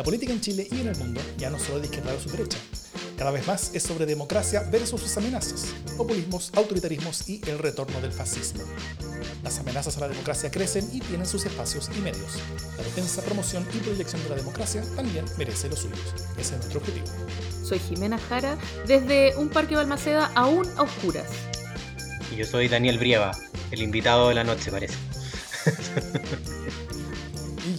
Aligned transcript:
La 0.00 0.04
política 0.04 0.32
en 0.32 0.40
Chile 0.40 0.66
y 0.72 0.80
en 0.80 0.88
el 0.88 0.96
mundo 0.96 1.20
ya 1.36 1.50
no 1.50 1.58
solo 1.58 1.78
de 1.78 1.84
izquierda 1.84 2.14
o 2.14 2.18
su 2.18 2.30
derecha. 2.30 2.56
Cada 3.18 3.30
vez 3.32 3.46
más 3.46 3.74
es 3.74 3.82
sobre 3.82 4.06
democracia 4.06 4.62
versus 4.62 4.98
sus 4.98 5.14
amenazas, 5.18 5.74
populismos, 5.98 6.50
autoritarismos 6.54 7.28
y 7.28 7.42
el 7.50 7.58
retorno 7.58 8.00
del 8.00 8.10
fascismo. 8.10 8.62
Las 9.42 9.58
amenazas 9.58 9.98
a 9.98 10.00
la 10.00 10.08
democracia 10.08 10.50
crecen 10.50 10.88
y 10.90 11.00
tienen 11.00 11.26
sus 11.26 11.44
espacios 11.44 11.90
y 11.94 12.00
medios. 12.00 12.38
La 12.78 12.82
defensa, 12.82 13.20
promoción 13.20 13.62
y 13.74 13.76
proyección 13.80 14.22
de 14.22 14.30
la 14.30 14.36
democracia 14.36 14.82
también 14.96 15.26
merece 15.36 15.68
los 15.68 15.80
suyos. 15.80 16.00
Ese 16.38 16.54
es 16.54 16.60
nuestro 16.60 16.80
objetivo. 16.80 17.06
Soy 17.62 17.78
Jimena 17.78 18.16
Jara, 18.16 18.56
desde 18.86 19.36
un 19.36 19.50
parque 19.50 19.76
Balmaceda 19.76 20.32
aún 20.34 20.66
a 20.78 20.84
oscuras. 20.84 21.30
Y 22.32 22.36
yo 22.36 22.46
soy 22.46 22.68
Daniel 22.68 22.96
Brieva, 22.96 23.32
el 23.70 23.82
invitado 23.82 24.30
de 24.30 24.34
la 24.34 24.44
noche 24.44 24.70
parece. 24.70 24.94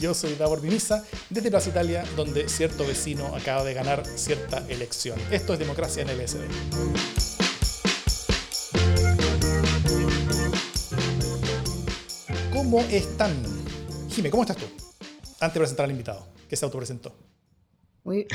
yo 0.02 0.16
soy 0.16 0.34
Davor 0.34 0.64
Mimisa, 0.64 1.06
desde 1.30 1.52
Plaza 1.52 1.70
Italia, 1.70 2.04
donde 2.16 2.50
cierto 2.50 2.88
vecino 2.88 3.36
acaba 3.36 3.64
de 3.64 3.76
ganar 3.76 4.04
cierta 4.04 4.66
elección. 4.68 5.20
Esto 5.30 5.54
es 5.54 5.60
democracia 5.60 6.02
en 6.02 6.10
el 6.10 6.28
SD. 6.28 6.48
¿Cómo 12.52 12.80
están? 12.80 13.32
Jime, 14.10 14.32
¿cómo 14.32 14.42
estás 14.42 14.58
tú? 14.58 14.66
Antes 15.40 15.54
de 15.54 15.60
presentar 15.60 15.84
al 15.86 15.92
invitado, 15.92 16.26
que 16.50 16.56
se 16.56 16.66
autopresentó. 16.66 17.16
Muy, 18.04 18.26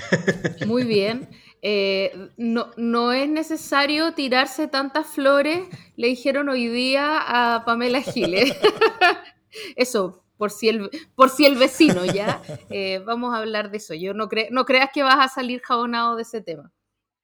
muy 0.69 0.85
bien. 0.85 1.29
Eh, 1.63 2.31
no, 2.37 2.71
no 2.77 3.13
es 3.13 3.29
necesario 3.29 4.15
tirarse 4.15 4.69
tantas 4.69 5.09
flores, 5.09 5.63
le 5.97 6.07
dijeron 6.07 6.49
hoy 6.49 6.69
día 6.69 7.19
a 7.19 7.65
Pamela 7.65 8.03
Giles. 8.03 8.55
Eso, 9.77 10.26
por 10.37 10.51
si 10.51 10.69
el, 10.69 10.91
por 11.15 11.31
si 11.31 11.45
el 11.47 11.57
vecino 11.57 12.05
ya. 12.05 12.43
Eh, 12.69 13.01
vamos 13.05 13.33
a 13.35 13.39
hablar 13.39 13.71
de 13.71 13.77
eso. 13.77 13.95
Yo 13.95 14.13
no, 14.13 14.29
no 14.51 14.65
creas 14.65 14.91
que 14.93 15.03
vas 15.03 15.19
a 15.19 15.33
salir 15.33 15.61
jabonado 15.63 16.17
de 16.17 16.23
ese 16.23 16.41
tema. 16.41 16.73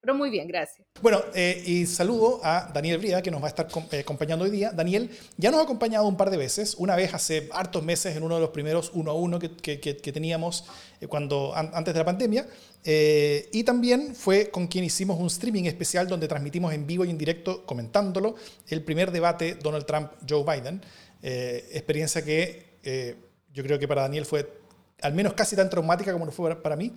Pero 0.01 0.15
muy 0.15 0.31
bien, 0.31 0.49
gracias. 0.49 0.87
Bueno, 1.01 1.21
eh, 1.35 1.63
y 1.65 1.87
saludo 1.87 2.41
a 2.43 2.71
Daniel 2.73 2.99
Bría, 2.99 3.23
que 3.23 3.31
nos 3.31 3.41
va 3.41 3.47
a 3.47 3.49
estar 3.49 3.69
eh, 3.93 4.01
acompañando 4.01 4.45
hoy 4.45 4.51
día. 4.51 4.73
Daniel 4.73 5.11
ya 5.37 5.51
nos 5.51 5.61
ha 5.61 5.63
acompañado 5.65 6.07
un 6.07 6.17
par 6.17 6.31
de 6.31 6.37
veces, 6.37 6.75
una 6.77 6.97
vez 6.97 7.15
hace 7.15 7.49
hartos 7.53 7.85
meses 7.85 8.17
en 8.17 8.23
uno 8.23 8.37
de 8.37 8.41
los 8.41 8.51
primeros 8.51 8.91
uno 8.95 9.13
a 9.13 9.15
uno 9.15 9.39
que, 9.39 9.51
que, 9.81 10.13
teníamos 10.13 10.65
cuando, 11.09 11.55
antes 11.55 11.95
de 11.95 11.99
la 11.99 12.05
pandemia. 12.05 12.47
y 12.85 13.65
también 13.65 14.15
fue 14.15 14.51
con 14.51 14.67
quien 14.67 14.85
hicimos 14.85 15.21
un 15.21 15.27
streaming 15.27 15.65
especial 15.65 16.09
donde 16.09 16.27
transmitimos 16.27 16.73
en 16.75 16.87
vivo 16.87 17.05
y 17.05 17.11
en 17.11 17.19
directo, 17.19 17.65
comentándolo, 17.65 18.35
el 18.69 18.83
primer 18.83 19.13
debate 19.13 19.55
Donald 19.55 19.87
Trump-Joe 19.87 20.45
Biden. 20.45 20.83
experiencia 21.23 22.25
que 22.25 22.72
eh, 22.83 23.17
yo 23.53 23.63
creo 23.63 23.79
que 23.79 23.87
para 23.87 24.03
Daniel 24.03 24.25
fue 24.25 24.61
al 25.01 25.15
menos 25.15 25.35
casi 25.35 25.57
tan 25.57 25.69
traumática 25.69 26.13
como 26.13 26.27
lo 26.27 26.33
fue 26.33 26.61
para 26.63 26.77
mí. 26.77 26.93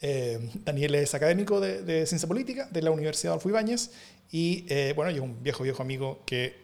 Eh, 0.00 0.50
Daniel 0.64 0.94
es 0.96 1.14
académico 1.14 1.60
de, 1.60 2.06
Ciencia 2.06 2.26
Política 2.26 2.68
de 2.70 2.82
la 2.82 2.90
Universidad 2.90 3.32
Adolfo 3.32 3.48
Ibáñez 3.48 3.90
y 4.30 4.64
eh, 4.68 4.92
bueno, 4.96 5.10
es 5.10 5.20
un 5.20 5.42
viejo, 5.42 5.62
viejo 5.62 5.82
amigo 5.82 6.20
que 6.26 6.60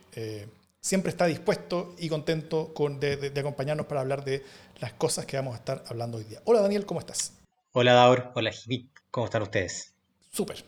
siempre 0.81 1.11
está 1.11 1.27
dispuesto 1.27 1.95
y 1.99 2.09
contento 2.09 2.75
con, 2.75 2.99
de, 2.99 3.33
acompañarnos 3.37 3.87
para 3.87 4.01
hablar 4.01 4.25
de 4.25 4.43
las 4.81 4.93
cosas 4.95 5.27
que 5.27 5.37
vamos 5.37 5.55
a 5.55 5.59
estar 5.59 5.85
hablando 5.87 6.19
hoy 6.19 6.25
día. 6.25 6.41
Hola 6.45 6.61
Daniel, 6.61 6.87
¿cómo 6.87 6.99
estás? 6.99 7.35
Hola 7.73 7.93
Daur, 7.93 8.33
hola 8.35 8.51
Jimmy, 8.51 8.91
¿cómo 9.11 9.27
están 9.27 9.43
ustedes? 9.43 9.95
Súper. 10.33 10.65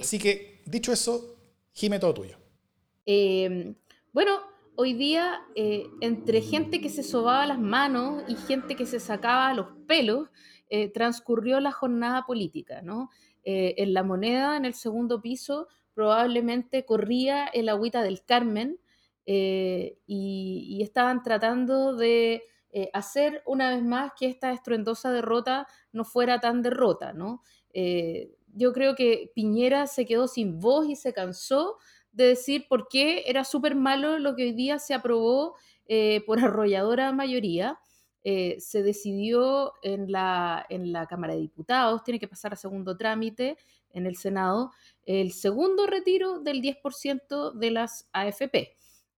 Así 0.00 0.18
que, 0.18 0.62
dicho 0.64 0.92
eso, 0.92 1.36
Jime, 1.72 2.00
todo 2.00 2.14
tuyo. 2.14 2.36
bueno, 4.12 4.55
hoy 4.76 4.92
día, 4.92 5.40
eh, 5.54 5.86
entre 6.00 6.42
gente 6.42 6.80
que 6.80 6.90
se 6.90 7.02
sobaba 7.02 7.46
las 7.46 7.58
manos 7.58 8.22
y 8.28 8.36
gente 8.36 8.76
que 8.76 8.86
se 8.86 9.00
sacaba 9.00 9.52
los 9.54 9.68
pelos, 9.86 10.28
eh, 10.68 10.90
transcurrió 10.90 11.60
la 11.60 11.72
jornada 11.72 12.24
política, 12.26 12.82
¿no? 12.82 13.10
Eh, 13.44 13.74
en 13.78 13.94
la 13.94 14.02
moneda, 14.02 14.56
en 14.56 14.64
el 14.64 14.74
segundo 14.74 15.20
piso, 15.22 15.68
probablemente 15.94 16.84
corría 16.84 17.46
el 17.46 17.68
agüita 17.68 18.02
del 18.02 18.22
Carmen 18.24 18.78
y, 19.26 20.78
estaban 20.82 21.22
tratando 21.24 21.96
de 21.96 22.42
hacer 22.92 23.42
una 23.44 23.70
vez 23.70 23.82
más 23.82 24.12
que 24.16 24.26
esta 24.26 24.52
estruendosa 24.52 25.10
derrota 25.10 25.66
no 25.92 26.04
fuera 26.04 26.38
tan 26.38 26.62
derrota, 26.62 27.12
¿no? 27.12 27.42
yo 28.54 28.72
creo 28.72 28.94
que 28.94 29.32
Piñera 29.34 29.86
se 29.86 30.06
quedó 30.06 30.28
sin 30.28 30.60
voz 30.60 30.88
y 30.88 30.96
se 30.96 31.12
cansó 31.12 31.76
de 32.16 32.28
decir 32.28 32.66
por 32.66 32.88
qué 32.88 33.24
era 33.26 33.44
súper 33.44 33.74
malo 33.74 34.18
lo 34.18 34.34
que 34.34 34.44
hoy 34.44 34.52
día 34.52 34.78
se 34.78 34.94
aprobó 34.94 35.54
eh, 35.86 36.22
por 36.26 36.38
arrolladora 36.44 37.12
mayoría. 37.12 37.78
Eh, 38.24 38.56
se 38.58 38.82
decidió 38.82 39.74
en 39.82 40.10
la, 40.10 40.66
en 40.68 40.92
la 40.92 41.06
Cámara 41.06 41.34
de 41.34 41.40
Diputados, 41.40 42.02
tiene 42.02 42.18
que 42.18 42.26
pasar 42.26 42.52
a 42.52 42.56
segundo 42.56 42.96
trámite 42.96 43.56
en 43.90 44.04
el 44.06 44.16
Senado, 44.16 44.72
el 45.04 45.30
segundo 45.30 45.86
retiro 45.86 46.40
del 46.40 46.60
10% 46.60 47.52
de 47.52 47.70
las 47.70 48.08
AFP. 48.12 48.76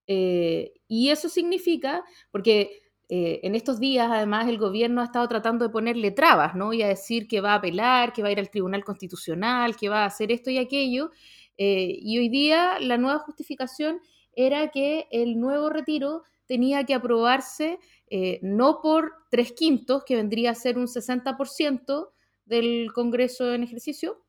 Eh, 0.08 0.74
y 0.88 1.08
eso 1.08 1.30
significa, 1.30 2.04
porque 2.30 2.82
en 3.10 3.54
estos 3.54 3.80
días 3.80 4.10
además 4.10 4.48
el 4.48 4.58
gobierno 4.58 5.00
ha 5.00 5.04
estado 5.04 5.26
tratando 5.28 5.64
de 5.64 5.72
ponerle 5.72 6.10
trabas, 6.10 6.54
¿no? 6.54 6.74
Y 6.74 6.82
a 6.82 6.88
decir 6.88 7.26
que 7.26 7.40
va 7.40 7.52
a 7.52 7.54
apelar, 7.54 8.12
que 8.12 8.20
va 8.20 8.28
a 8.28 8.32
ir 8.32 8.38
al 8.38 8.50
Tribunal 8.50 8.84
Constitucional, 8.84 9.74
que 9.76 9.88
va 9.88 10.02
a 10.02 10.04
hacer 10.04 10.30
esto 10.30 10.50
y 10.50 10.58
aquello. 10.58 11.10
Eh, 11.58 11.98
y 12.00 12.18
hoy 12.18 12.28
día 12.28 12.78
la 12.80 12.96
nueva 12.96 13.18
justificación 13.18 14.00
era 14.32 14.70
que 14.70 15.08
el 15.10 15.40
nuevo 15.40 15.68
retiro 15.68 16.22
tenía 16.46 16.84
que 16.84 16.94
aprobarse 16.94 17.80
eh, 18.06 18.38
no 18.42 18.80
por 18.80 19.12
tres 19.30 19.52
quintos, 19.52 20.04
que 20.04 20.14
vendría 20.16 20.52
a 20.52 20.54
ser 20.54 20.78
un 20.78 20.86
60% 20.86 22.10
del 22.46 22.92
Congreso 22.94 23.52
en 23.52 23.64
ejercicio, 23.64 24.24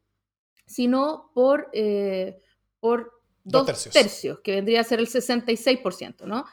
sino 0.66 1.32
por, 1.34 1.70
eh, 1.72 2.42
por 2.80 3.22
dos, 3.44 3.66
tercios. 3.94 4.40
que 4.42 4.56
vendría 4.56 4.82
a 4.82 4.84
ser 4.84 5.00
el 5.00 5.08
66%, 5.08 6.26
¿no? 6.26 6.46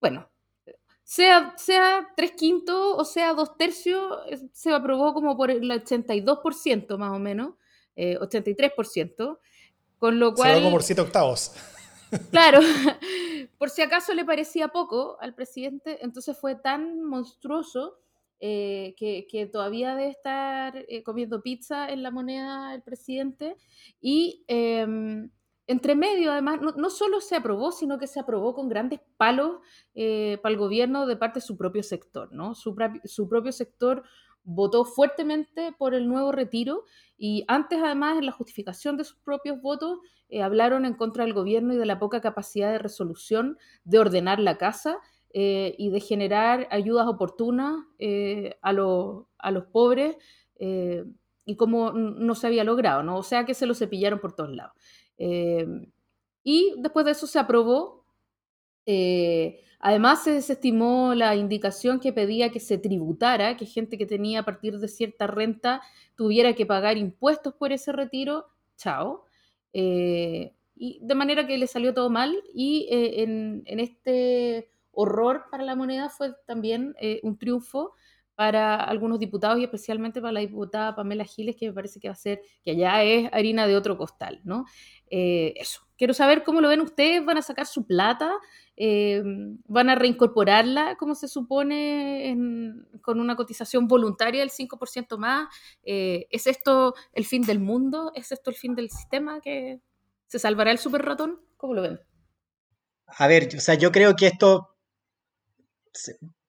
bueno, 0.00 0.30
sea, 1.02 1.54
sea 1.56 2.08
tres 2.16 2.32
quintos 2.32 2.94
o 2.96 3.04
sea 3.04 3.34
dos 3.34 3.56
tercios, 3.56 4.18
se 4.52 4.72
aprobó 4.72 5.12
como 5.12 5.36
por 5.36 5.50
el 5.50 5.68
82% 5.68 6.96
más 6.96 7.10
o 7.10 7.18
menos. 7.18 7.54
83%, 7.96 9.38
eh, 9.38 9.38
con 9.98 10.18
lo 10.18 10.34
cual... 10.34 10.54
Como 10.54 10.70
por 10.70 10.82
7 10.82 11.00
octavos. 11.00 11.52
Claro, 12.30 12.60
por 13.58 13.68
si 13.68 13.82
acaso 13.82 14.14
le 14.14 14.24
parecía 14.24 14.68
poco 14.68 15.18
al 15.20 15.34
presidente, 15.34 16.04
entonces 16.04 16.38
fue 16.38 16.54
tan 16.54 17.02
monstruoso 17.02 17.98
eh, 18.38 18.94
que, 18.96 19.50
todavía 19.52 19.96
debe 19.96 20.10
estar 20.10 20.84
eh, 20.88 21.02
comiendo 21.02 21.42
pizza 21.42 21.88
en 21.88 22.04
la 22.04 22.12
moneda 22.12 22.72
el 22.76 22.82
presidente. 22.82 23.56
Y 24.00 24.44
em, 24.46 25.30
entre 25.66 25.96
medio, 25.96 26.30
además, 26.30 26.60
no, 26.76 26.90
solo 26.90 27.20
se 27.20 27.34
aprobó, 27.34 27.72
sino 27.72 27.98
que 27.98 28.06
se 28.06 28.20
aprobó 28.20 28.54
con 28.54 28.68
grandes 28.68 29.00
palos 29.16 29.56
para 29.92 30.52
el 30.52 30.56
gobierno 30.56 31.06
de 31.06 31.16
parte 31.16 31.40
de 31.40 31.46
su 31.46 31.56
propio 31.56 31.82
sector, 31.82 32.32
¿no? 32.32 32.54
Su, 32.54 32.76
su 33.04 33.28
propio 33.28 33.50
sector 33.50 34.04
votó 34.46 34.84
fuertemente 34.84 35.74
por 35.76 35.92
el 35.92 36.08
nuevo 36.08 36.32
retiro 36.32 36.84
y 37.18 37.44
antes 37.48 37.80
además 37.82 38.16
en 38.16 38.26
la 38.26 38.32
justificación 38.32 38.96
de 38.96 39.04
sus 39.04 39.18
propios 39.18 39.60
votos 39.60 39.98
eh, 40.28 40.42
hablaron 40.42 40.84
en 40.86 40.94
contra 40.94 41.24
del 41.24 41.34
gobierno 41.34 41.74
y 41.74 41.76
de 41.76 41.84
la 41.84 41.98
poca 41.98 42.20
capacidad 42.20 42.70
de 42.70 42.78
resolución 42.78 43.58
de 43.84 43.98
ordenar 43.98 44.38
la 44.38 44.56
casa 44.56 44.98
eh, 45.34 45.74
y 45.78 45.90
de 45.90 46.00
generar 46.00 46.68
ayudas 46.70 47.08
oportunas 47.08 47.84
eh, 47.98 48.56
a, 48.62 48.70
a, 48.70 49.50
los 49.50 49.64
pobres 49.72 50.16
y 51.44 51.56
como 51.56 51.92
no 51.92 52.34
se 52.34 52.46
había 52.46 52.64
logrado, 52.64 53.02
¿no? 53.02 53.18
O 53.18 53.22
sea 53.22 53.44
que 53.44 53.54
se 53.54 53.66
lo 53.66 53.74
cepillaron 53.74 54.20
por 54.20 54.32
todos 54.32 54.54
lados. 54.54 54.72
y 56.44 56.74
después 56.78 57.04
de 57.04 57.12
eso 57.12 57.26
se 57.26 57.38
aprobó 57.38 58.05
Además, 59.78 60.24
se 60.24 60.32
desestimó 60.32 61.14
la 61.14 61.36
indicación 61.36 62.00
que 62.00 62.12
pedía 62.12 62.50
que 62.50 62.60
se 62.60 62.78
tributara, 62.78 63.56
que 63.56 63.66
gente 63.66 63.98
que 63.98 64.06
tenía 64.06 64.40
a 64.40 64.44
partir 64.44 64.78
de 64.78 64.88
cierta 64.88 65.26
renta 65.26 65.82
tuviera 66.16 66.54
que 66.54 66.66
pagar 66.66 66.96
impuestos 66.96 67.54
por 67.54 67.72
ese 67.72 67.92
retiro. 67.92 68.46
Chao. 68.76 69.24
Eh, 69.72 70.54
y 70.74 70.98
de 71.02 71.14
manera 71.14 71.46
que 71.46 71.58
le 71.58 71.66
salió 71.66 71.94
todo 71.94 72.10
mal 72.10 72.34
y 72.54 72.88
eh, 72.90 73.22
en, 73.22 73.62
este 73.80 74.70
horror 74.90 75.44
para 75.50 75.64
la 75.64 75.76
moneda 75.76 76.08
fue 76.08 76.34
también 76.46 76.94
eh, 77.00 77.20
un 77.22 77.38
triunfo 77.38 77.92
para 78.34 78.76
algunos 78.76 79.18
diputados 79.18 79.58
y 79.58 79.64
especialmente 79.64 80.20
para 80.20 80.32
la 80.32 80.40
diputada 80.40 80.94
Pamela 80.94 81.24
Giles, 81.24 81.56
que 81.56 81.68
me 81.68 81.72
parece 81.72 82.00
que 82.00 82.08
va 82.08 82.12
a 82.12 82.16
ser, 82.16 82.42
que 82.64 82.76
ya 82.76 83.02
es 83.02 83.30
harina 83.32 83.66
de 83.66 83.76
otro 83.76 83.96
costal, 83.96 84.40
¿no? 84.44 84.66
eso. 85.08 85.85
Quiero 85.96 86.14
saber 86.14 86.42
cómo 86.44 86.60
lo 86.60 86.68
ven 86.68 86.80
ustedes, 86.80 87.24
¿van 87.24 87.38
a 87.38 87.42
sacar 87.42 87.66
su 87.66 87.86
plata? 87.86 88.32
Eh, 88.76 89.22
van 89.66 89.88
a 89.88 89.94
reincorporarla, 89.94 90.96
como 90.96 91.14
se 91.14 91.28
supone, 91.28 92.36
con 93.00 93.20
una 93.20 93.36
cotización 93.36 93.88
voluntaria 93.88 94.40
del 94.40 94.50
5% 94.50 95.16
más. 95.18 95.48
Eh, 95.82 96.26
¿Es 96.30 96.46
esto 96.46 96.94
el 97.12 97.24
fin 97.24 97.42
del 97.42 97.60
mundo? 97.60 98.12
¿Es 98.14 98.32
esto 98.32 98.50
el 98.50 98.56
fin 98.56 98.74
del 98.74 98.90
sistema? 98.90 99.40
¿Que 99.40 99.80
¿Se 100.26 100.38
salvará 100.38 100.70
el 100.70 100.78
super 100.78 101.02
ratón? 101.02 101.40
¿Cómo 101.56 101.74
lo 101.74 101.82
ven? 101.82 102.00
A 103.06 103.26
ver, 103.28 103.48
o 103.56 103.60
sea, 103.60 103.74
yo 103.74 103.92
creo 103.92 104.16
que 104.16 104.26
esto 104.26 104.76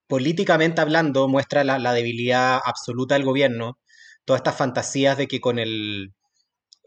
políticamente 0.07 0.81
hablando 0.81 1.27
muestra 1.27 1.63
la, 1.63 1.93
debilidad 1.93 2.59
absoluta 2.65 3.15
del 3.15 3.23
gobierno, 3.23 3.77
todas 4.25 4.39
estas 4.39 4.57
fantasías 4.57 5.17
de 5.17 5.27
que 5.27 5.39
con 5.39 5.59
el, 5.59 6.13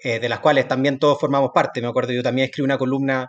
eh, 0.03 0.21
de 0.21 0.29
las 0.29 0.41
cuales 0.41 0.69
también 0.69 0.99
todos 0.99 1.19
formamos 1.19 1.51
parte. 1.55 1.81
Me 1.83 1.89
acuerdo, 1.89 2.13
yo 2.13 2.23
también 2.23 2.47
escribí 2.47 2.65
una 2.65 2.79
columna 2.79 3.29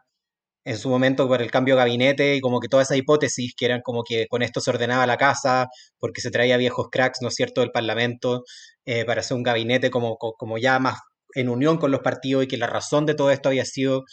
en 0.64 0.78
su 0.78 0.90
momento 0.90 1.28
por 1.28 1.42
el 1.42 1.52
cambio 1.52 1.76
de 1.76 1.80
gabinete 1.80 2.36
y 2.36 2.42
como 2.42 2.60
que 2.60 2.68
todas 2.68 2.88
esas 2.88 2.98
hipótesis 2.98 3.54
que 3.58 3.66
eran 3.66 3.82
como 3.82 4.04
que 4.04 4.28
con 4.28 4.44
esto 4.44 4.62
se 4.62 4.70
ordenaba 4.70 5.08
la 5.08 5.18
casa, 5.18 5.68
porque 6.00 6.22
se 6.22 6.32
traía 6.32 6.58
viejos 6.58 6.88
cracks, 6.92 7.20
¿no 7.22 7.30
es 7.30 7.36
cierto?, 7.36 7.62
del 7.62 7.72
Parlamento 7.72 8.44
eh, 8.86 9.06
para 9.06 9.22
hacer 9.22 9.38
un 9.38 9.44
gabinete 9.44 9.90
como, 9.92 10.18
como 10.18 10.58
ya 10.58 10.80
más 10.80 11.00
en 11.36 11.50
unión 11.50 11.78
con 11.78 11.92
los 11.92 12.02
partidos 12.02 12.44
y 12.44 12.48
que 12.48 12.58
la 12.58 12.68
razón 12.68 13.06
de 13.06 13.16
todo 13.16 13.32
esto 13.32 13.50
había 13.50 13.66
sido 13.66 14.04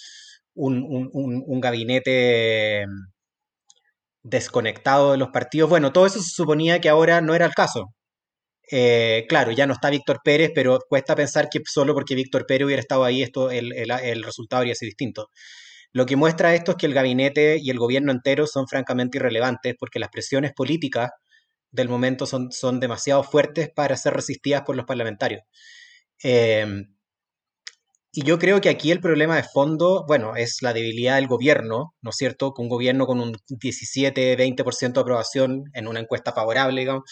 un, 0.54 0.84
un 1.12 1.60
gabinete 1.60 2.86
desconectado 4.22 5.12
de 5.12 5.18
los 5.18 5.28
partidos. 5.30 5.70
Bueno, 5.70 5.92
todo 5.92 6.06
eso 6.06 6.20
se 6.20 6.30
suponía 6.30 6.80
que 6.80 6.88
ahora 6.88 7.20
no 7.20 7.34
era 7.34 7.46
el 7.46 7.54
caso. 7.54 7.92
Eh, 8.70 9.24
claro, 9.28 9.52
ya 9.52 9.66
no 9.66 9.72
está 9.74 9.90
Víctor 9.90 10.20
Pérez, 10.22 10.50
pero 10.54 10.78
cuesta 10.88 11.14
pensar 11.16 11.48
que 11.50 11.60
solo 11.64 11.94
porque 11.94 12.14
Víctor 12.14 12.46
Pérez 12.46 12.66
hubiera 12.66 12.80
estado 12.80 13.04
ahí, 13.04 13.22
esto, 13.22 13.50
el, 13.50 14.22
resultado 14.22 14.60
habría 14.60 14.74
sido 14.74 14.88
distinto. 14.88 15.30
Lo 15.92 16.06
que 16.06 16.16
muestra 16.16 16.54
esto 16.54 16.72
es 16.72 16.76
que 16.78 16.86
el 16.86 16.94
gabinete 16.94 17.58
y 17.60 17.70
el 17.70 17.78
gobierno 17.78 18.12
entero 18.12 18.46
son 18.46 18.68
francamente 18.68 19.18
irrelevantes 19.18 19.74
porque 19.78 19.98
las 19.98 20.10
presiones 20.10 20.52
políticas 20.52 21.10
del 21.70 21.88
momento 21.88 22.26
son, 22.26 22.52
son 22.52 22.80
demasiado 22.80 23.22
fuertes 23.22 23.70
para 23.74 23.96
ser 23.96 24.14
resistidas 24.14 24.62
por 24.62 24.76
los 24.76 24.86
parlamentarios. 24.86 25.42
Eh, 26.22 26.66
y 28.18 28.24
yo 28.24 28.40
creo 28.40 28.60
que 28.60 28.68
aquí 28.68 28.90
el 28.90 28.98
problema 29.00 29.36
de 29.36 29.44
fondo, 29.44 30.04
bueno, 30.08 30.34
es 30.34 30.58
la 30.60 30.72
debilidad 30.72 31.14
del 31.14 31.28
gobierno, 31.28 31.94
¿no 32.02 32.10
es 32.10 32.16
cierto? 32.16 32.52
Que 32.52 32.62
un 32.62 32.68
gobierno 32.68 33.06
con 33.06 33.20
un 33.20 33.34
17-20% 33.48 34.92
de 34.94 35.00
aprobación 35.00 35.62
en 35.72 35.86
una 35.86 36.00
encuesta 36.00 36.32
favorable, 36.32 36.80
digamos, 36.80 37.04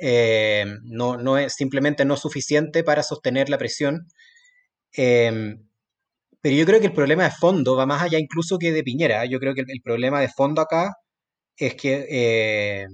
eh, 0.00 0.64
no, 0.82 1.16
no 1.16 1.38
es 1.38 1.54
simplemente 1.54 2.04
no 2.04 2.16
suficiente 2.16 2.82
para 2.82 3.04
sostener 3.04 3.48
la 3.50 3.58
presión. 3.58 4.08
Em, 4.92 5.68
pero 6.40 6.56
yo 6.56 6.66
creo 6.66 6.80
que 6.80 6.86
el 6.88 6.92
problema 6.92 7.24
de 7.24 7.30
fondo 7.30 7.76
va 7.76 7.86
más 7.86 8.02
allá 8.02 8.18
incluso 8.18 8.58
que 8.58 8.72
de 8.72 8.82
Piñera. 8.82 9.26
Yo 9.26 9.38
creo 9.40 9.54
que 9.54 9.62
el, 9.62 9.82
problema 9.82 10.20
de 10.20 10.28
fondo 10.28 10.62
acá 10.62 10.94
es 11.56 11.76
que 11.76 12.06
eh, 12.10 12.86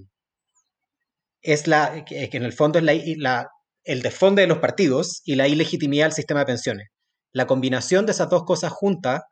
es 1.43 1.67
la 1.67 2.05
que 2.05 2.29
en 2.33 2.45
el 2.45 2.53
fondo 2.53 2.79
es 2.79 2.85
la, 2.85 2.95
la, 3.17 3.49
el 3.85 4.03
desfonde 4.03 4.43
de 4.43 4.49
los 4.49 4.59
partidos 4.59 5.23
y 5.25 5.37
la 5.37 5.49
ilegitimidad 5.49 6.07
del 6.07 6.13
sistema 6.15 6.41
de 6.41 6.47
pensiones 6.47 6.94
la 7.35 7.47
combinación 7.47 8.07
de 8.07 8.13
esas 8.13 8.31
dos 8.31 8.45
cosas 8.45 8.73
juntas 8.73 9.23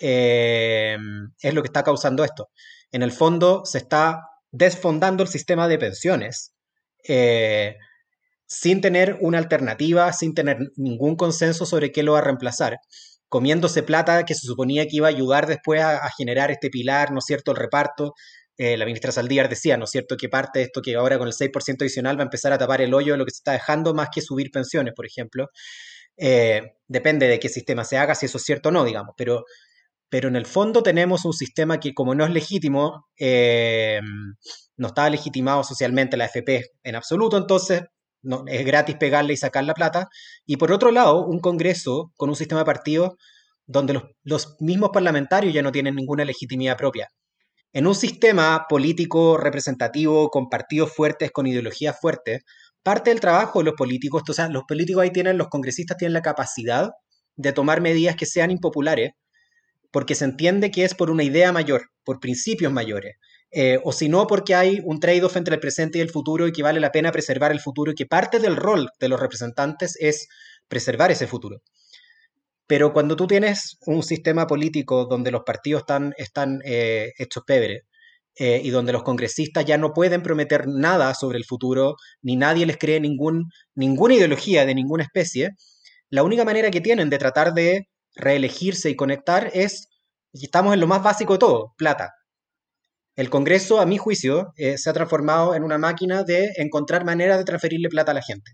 eh, 0.00 0.96
es 1.40 1.54
lo 1.54 1.62
que 1.62 1.66
está 1.68 1.82
causando 1.82 2.22
esto. 2.22 2.50
En 2.92 3.02
el 3.02 3.10
fondo 3.10 3.64
se 3.64 3.78
está 3.78 4.20
desfondando 4.52 5.22
el 5.22 5.28
sistema 5.28 5.66
de 5.66 5.78
pensiones 5.78 6.54
eh, 7.08 7.76
sin 8.46 8.80
tener 8.80 9.18
una 9.20 9.38
alternativa, 9.38 10.12
sin 10.12 10.34
tener 10.34 10.58
ningún 10.76 11.16
consenso 11.16 11.66
sobre 11.66 11.90
qué 11.90 12.02
lo 12.02 12.12
va 12.12 12.20
a 12.20 12.22
reemplazar, 12.22 12.78
comiéndose 13.28 13.82
plata 13.82 14.24
que 14.24 14.34
se 14.34 14.46
suponía 14.46 14.84
que 14.86 14.96
iba 14.96 15.06
a 15.08 15.10
ayudar 15.10 15.46
después 15.46 15.82
a, 15.82 16.08
generar 16.16 16.50
este 16.50 16.70
pilar, 16.70 17.12
¿no 17.12 17.18
es 17.18 17.24
cierto?, 17.26 17.52
el 17.52 17.58
reparto. 17.58 18.14
Eh, 18.56 18.76
la 18.76 18.86
ministra 18.86 19.12
Saldívar 19.12 19.48
decía, 19.48 19.76
¿no 19.76 19.84
es 19.84 19.90
cierto?, 19.90 20.16
que 20.16 20.28
parte 20.28 20.60
de 20.60 20.64
esto 20.66 20.82
que 20.82 20.96
ahora 20.96 21.18
con 21.18 21.28
el 21.28 21.34
6% 21.34 21.82
adicional 21.82 22.18
va 22.18 22.22
a 22.22 22.24
empezar 22.24 22.52
a 22.52 22.58
tapar 22.58 22.80
el 22.82 22.94
hoyo 22.94 23.12
de 23.12 23.18
lo 23.18 23.24
que 23.24 23.30
se 23.30 23.38
está 23.38 23.52
dejando 23.52 23.94
más 23.94 24.08
que 24.12 24.20
subir 24.22 24.50
pensiones, 24.50 24.94
por 24.94 25.06
ejemplo. 25.06 25.48
Eh, 26.18 26.74
depende 26.88 27.28
de 27.28 27.38
qué 27.38 27.48
sistema 27.48 27.84
se 27.84 27.96
haga, 27.96 28.14
si 28.14 28.26
eso 28.26 28.38
es 28.38 28.44
cierto 28.44 28.70
o 28.70 28.72
no, 28.72 28.84
digamos, 28.84 29.14
pero, 29.16 29.44
pero 30.08 30.28
en 30.28 30.36
el 30.36 30.46
fondo 30.46 30.82
tenemos 30.82 31.24
un 31.24 31.32
sistema 31.32 31.78
que 31.80 31.94
como 31.94 32.14
no 32.14 32.24
es 32.24 32.30
legítimo, 32.30 33.06
eh, 33.18 34.00
no 34.76 34.88
está 34.88 35.08
legitimado 35.10 35.62
socialmente 35.64 36.16
la 36.16 36.26
FP 36.26 36.64
en 36.82 36.96
absoluto, 36.96 37.36
entonces 37.36 37.82
no, 38.22 38.44
es 38.46 38.64
gratis 38.66 38.96
pegarle 38.96 39.34
y 39.34 39.36
sacar 39.36 39.64
la 39.64 39.74
plata. 39.74 40.08
Y 40.46 40.56
por 40.56 40.72
otro 40.72 40.90
lado, 40.90 41.24
un 41.24 41.40
Congreso 41.40 42.12
con 42.16 42.30
un 42.30 42.36
sistema 42.36 42.62
de 42.62 42.66
partidos 42.66 43.14
donde 43.66 43.92
los, 43.94 44.04
los 44.24 44.56
mismos 44.60 44.90
parlamentarios 44.92 45.54
ya 45.54 45.62
no 45.62 45.72
tienen 45.72 45.94
ninguna 45.94 46.24
legitimidad 46.24 46.76
propia. 46.76 47.08
En 47.72 47.86
un 47.86 47.94
sistema 47.94 48.66
político 48.68 49.36
representativo 49.36 50.30
con 50.30 50.48
partidos 50.48 50.92
fuertes, 50.94 51.30
con 51.30 51.46
ideologías 51.46 51.98
fuertes, 52.00 52.42
parte 52.82 53.10
del 53.10 53.20
trabajo 53.20 53.58
de 53.60 53.66
los 53.66 53.74
políticos, 53.74 54.22
o 54.28 54.32
sea, 54.32 54.48
los 54.48 54.64
políticos 54.64 55.02
ahí 55.02 55.10
tienen, 55.10 55.38
los 55.38 55.48
congresistas 55.48 55.96
tienen 55.96 56.14
la 56.14 56.22
capacidad 56.22 56.90
de 57.36 57.52
tomar 57.52 57.80
medidas 57.80 58.16
que 58.16 58.26
sean 58.26 58.50
impopulares, 58.50 59.12
porque 59.90 60.14
se 60.14 60.24
entiende 60.24 60.70
que 60.70 60.84
es 60.84 60.94
por 60.94 61.10
una 61.10 61.22
idea 61.22 61.52
mayor, 61.52 61.90
por 62.04 62.20
principios 62.20 62.72
mayores, 62.72 63.16
eh, 63.50 63.78
o 63.82 63.92
si 63.92 64.08
no 64.08 64.26
porque 64.26 64.54
hay 64.54 64.80
un 64.84 65.00
trade-off 65.00 65.36
entre 65.36 65.54
el 65.54 65.60
presente 65.60 65.98
y 65.98 66.00
el 66.02 66.10
futuro 66.10 66.46
y 66.46 66.52
que 66.52 66.62
vale 66.62 66.80
la 66.80 66.92
pena 66.92 67.12
preservar 67.12 67.52
el 67.52 67.60
futuro 67.60 67.92
y 67.92 67.94
que 67.94 68.06
parte 68.06 68.38
del 68.38 68.56
rol 68.56 68.90
de 69.00 69.08
los 69.08 69.20
representantes 69.20 69.96
es 69.98 70.28
preservar 70.68 71.10
ese 71.10 71.26
futuro. 71.26 71.62
Pero 72.66 72.92
cuando 72.92 73.16
tú 73.16 73.26
tienes 73.26 73.78
un 73.86 74.02
sistema 74.02 74.46
político 74.46 75.06
donde 75.06 75.30
los 75.30 75.42
partidos 75.44 75.84
están, 76.18 76.60
eh, 76.64 77.12
hechos 77.16 77.44
pebres, 77.46 77.84
eh, 78.40 78.60
y 78.62 78.70
donde 78.70 78.92
los 78.92 79.02
congresistas 79.02 79.64
ya 79.64 79.78
no 79.78 79.92
pueden 79.92 80.22
prometer 80.22 80.68
nada 80.68 81.12
sobre 81.14 81.38
el 81.38 81.44
futuro, 81.44 81.96
ni 82.22 82.36
nadie 82.36 82.66
les 82.66 82.76
cree 82.78 83.00
ninguna 83.00 84.14
ideología 84.14 84.64
de 84.64 84.76
ninguna 84.76 85.02
especie, 85.02 85.56
la 86.08 86.22
única 86.22 86.44
manera 86.44 86.70
que 86.70 86.80
tienen 86.80 87.10
de 87.10 87.18
tratar 87.18 87.52
de 87.52 87.88
reelegirse 88.14 88.90
y 88.90 88.94
conectar 88.94 89.50
es, 89.54 89.88
y 90.32 90.44
estamos 90.44 90.72
en 90.72 90.78
lo 90.78 90.86
más 90.86 91.02
básico 91.02 91.32
de 91.32 91.40
todo, 91.40 91.74
plata. 91.76 92.12
El 93.16 93.28
Congreso, 93.28 93.80
a 93.80 93.86
mi 93.86 93.98
juicio, 93.98 94.52
eh, 94.56 94.78
se 94.78 94.88
ha 94.88 94.92
transformado 94.92 95.56
en 95.56 95.64
una 95.64 95.76
máquina 95.76 96.22
de 96.22 96.52
encontrar 96.58 97.04
maneras 97.04 97.38
de 97.38 97.44
transferirle 97.44 97.88
plata 97.88 98.12
a 98.12 98.14
la 98.14 98.22
gente, 98.22 98.52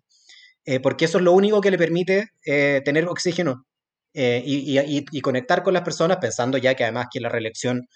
eh, 0.64 0.80
porque 0.80 1.04
eso 1.04 1.18
es 1.18 1.24
lo 1.24 1.32
único 1.32 1.60
que 1.60 1.70
le 1.70 1.76
permite 1.76 2.28
tener 2.42 3.06
oxígeno 3.06 3.66
y, 4.14 5.20
conectar 5.20 5.62
con 5.62 5.74
las 5.74 5.82
personas, 5.82 6.16
pensando 6.22 6.56
ya 6.56 6.74
que 6.74 6.84
además 6.84 7.08
que 7.12 7.20
la 7.20 7.28
reelección 7.28 7.86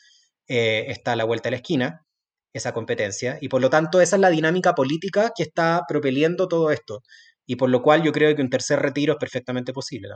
eh, 0.48 0.86
está 0.88 1.12
a 1.12 1.16
la 1.16 1.24
vuelta 1.24 1.48
de 1.48 1.52
la 1.52 1.56
esquina, 1.58 2.06
esa 2.52 2.72
competencia, 2.72 3.38
y 3.40 3.48
por 3.48 3.60
lo 3.60 3.70
tanto 3.70 4.00
esa 4.00 4.16
es 4.16 4.20
la 4.20 4.30
dinámica 4.30 4.74
política 4.74 5.32
que 5.36 5.42
está 5.42 5.84
propeliendo 5.86 6.48
todo 6.48 6.70
esto, 6.70 7.02
y 7.46 7.56
por 7.56 7.70
lo 7.70 7.82
cual 7.82 8.02
yo 8.02 8.12
creo 8.12 8.34
que 8.34 8.42
un 8.42 8.50
tercer 8.50 8.80
retiro 8.80 9.12
es 9.12 9.18
perfectamente 9.18 9.72
posible. 9.72 10.08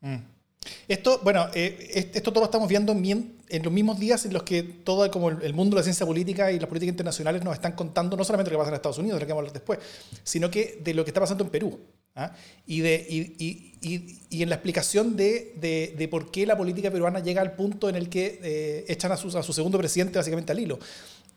Mm. 0.00 0.38
Esto, 0.86 1.20
bueno, 1.22 1.48
eh, 1.54 2.10
esto 2.14 2.32
todo 2.32 2.40
lo 2.40 2.46
estamos 2.46 2.68
viendo 2.68 2.92
en, 2.92 3.62
los 3.62 3.72
mismos 3.72 3.98
días 3.98 4.24
en 4.26 4.32
los 4.32 4.42
que 4.42 4.62
todo 4.62 5.10
como 5.10 5.30
el, 5.30 5.54
mundo 5.54 5.76
de 5.76 5.80
la 5.80 5.84
ciencia 5.84 6.04
política 6.04 6.50
y 6.50 6.58
las 6.58 6.68
políticas 6.68 6.92
internacionales 6.92 7.42
nos 7.44 7.54
están 7.54 7.72
contando 7.72 8.16
no 8.16 8.24
solamente 8.24 8.50
lo 8.50 8.56
que 8.56 8.58
pasa 8.58 8.70
en 8.70 8.74
Estados 8.74 8.98
Unidos, 8.98 9.16
de 9.16 9.20
lo 9.20 9.26
que 9.26 9.32
vamos 9.32 9.42
a 9.42 9.48
hablar 9.48 9.52
después, 9.52 9.78
sino 10.22 10.50
que 10.50 10.80
de 10.82 10.94
lo 10.94 11.04
que 11.04 11.10
está 11.10 11.20
pasando 11.20 11.44
en 11.44 11.50
Perú. 11.50 11.80
¿Ah? 12.18 12.32
Y, 12.66 12.80
de, 12.80 13.06
y, 13.08 14.42
en 14.42 14.48
la 14.48 14.56
explicación 14.56 15.16
de, 15.16 15.54
de, 15.96 16.08
por 16.08 16.30
qué 16.30 16.44
la 16.44 16.56
política 16.56 16.90
peruana 16.90 17.20
llega 17.20 17.40
al 17.40 17.52
punto 17.52 17.88
en 17.88 17.96
el 17.96 18.08
que 18.08 18.40
eh, 18.42 18.84
echan 18.88 19.12
a 19.12 19.16
su, 19.16 19.36
a 19.38 19.42
su, 19.42 19.52
segundo 19.52 19.78
presidente 19.78 20.18
básicamente 20.18 20.52
al 20.52 20.58
hilo. 20.58 20.78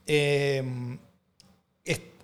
Eh, 0.07 0.63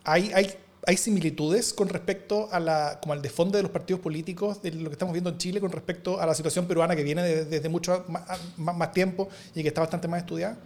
hay, 0.04 0.32
hay, 0.34 0.54
hay, 0.86 0.98
similitudes 0.98 1.74
con 1.74 1.90
respecto 1.90 2.48
a 2.52 2.60
la, 2.60 3.00
como 3.02 3.14
al 3.14 3.22
desfonde 3.22 3.58
de 3.58 3.64
los 3.64 3.72
partidos 3.72 4.02
políticos, 4.02 4.62
de 4.62 4.72
lo 4.72 4.90
que 4.90 4.94
estamos 4.94 5.14
viendo 5.14 5.30
en 5.30 5.38
Chile 5.38 5.60
con 5.60 5.72
respecto 5.72 6.20
a 6.20 6.26
la 6.26 6.34
situación 6.34 6.66
peruana 6.66 6.96
que 6.96 7.04
viene 7.04 7.24
desde, 7.24 7.70
mucho 7.70 8.06
más, 8.08 8.92
tiempo 8.94 9.28
y 9.54 9.62
que 9.62 9.68
está 9.68 9.82
bastante 9.82 10.08
más 10.08 10.20
estudiada. 10.22 10.58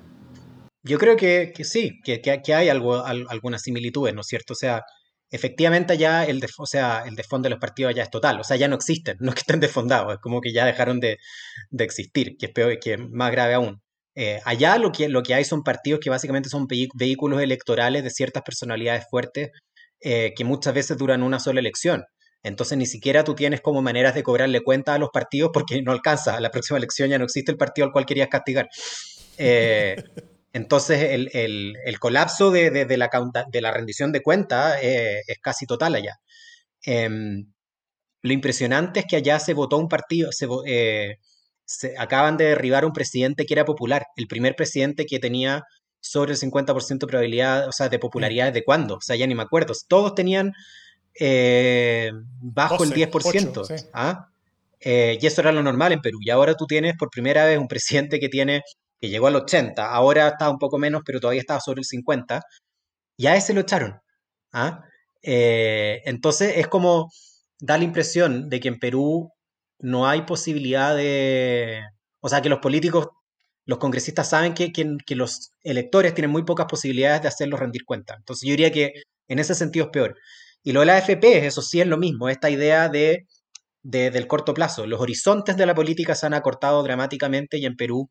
Yo 0.83 0.97
creo 0.99 1.15
que, 1.15 1.51
que 1.55 1.63
sí, 1.63 1.99
que, 2.03 2.21
que, 2.21 2.53
hay 2.53 2.69
algo, 2.69 3.03
algunas 3.03 3.63
similitudes, 3.63 4.13
¿no 4.13 4.21
es 4.21 4.27
cierto? 4.27 4.53
O 4.53 4.55
sea, 4.55 4.83
efectivamente 5.31 5.97
ya 5.97 6.25
el, 6.25 6.39
de, 6.41 6.47
o 6.57 6.65
sea, 6.65 7.03
el 7.05 7.15
desfondo 7.15 7.47
de 7.47 7.51
los 7.51 7.59
partidos 7.59 7.95
ya 7.95 8.03
es 8.03 8.09
total, 8.09 8.39
o 8.39 8.43
sea, 8.43 8.57
ya 8.57 8.67
no 8.67 8.75
existen, 8.75 9.17
no 9.21 9.29
es 9.29 9.35
que 9.35 9.41
estén 9.41 9.59
desfondados, 9.59 10.13
es 10.13 10.19
como 10.19 10.41
que 10.41 10.53
ya 10.53 10.65
dejaron 10.65 10.99
de, 10.99 11.17
existir, 11.79 12.35
que 12.37 12.47
es, 12.47 12.51
peor, 12.51 12.77
que 12.79 12.97
más 12.97 13.31
grave 13.31 13.55
aún. 13.55 13.81
Eh, 14.13 14.41
allá 14.43 14.77
lo 14.77 14.91
que, 14.91 15.07
lo 15.07 15.23
que 15.23 15.33
hay 15.33 15.45
son 15.45 15.63
partidos 15.63 16.01
que 16.01 16.09
básicamente 16.09 16.49
son 16.49 16.67
vehículos 16.67 17.41
electorales 17.41 18.03
de 18.03 18.09
ciertas 18.09 18.43
personalidades 18.43 19.05
fuertes 19.09 19.51
eh, 20.01 20.33
que 20.35 20.43
muchas 20.43 20.73
veces 20.73 20.97
duran 20.97 21.23
una 21.23 21.39
sola 21.39 21.61
elección. 21.61 22.03
Entonces 22.43 22.77
ni 22.77 22.85
siquiera 22.87 23.23
tú 23.23 23.35
tienes 23.35 23.61
como 23.61 23.81
maneras 23.81 24.15
de 24.15 24.23
cobrarle 24.23 24.61
cuenta 24.61 24.95
a 24.95 24.97
los 24.97 25.11
partidos 25.11 25.51
porque 25.53 25.81
no 25.81 25.91
alcanza. 25.91 26.35
A 26.35 26.41
la 26.41 26.51
próxima 26.51 26.77
elección 26.77 27.09
ya 27.09 27.17
no 27.17 27.25
existe 27.25 27.51
el 27.51 27.57
partido 27.57 27.85
al 27.85 27.93
cual 27.93 28.05
querías 28.05 28.27
castigar. 28.29 28.67
Eh, 29.37 29.95
Entonces, 30.53 31.29
el, 31.33 31.99
colapso 31.99 32.51
de, 32.51 32.71
la, 32.97 33.09
de, 33.51 33.61
la, 33.61 33.71
rendición 33.71 34.11
de 34.11 34.21
cuentas 34.21 34.77
eh, 34.81 35.21
es 35.25 35.39
casi 35.39 35.65
total 35.65 35.95
allá. 35.95 36.19
Em, 36.83 37.45
lo 38.21 38.33
impresionante 38.33 39.01
es 39.01 39.05
que 39.05 39.15
allá 39.15 39.39
se 39.39 39.53
votó 39.53 39.77
un 39.77 39.87
partido, 39.87 40.29
eh, 40.65 41.17
se, 41.63 41.97
acaban 41.97 42.35
de 42.35 42.45
derribar 42.45 42.85
un 42.85 42.91
presidente 42.91 43.45
que 43.45 43.53
era 43.53 43.65
popular, 43.65 44.07
el 44.17 44.27
primer 44.27 44.55
presidente 44.55 45.05
que 45.05 45.19
tenía 45.19 45.63
sobre 46.01 46.33
el 46.33 46.37
50% 46.37 47.05
de 47.05 47.07
probabilidad, 47.07 47.67
o 47.69 47.71
sea, 47.71 47.87
de 47.87 47.99
popularidad 47.99 48.47
desde 48.47 48.65
cuándo, 48.65 48.95
o 48.95 49.01
sea, 49.01 49.15
ya 49.15 49.27
ni 49.27 49.35
me 49.35 49.43
acuerdo. 49.43 49.73
Todos 49.87 50.15
tenían 50.15 50.51
eh, 51.17 52.11
bajo 52.41 52.83
el 52.83 52.91
10%. 52.91 53.89
¿ah? 53.93 54.27
y 54.83 55.25
eso 55.25 55.41
era 55.41 55.51
lo 55.51 55.63
normal 55.63 55.93
en 55.93 56.01
Perú. 56.01 56.17
Y 56.21 56.31
ahora 56.31 56.55
tú 56.55 56.65
tienes 56.65 56.95
por 56.97 57.09
primera 57.09 57.45
vez 57.45 57.57
un 57.59 57.67
presidente 57.67 58.19
que 58.19 58.29
tiene 58.29 58.63
que 59.01 59.09
llegó 59.09 59.27
al 59.27 59.35
80, 59.35 59.85
ahora 59.85 60.29
está 60.29 60.49
un 60.49 60.59
poco 60.59 60.77
menos, 60.77 61.01
pero 61.05 61.19
todavía 61.19 61.41
estaba 61.41 61.59
sobre 61.59 61.79
el 61.79 61.85
50, 61.85 62.41
y 63.17 63.27
a 63.27 63.35
ese 63.35 63.53
lo 63.53 63.61
echaron. 63.61 63.99
¿ah? 64.53 64.83
Eh, 65.23 66.01
entonces 66.05 66.53
es 66.57 66.67
como 66.67 67.09
da 67.59 67.77
la 67.77 67.83
impresión 67.83 68.49
de 68.49 68.59
que 68.59 68.67
en 68.69 68.79
Perú 68.79 69.31
no 69.79 70.07
hay 70.07 70.23
posibilidad 70.23 70.95
de... 70.95 71.81
O 72.21 72.29
sea, 72.29 72.41
que 72.41 72.49
los 72.49 72.59
políticos, 72.59 73.07
los 73.65 73.79
congresistas 73.79 74.29
saben 74.29 74.53
que, 74.53 74.71
que, 74.71 75.15
los 75.15 75.51
electores 75.63 76.13
tienen 76.13 76.31
muy 76.31 76.43
pocas 76.43 76.67
posibilidades 76.67 77.21
de 77.23 77.27
hacerlos 77.29 77.59
rendir 77.59 77.85
cuenta. 77.85 78.15
Entonces 78.17 78.47
yo 78.47 78.51
diría 78.53 78.71
que 78.71 78.93
en 79.27 79.39
ese 79.39 79.55
sentido 79.55 79.85
es 79.85 79.91
peor. 79.91 80.17
Y 80.63 80.73
lo 80.73 80.81
de 80.81 80.87
la 80.87 80.97
AFP, 80.97 81.45
eso 81.47 81.61
sí 81.61 81.81
es 81.81 81.87
lo 81.87 81.97
mismo, 81.97 82.29
esta 82.29 82.49
idea 82.49 82.89
de, 82.89 83.27
del 83.83 84.27
corto 84.27 84.53
plazo. 84.53 84.85
Los 84.85 85.01
horizontes 85.01 85.57
de 85.57 85.65
la 85.65 85.75
política 85.75 86.15
se 86.15 86.25
han 86.27 86.33
acortado 86.33 86.83
dramáticamente 86.83 87.57
y 87.57 87.65
en 87.65 87.75
Perú 87.75 88.09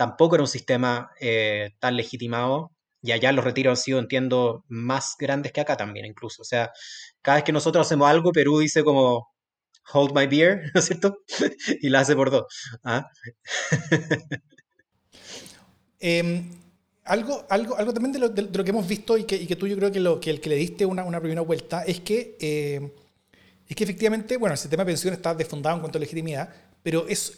tampoco 0.00 0.34
era 0.36 0.42
un 0.42 0.48
sistema 0.48 1.10
eh, 1.20 1.72
tan 1.78 1.94
legitimado. 1.94 2.72
Y 3.02 3.12
allá 3.12 3.32
los 3.32 3.44
retiros 3.44 3.78
han 3.78 3.82
sido, 3.82 3.98
entiendo, 3.98 4.64
más 4.66 5.14
grandes 5.18 5.52
que 5.52 5.60
acá 5.60 5.76
también, 5.76 6.06
incluso. 6.06 6.40
O 6.40 6.44
sea, 6.46 6.70
cada 7.20 7.36
vez 7.36 7.44
que 7.44 7.52
nosotros 7.52 7.86
hacemos 7.86 8.08
algo, 8.08 8.32
Perú 8.32 8.60
dice 8.60 8.82
como, 8.82 9.28
hold 9.92 10.16
my 10.16 10.26
beer, 10.26 10.62
¿no 10.74 10.80
es 10.80 10.86
cierto? 10.86 11.18
y 11.82 11.90
la 11.90 12.00
hace 12.00 12.16
por 12.16 12.30
dos. 12.30 12.46
¿ah? 12.82 13.10
Em, 16.02 16.50
algo, 17.04 17.44
algo, 17.50 17.76
algo 17.76 17.92
también 17.92 18.12
de 18.12 18.20
lo, 18.20 18.64
que 18.64 18.70
hemos 18.70 18.88
visto 18.88 19.18
y 19.18 19.24
que, 19.24 19.46
que, 19.46 19.54
tú 19.54 19.66
yo 19.66 19.76
creo 19.76 19.92
que, 20.18 20.30
el 20.30 20.40
que 20.40 20.48
le 20.48 20.56
diste 20.56 20.86
una, 20.86 21.04
una 21.04 21.20
primera 21.20 21.42
vuelta 21.42 21.82
es 21.82 22.00
que, 22.00 22.38
em, 22.40 22.90
es 23.68 23.76
que 23.76 23.84
efectivamente, 23.84 24.38
bueno, 24.38 24.54
el 24.54 24.58
sistema 24.58 24.82
de 24.82 24.92
pensiones 24.92 25.18
está 25.18 25.34
desfundado 25.34 25.76
en 25.76 25.82
cuanto 25.82 25.98
a 25.98 26.00
legitimidad, 26.00 26.48
pero, 26.82 27.06
es, 27.06 27.36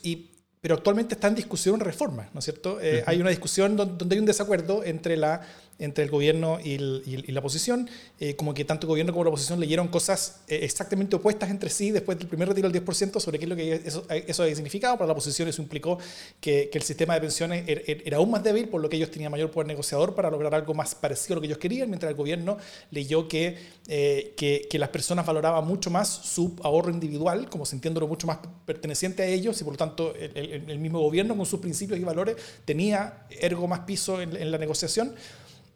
pero 0.62 0.76
actualmente 0.76 1.14
está 1.16 1.26
en 1.26 1.34
discusión 1.34 1.80
reforma, 1.80 2.30
¿no 2.32 2.38
es 2.38 2.44
cierto? 2.44 2.80
Eh, 2.80 3.02
hay 3.04 3.20
una 3.20 3.30
discusión 3.30 3.76
donde, 3.76 4.14
hay 4.14 4.20
un 4.20 4.26
desacuerdo 4.26 4.84
entre 4.84 5.16
la 5.16 5.42
entre 5.82 6.04
el 6.04 6.10
gobierno 6.10 6.58
y, 6.62 6.78
la 6.78 7.40
oposición, 7.40 7.90
eh, 8.20 8.36
como 8.36 8.54
que 8.54 8.64
tanto 8.64 8.86
el 8.86 8.88
gobierno 8.88 9.12
como 9.12 9.24
la 9.24 9.30
oposición 9.30 9.58
leyeron 9.58 9.88
cosas 9.88 10.42
eh, 10.46 10.60
exactamente 10.62 11.16
opuestas 11.16 11.50
entre 11.50 11.70
sí 11.70 11.90
después 11.90 12.18
del 12.18 12.28
primer 12.28 12.48
retiro 12.48 12.70
del 12.70 12.84
10% 12.84 13.18
sobre 13.18 13.38
qué 13.38 13.46
es 13.46 13.48
lo 13.48 13.56
que 13.56 13.74
eso, 13.84 14.06
eso 14.08 14.42
había 14.42 14.54
significado. 14.54 14.96
Para 14.96 15.06
la 15.06 15.12
oposición 15.12 15.48
eso 15.48 15.60
implicó 15.60 15.98
que, 16.40 16.68
que, 16.70 16.78
el 16.78 16.84
sistema 16.84 17.14
de 17.14 17.20
pensiones 17.20 17.64
er, 17.66 17.82
er, 17.86 18.02
era 18.04 18.18
aún 18.18 18.30
más 18.30 18.44
débil, 18.44 18.68
por 18.68 18.80
lo 18.80 18.88
que 18.88 18.96
ellos 18.96 19.10
tenían 19.10 19.32
mayor 19.32 19.50
poder 19.50 19.66
negociador 19.66 20.14
para 20.14 20.30
lograr 20.30 20.54
algo 20.54 20.72
más 20.72 20.94
parecido 20.94 21.34
a 21.34 21.36
lo 21.36 21.40
que 21.40 21.46
ellos 21.48 21.58
querían, 21.58 21.88
mientras 21.88 22.10
el 22.10 22.16
gobierno 22.16 22.58
leyó 22.90 23.26
que, 23.26 23.58
eh, 23.88 24.34
que, 24.36 24.68
que, 24.70 24.78
las 24.78 24.90
personas 24.90 25.26
valoraban 25.26 25.66
mucho 25.66 25.90
más 25.90 26.08
su 26.08 26.54
ahorro 26.62 26.90
individual, 26.90 27.48
como 27.48 27.66
sintiéndolo 27.66 28.06
mucho 28.06 28.26
más 28.26 28.38
perteneciente 28.64 29.22
a 29.22 29.26
ellos, 29.26 29.60
y 29.60 29.64
por 29.64 29.74
lo 29.74 29.78
tanto 29.78 30.14
el, 30.14 30.36
el, 30.36 30.51
mismo 30.60 31.00
gobierno 31.00 31.36
con 31.36 31.46
sus 31.46 31.60
principios 31.60 31.98
y 31.98 32.04
valores 32.04 32.36
tenía 32.64 33.26
ergo 33.30 33.66
más 33.68 33.80
piso 33.80 34.20
en, 34.20 34.50
la 34.50 34.58
negociación. 34.58 35.14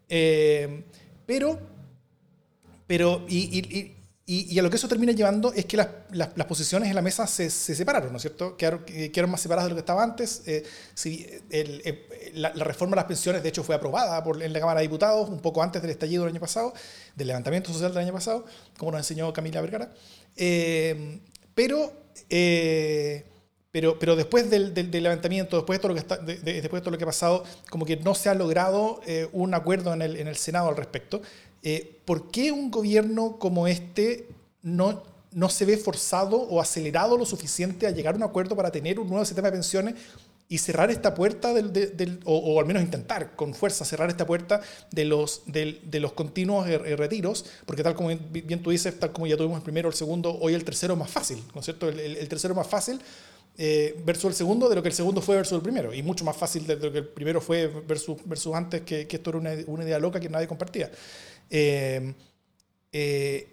Eh, 0.09 0.85
pero, 1.26 1.59
pero 2.87 3.25
y, 3.28 3.95
y, 4.28 4.59
a 4.59 4.62
lo 4.62 4.71
que 4.71 4.76
eso 4.76 4.88
termina 4.88 5.12
llevando 5.12 5.52
es 5.52 5.66
que 5.66 5.76
las, 5.76 5.88
las, 6.11 6.47
posiciones 6.47 6.88
en 6.88 6.95
la 6.95 7.02
mesa 7.02 7.26
se, 7.26 7.49
se, 7.49 7.75
separaron, 7.75 8.11
¿no 8.11 8.16
es 8.16 8.23
cierto? 8.23 8.56
Quedaron, 8.56 8.85
quedaron, 8.85 9.30
más 9.30 9.40
separadas 9.40 9.66
de 9.66 9.71
lo 9.71 9.76
que 9.76 9.80
estaba 9.80 10.02
antes. 10.02 10.42
Eh, 10.47 10.64
si 10.95 11.26
el, 11.50 11.83
eh, 11.85 12.33
la, 12.35 12.50
reforma 12.50 12.92
de 12.92 12.97
las 12.97 13.04
pensiones, 13.04 13.42
de 13.42 13.49
hecho, 13.49 13.62
fue 13.62 13.75
aprobada 13.75 14.23
por, 14.25 14.42
en 14.42 14.52
la 14.52 14.61
Cámara 14.61 14.80
de 14.80 14.87
Diputados 14.87 15.28
un 15.28 15.40
poco 15.40 15.62
antes 15.62 15.80
del 15.80 15.92
estallido 15.92 16.25
del 16.25 16.33
año 16.33 16.40
pasado, 16.40 16.73
del 17.14 17.28
levantamiento 17.28 17.73
social 17.73 17.92
del 17.92 18.02
año 18.02 18.12
pasado, 18.12 18.45
como 18.78 18.92
nos 18.92 19.00
enseñó 19.00 19.33
Camila 19.33 19.61
Vergara. 19.61 19.92
pero 21.54 21.92
pero, 23.76 23.99
pero 23.99 24.16
después 24.16 24.49
del, 24.49 24.73
del, 24.73 24.90
levantamiento, 25.02 25.59
después 25.59 25.78
de, 25.78 25.83
todo 25.83 25.88
lo 25.90 25.95
que 25.97 26.00
está, 26.00 26.16
después 26.16 26.80
de 26.80 26.80
todo 26.80 26.92
lo 26.92 26.97
que 26.97 27.04
ha 27.04 27.09
pasado, 27.09 27.45
como 27.68 27.85
que 27.85 27.99
no 27.99 28.14
se 28.14 28.30
ha 28.30 28.35
logrado 28.35 29.02
eh, 29.06 29.28
un 29.33 29.52
acuerdo 29.52 29.92
en 29.92 30.00
el, 30.00 30.16
en 30.16 30.28
el, 30.28 30.37
Senado 30.37 30.71
al 30.71 30.78
respecto. 30.78 31.21
Eh, 31.62 31.99
¿Por 32.06 32.30
qué 32.30 32.52
un 32.52 32.71
gobierno 32.71 33.37
como 33.38 33.66
este 33.66 34.28
no, 34.62 35.02
no 35.30 35.50
se 35.50 35.66
ve 35.66 35.76
forzado 35.76 36.38
o 36.38 36.59
acelerado 36.59 37.18
lo 37.18 37.26
suficiente 37.26 37.87
a 37.87 37.90
llegar 37.90 38.14
a 38.14 38.16
un 38.16 38.23
acuerdo 38.23 38.56
para 38.56 38.71
tener 38.71 38.99
un 38.99 39.11
nuevo 39.11 39.26
sistema 39.26 39.49
de 39.49 39.52
pensiones 39.52 39.95
y 40.49 40.56
cerrar 40.56 40.90
esta 40.90 41.14
puerta, 41.14 41.52
del, 41.52 41.71
del 41.71 42.21
o, 42.25 42.35
o, 42.35 42.61
al 42.61 42.64
menos 42.64 42.83
intentar 42.83 43.37
con 43.37 43.52
fuerza 43.52 43.85
cerrar 43.85 44.09
esta 44.09 44.25
puerta 44.26 44.62
de 44.90 45.04
los, 45.04 45.42
de 45.45 46.00
los 46.00 46.14
continuos 46.14 46.66
eh, 46.66 46.78
retiros, 46.97 47.45
porque 47.66 47.83
tal 47.83 47.95
como 47.95 48.09
bien 48.09 48.62
tú 48.62 48.71
dices, 48.71 48.99
tal 48.99 49.12
como 49.12 49.26
ya 49.26 49.37
tuvimos 49.37 49.59
el 49.59 49.64
primero, 49.64 49.90
el 49.90 49.95
segundo, 49.95 50.35
hoy 50.40 50.54
el 50.54 50.64
tercero 50.64 50.95
es 50.95 50.99
más 50.99 51.11
fácil, 51.11 51.45
¿no 51.52 51.61
es 51.61 51.66
cierto? 51.66 51.90
El, 51.90 52.00
el, 52.00 52.16
el 52.16 52.28
tercero 52.28 52.54
es 52.54 52.56
más 52.56 52.68
fácil 52.68 53.02
eh, 53.58 53.98
versus 54.04 54.26
el 54.26 54.34
segundo 54.34 54.68
de 54.68 54.75
lo 54.75 54.82
que 54.82 54.88
el 54.88 54.94
segundo 54.94 55.22
fue 55.22 55.36
versus 55.36 55.56
el 55.56 55.62
primero. 55.62 55.94
Y 55.94 56.02
mucho 56.02 56.25
más 56.25 56.36
fácil 56.36 56.66
de 56.66 56.76
lo 56.76 56.92
que 56.92 56.98
el 56.98 57.08
primero 57.08 57.40
fue 57.40 57.66
versus, 57.66 58.54
antes, 58.54 58.82
que, 58.82 59.06
esto 59.10 59.30
era 59.30 59.38
una, 59.66 59.82
idea 59.82 59.98
loca 59.98 60.20
que 60.20 60.28
nadie 60.28 60.46
compartía. 60.46 60.90
Eh, 61.48 62.14
eh, 62.92 63.48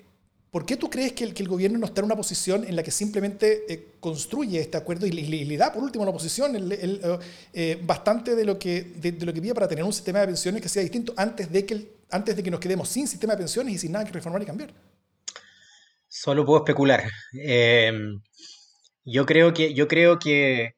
¿Por 0.51 0.65
qué 0.65 0.77
tú 0.77 0.89
crees 0.89 1.13
que 1.13 1.23
el, 1.23 1.33
que 1.33 1.41
el, 1.41 1.49
gobierno 1.49 1.79
no 1.79 1.87
está 1.87 2.01
en 2.01 2.05
una 2.05 2.15
posición 2.15 2.63
en 2.63 2.75
la 2.75 2.83
que 2.83 2.91
simplemente 2.91 3.63
eh, 3.73 3.93
construye 3.99 4.59
este 4.59 4.77
acuerdo 4.77 5.07
y 5.07 5.11
le, 5.11 5.57
da 5.57 5.73
por 5.73 5.81
último 5.81 6.03
a 6.03 6.05
la 6.05 6.11
oposición 6.11 6.53
bastante 7.81 8.35
de 8.35 8.45
lo, 8.45 8.59
que, 8.59 8.83
de, 8.83 9.13
lo 9.25 9.33
que 9.33 9.41
pide 9.41 9.55
para 9.55 9.67
tener 9.67 9.83
un 9.83 9.93
sistema 9.93 10.19
de 10.19 10.27
pensiones 10.27 10.61
que 10.61 10.69
sea 10.69 10.83
distinto 10.83 11.13
antes 11.17 11.51
de 11.51 11.65
que, 11.65 11.93
antes 12.11 12.35
de 12.35 12.43
que 12.43 12.51
nos 12.51 12.59
quedemos 12.59 12.87
sin 12.87 13.07
sistema 13.07 13.33
de 13.33 13.39
pensiones 13.39 13.73
y 13.73 13.77
sin 13.79 13.93
nada 13.93 14.05
que 14.05 14.11
reformar 14.11 14.43
y 14.43 14.45
cambiar? 14.45 14.71
Solo 16.07 16.45
puedo 16.45 16.59
especular. 16.59 17.03
Yo 19.05 19.25
creo 19.25 19.53
que, 19.53 19.73
yo 19.73 19.87
creo 19.87 20.19
que, 20.19 20.75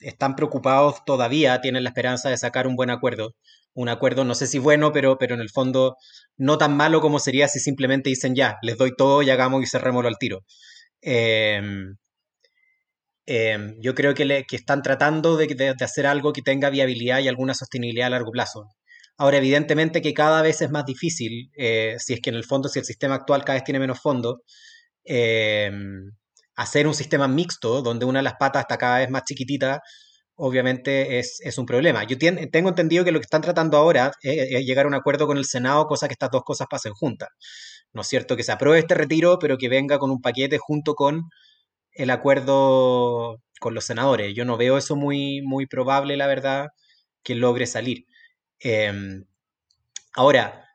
están 0.00 0.34
preocupados 0.36 1.04
todavía, 1.04 1.60
tienen 1.60 1.84
la 1.84 1.90
esperanza 1.90 2.28
de 2.28 2.36
sacar 2.36 2.66
un 2.66 2.76
buen 2.76 2.90
acuerdo. 2.90 3.34
Un 3.74 3.88
acuerdo, 3.88 4.24
no 4.24 4.34
sé 4.34 4.46
si 4.46 4.58
bueno, 4.58 4.92
pero, 4.92 5.16
pero 5.18 5.34
en 5.34 5.40
el 5.40 5.50
fondo 5.50 5.96
no 6.36 6.58
tan 6.58 6.76
malo 6.76 7.00
como 7.00 7.18
sería 7.20 7.48
si 7.48 7.60
simplemente 7.60 8.10
dicen 8.10 8.34
ya, 8.34 8.58
les 8.62 8.76
doy 8.76 8.92
todo 8.96 9.22
y 9.22 9.30
hagamos 9.30 9.62
y 9.62 9.66
cerrémoslo 9.66 10.08
al 10.08 10.18
tiro. 10.18 10.44
Em, 11.00 11.96
em, 13.26 13.76
yo 13.80 13.94
creo 13.94 14.14
que, 14.14 14.24
le, 14.24 14.44
que 14.44 14.56
están 14.56 14.82
tratando 14.82 15.36
de, 15.36 15.74
hacer 15.80 16.06
algo 16.06 16.32
que 16.32 16.42
tenga 16.42 16.70
viabilidad 16.70 17.20
y 17.20 17.28
alguna 17.28 17.54
sostenibilidad 17.54 18.08
a 18.08 18.10
largo 18.10 18.32
plazo. 18.32 18.66
Ahora, 19.16 19.38
evidentemente 19.38 20.02
que 20.02 20.14
cada 20.14 20.42
vez 20.42 20.62
es 20.62 20.70
más 20.70 20.84
difícil, 20.84 21.50
eh, 21.56 21.96
si 21.98 22.14
es 22.14 22.20
que 22.20 22.30
en 22.30 22.36
el 22.36 22.44
fondo, 22.44 22.68
si 22.68 22.78
el 22.80 22.84
sistema 22.84 23.14
actual 23.16 23.44
cada 23.44 23.56
vez 23.58 23.64
tiene 23.64 23.78
menos 23.78 24.00
fondos, 24.00 24.40
eh, 25.04 25.70
hacer 26.56 26.86
un 26.86 26.94
sistema 26.94 27.28
mixto 27.28 27.82
donde 27.82 28.04
una 28.04 28.20
de 28.20 28.24
las 28.24 28.34
patas 28.34 28.62
está 28.62 28.78
cada 28.78 28.98
vez 28.98 29.10
más 29.10 29.24
chiquitita, 29.24 29.80
obviamente 30.34 31.18
es, 31.18 31.58
un 31.58 31.66
problema. 31.66 32.04
Yo 32.04 32.18
tengo 32.18 32.68
entendido 32.68 33.04
que 33.04 33.12
lo 33.12 33.20
que 33.20 33.24
están 33.24 33.42
tratando 33.42 33.76
ahora 33.76 34.12
es, 34.22 34.64
llegar 34.64 34.86
a 34.86 34.88
un 34.88 34.94
acuerdo 34.94 35.26
con 35.26 35.38
el 35.38 35.44
Senado, 35.44 35.86
cosa 35.86 36.08
que 36.08 36.14
estas 36.14 36.30
dos 36.30 36.42
cosas 36.44 36.66
pasen 36.70 36.92
juntas. 36.94 37.28
¿No 37.92 38.02
es 38.02 38.08
cierto? 38.08 38.36
Que 38.36 38.42
se 38.42 38.52
apruebe 38.52 38.78
este 38.80 38.94
retiro, 38.94 39.38
pero 39.38 39.58
que 39.58 39.68
venga 39.68 39.98
con 39.98 40.10
un 40.10 40.20
paquete 40.22 40.58
junto 40.58 40.94
con 40.94 41.28
el 41.92 42.10
acuerdo 42.10 43.38
con 43.60 43.74
los 43.74 43.84
senadores. 43.84 44.34
Yo 44.34 44.44
no 44.44 44.56
veo 44.56 44.78
eso 44.78 44.96
muy, 44.96 45.42
muy 45.42 45.66
probable, 45.66 46.16
la 46.16 46.26
verdad, 46.26 46.68
que 47.22 47.34
logre 47.34 47.66
salir. 47.66 48.06
Em, 48.60 49.24
ahora, 50.14 50.66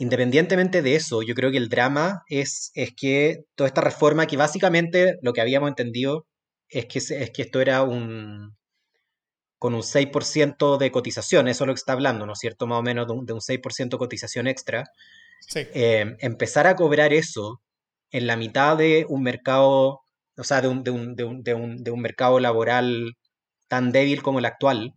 Independientemente 0.00 0.80
de 0.80 0.96
eso, 0.96 1.20
yo 1.20 1.34
creo 1.34 1.50
que 1.50 1.58
el 1.58 1.68
drama 1.68 2.22
es, 2.26 2.70
es 2.74 2.94
que 2.96 3.44
toda 3.54 3.68
esta 3.68 3.82
reforma, 3.82 4.26
que 4.26 4.38
básicamente 4.38 5.18
lo 5.20 5.34
que 5.34 5.42
habíamos 5.42 5.68
entendido 5.68 6.26
es 6.70 6.86
que, 6.86 7.00
es 7.00 7.30
que 7.30 7.42
esto 7.42 7.60
era 7.60 7.82
un 7.82 8.56
con 9.58 9.74
un 9.74 9.82
6% 9.82 10.78
de 10.78 10.90
cotización, 10.90 11.48
eso 11.48 11.64
es 11.64 11.68
lo 11.68 11.74
que 11.74 11.80
está 11.80 11.92
hablando, 11.92 12.24
¿no 12.24 12.32
es 12.32 12.38
cierto? 12.38 12.66
Más 12.66 12.78
o 12.78 12.82
menos 12.82 13.06
de 13.06 13.12
un, 13.12 13.26
de 13.26 13.34
un 13.34 13.42
6% 13.42 13.90
de 13.90 13.98
cotización 13.98 14.46
extra. 14.46 14.84
Eh, 15.54 16.16
empezar 16.20 16.66
a 16.66 16.76
cobrar 16.76 17.12
eso 17.12 17.60
en 18.10 18.26
la 18.26 18.38
mitad 18.38 18.78
de 18.78 19.04
un 19.06 19.22
mercado, 19.22 20.00
o 20.34 20.44
sea, 20.44 20.62
de 20.62 20.68
un, 20.68 20.82
de 20.82 20.92
un, 20.92 21.14
de 21.14 21.24
un, 21.52 21.84
de 21.84 21.90
un 21.90 22.00
mercado 22.00 22.40
laboral 22.40 23.18
tan 23.68 23.92
débil 23.92 24.22
como 24.22 24.38
el 24.38 24.46
actual, 24.46 24.94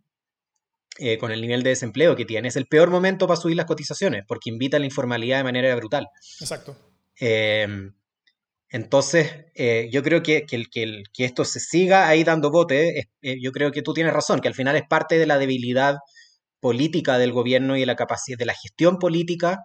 eh, 0.98 1.18
con 1.18 1.32
el 1.32 1.40
nivel 1.40 1.64
de 1.64 1.70
desempleo 1.70 2.14
que 2.14 2.24
tiene, 2.24 2.48
es 2.48 2.56
el 2.56 2.66
peor 2.66 2.88
momento 2.88 3.26
para 3.26 3.40
subir 3.40 3.56
las 3.56 3.66
cotizaciones, 3.66 4.22
porque 4.28 4.50
invita 4.50 4.76
a 4.76 4.80
la 4.80 4.86
informalidad 4.86 5.38
de 5.38 5.44
manera 5.44 5.74
brutal. 5.74 6.06
Exacto. 6.40 6.76
Eh, 7.18 7.66
entonces, 8.68 9.46
eh, 9.56 9.88
yo 9.92 10.04
creo 10.04 10.22
que, 10.22 10.46
que, 10.46 10.62
que, 10.70 11.02
que, 11.12 11.24
esto 11.24 11.44
se 11.44 11.58
siga 11.58 12.08
ahí 12.08 12.22
dando 12.22 12.50
bote. 12.50 13.08
yo 13.22 13.50
creo 13.50 13.72
que 13.72 13.82
tú 13.82 13.92
tienes 13.92 14.12
razón, 14.12 14.40
que 14.40 14.46
al 14.46 14.54
final 14.54 14.76
es 14.76 14.84
parte 14.88 15.18
de 15.18 15.26
la 15.26 15.38
debilidad 15.38 15.96
política 16.60 17.18
del 17.18 17.32
gobierno 17.32 17.76
y 17.76 17.80
de 17.80 17.86
la 17.86 17.96
capacidad 17.96 18.38
de 18.38 18.46
la 18.46 18.54
gestión 18.54 18.98
política 18.98 19.64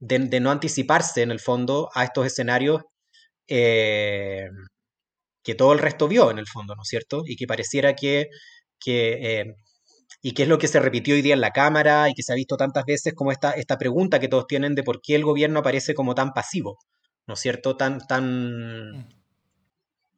de, 0.00 0.20
de 0.20 0.40
no 0.40 0.50
anticiparse 0.50 1.22
en 1.22 1.30
el 1.30 1.40
fondo 1.40 1.90
a 1.94 2.04
estos 2.04 2.26
escenarios 2.26 2.82
que 3.46 4.48
todo 5.56 5.74
el 5.74 5.78
resto 5.78 6.08
vio 6.08 6.30
en 6.30 6.38
el 6.38 6.46
fondo, 6.46 6.74
¿no 6.74 6.82
es 6.82 6.88
cierto? 6.88 7.22
Y 7.26 7.36
que 7.36 7.46
pareciera 7.46 7.94
que, 7.94 8.28
que 8.80 9.54
y 10.22 10.32
qué 10.32 10.44
es 10.44 10.48
lo 10.48 10.58
que 10.58 10.68
se 10.68 10.78
repitió 10.78 11.14
hoy 11.14 11.22
día 11.22 11.34
en 11.34 11.40
la 11.40 11.50
Cámara 11.50 12.08
y 12.08 12.14
que 12.14 12.22
se 12.22 12.32
ha 12.32 12.36
visto 12.36 12.56
tantas 12.56 12.84
veces 12.84 13.12
como 13.12 13.32
esta, 13.32 13.50
esta 13.50 13.76
pregunta 13.76 14.20
que 14.20 14.28
todos 14.28 14.46
tienen 14.46 14.76
de 14.76 14.84
por 14.84 15.02
qué 15.02 15.16
el 15.16 15.24
gobierno 15.24 15.58
aparece 15.58 15.94
como 15.94 16.14
tan 16.14 16.32
pasivo, 16.32 16.78
¿no 17.26 17.34
es 17.34 17.40
cierto? 17.40 17.76
Tan, 17.76 18.06
tan, 18.06 18.98
mm. 18.98 19.08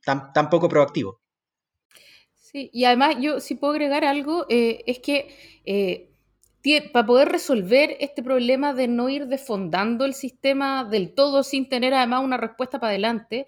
tan, 0.04 0.32
tan 0.34 0.50
poco 0.50 0.68
proactivo. 0.68 1.20
Sí, 2.34 2.68
y 2.72 2.84
además 2.84 3.16
yo 3.18 3.40
si 3.40 3.54
puedo 3.54 3.72
agregar 3.72 4.04
algo, 4.04 4.44
eh, 4.50 4.82
es 4.86 4.98
que 4.98 5.34
eh, 5.64 6.10
para 6.92 7.06
poder 7.06 7.28
resolver 7.28 7.96
este 8.00 8.22
problema 8.22 8.74
de 8.74 8.88
no 8.88 9.08
ir 9.08 9.26
desfondando 9.26 10.04
el 10.04 10.14
sistema 10.14 10.84
del 10.84 11.14
todo 11.14 11.42
sin 11.42 11.68
tener 11.68 11.94
además 11.94 12.22
una 12.24 12.36
respuesta 12.36 12.78
para 12.78 12.90
adelante, 12.90 13.46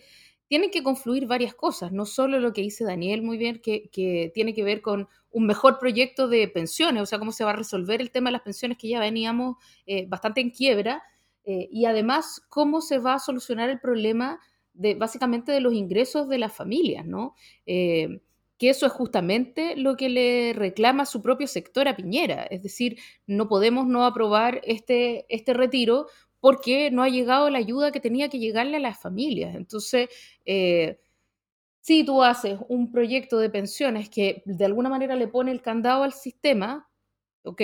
tienen 0.48 0.70
que 0.70 0.82
confluir 0.82 1.26
varias 1.26 1.54
cosas, 1.54 1.92
no 1.92 2.06
solo 2.06 2.38
lo 2.38 2.52
que 2.52 2.62
dice 2.62 2.84
Daniel 2.84 3.22
muy 3.22 3.36
bien, 3.36 3.60
que, 3.60 4.30
tiene 4.32 4.54
que 4.54 4.64
ver 4.64 4.80
con 4.80 5.08
un 5.30 5.46
mejor 5.46 5.78
proyecto 5.78 6.28
de 6.28 6.46
pensiones, 6.48 7.02
o 7.02 7.06
sea, 7.06 7.18
cómo 7.18 7.32
se 7.32 7.44
va 7.44 7.50
a 7.50 7.56
resolver 7.56 8.00
el 8.00 8.10
tema 8.10 8.28
de 8.28 8.32
las 8.32 8.42
pensiones 8.42 8.78
que 8.78 8.88
ya 8.88 9.00
veníamos 9.00 9.56
eh, 9.86 10.06
bastante 10.08 10.40
en 10.40 10.50
quiebra, 10.50 11.02
eh, 11.44 11.68
y 11.70 11.84
además 11.86 12.42
cómo 12.48 12.80
se 12.80 12.98
va 12.98 13.14
a 13.14 13.18
solucionar 13.18 13.70
el 13.70 13.80
problema 13.80 14.40
de 14.72 14.94
básicamente 14.94 15.52
de 15.52 15.60
los 15.60 15.74
ingresos 15.74 16.28
de 16.28 16.38
las 16.38 16.52
familias, 16.52 17.06
¿no? 17.06 17.34
Eh, 17.66 18.20
que 18.58 18.70
eso 18.70 18.86
es 18.86 18.92
justamente 18.92 19.76
lo 19.76 19.96
que 19.96 20.08
le 20.08 20.52
reclama 20.54 21.04
su 21.04 21.22
propio 21.22 21.46
sector 21.46 21.88
a 21.88 21.96
Piñera, 21.96 22.44
es 22.44 22.62
decir, 22.62 22.98
no 23.26 23.48
podemos 23.48 23.86
no 23.86 24.04
aprobar 24.04 24.60
este, 24.64 25.26
este 25.28 25.52
retiro 25.52 26.06
porque 26.46 26.92
no 26.92 27.02
ha 27.02 27.08
llegado 27.08 27.50
la 27.50 27.58
ayuda 27.58 27.90
que 27.90 27.98
tenía 27.98 28.28
que 28.28 28.38
llegarle 28.38 28.76
a 28.76 28.78
las 28.78 29.00
familias. 29.00 29.56
Entonces, 29.56 30.08
eh, 30.44 31.00
si 31.80 32.04
tú 32.04 32.22
haces 32.22 32.60
un 32.68 32.92
proyecto 32.92 33.40
de 33.40 33.50
pensiones 33.50 34.08
que 34.08 34.44
de 34.46 34.64
alguna 34.64 34.88
manera 34.88 35.16
le 35.16 35.26
pone 35.26 35.50
el 35.50 35.60
candado 35.60 36.04
al 36.04 36.12
sistema, 36.12 36.88
ok, 37.42 37.62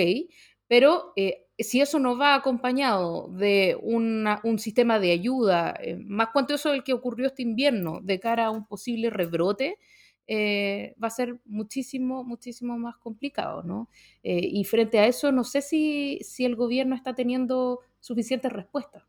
pero 0.67 1.12
eh, 1.15 1.47
si 1.57 1.81
eso 1.81 2.01
no 2.01 2.19
va 2.19 2.35
acompañado 2.35 3.29
de 3.29 3.79
un 3.81 4.59
sistema 4.59 4.99
de 4.99 5.12
ayuda 5.12 5.77
eh, 5.81 5.97
más 6.05 6.31
cuantioso 6.33 6.73
del 6.73 6.83
que 6.83 6.93
ocurrió 6.93 7.29
este 7.29 7.43
invierno 7.43 8.01
de 8.03 8.19
cara 8.19 8.47
a 8.47 8.51
un 8.51 8.67
posible 8.67 9.11
rebrote, 9.11 9.79
eh, 10.27 10.97
va 11.01 11.07
a 11.07 11.11
ser 11.11 11.39
muchísimo, 11.45 12.25
muchísimo 12.25 12.77
más 12.79 12.97
complicado, 12.97 13.62
¿no? 13.62 13.89
Y 14.25 14.65
frente 14.65 14.99
a 14.99 15.07
eso, 15.07 15.31
no 15.31 15.45
sé 15.45 15.62
si, 15.62 16.19
si 16.25 16.45
el 16.45 16.57
gobierno 16.57 16.97
está 16.97 17.15
teniendo 17.15 17.79
suficientes 18.02 18.52
respuestas. 18.52 19.02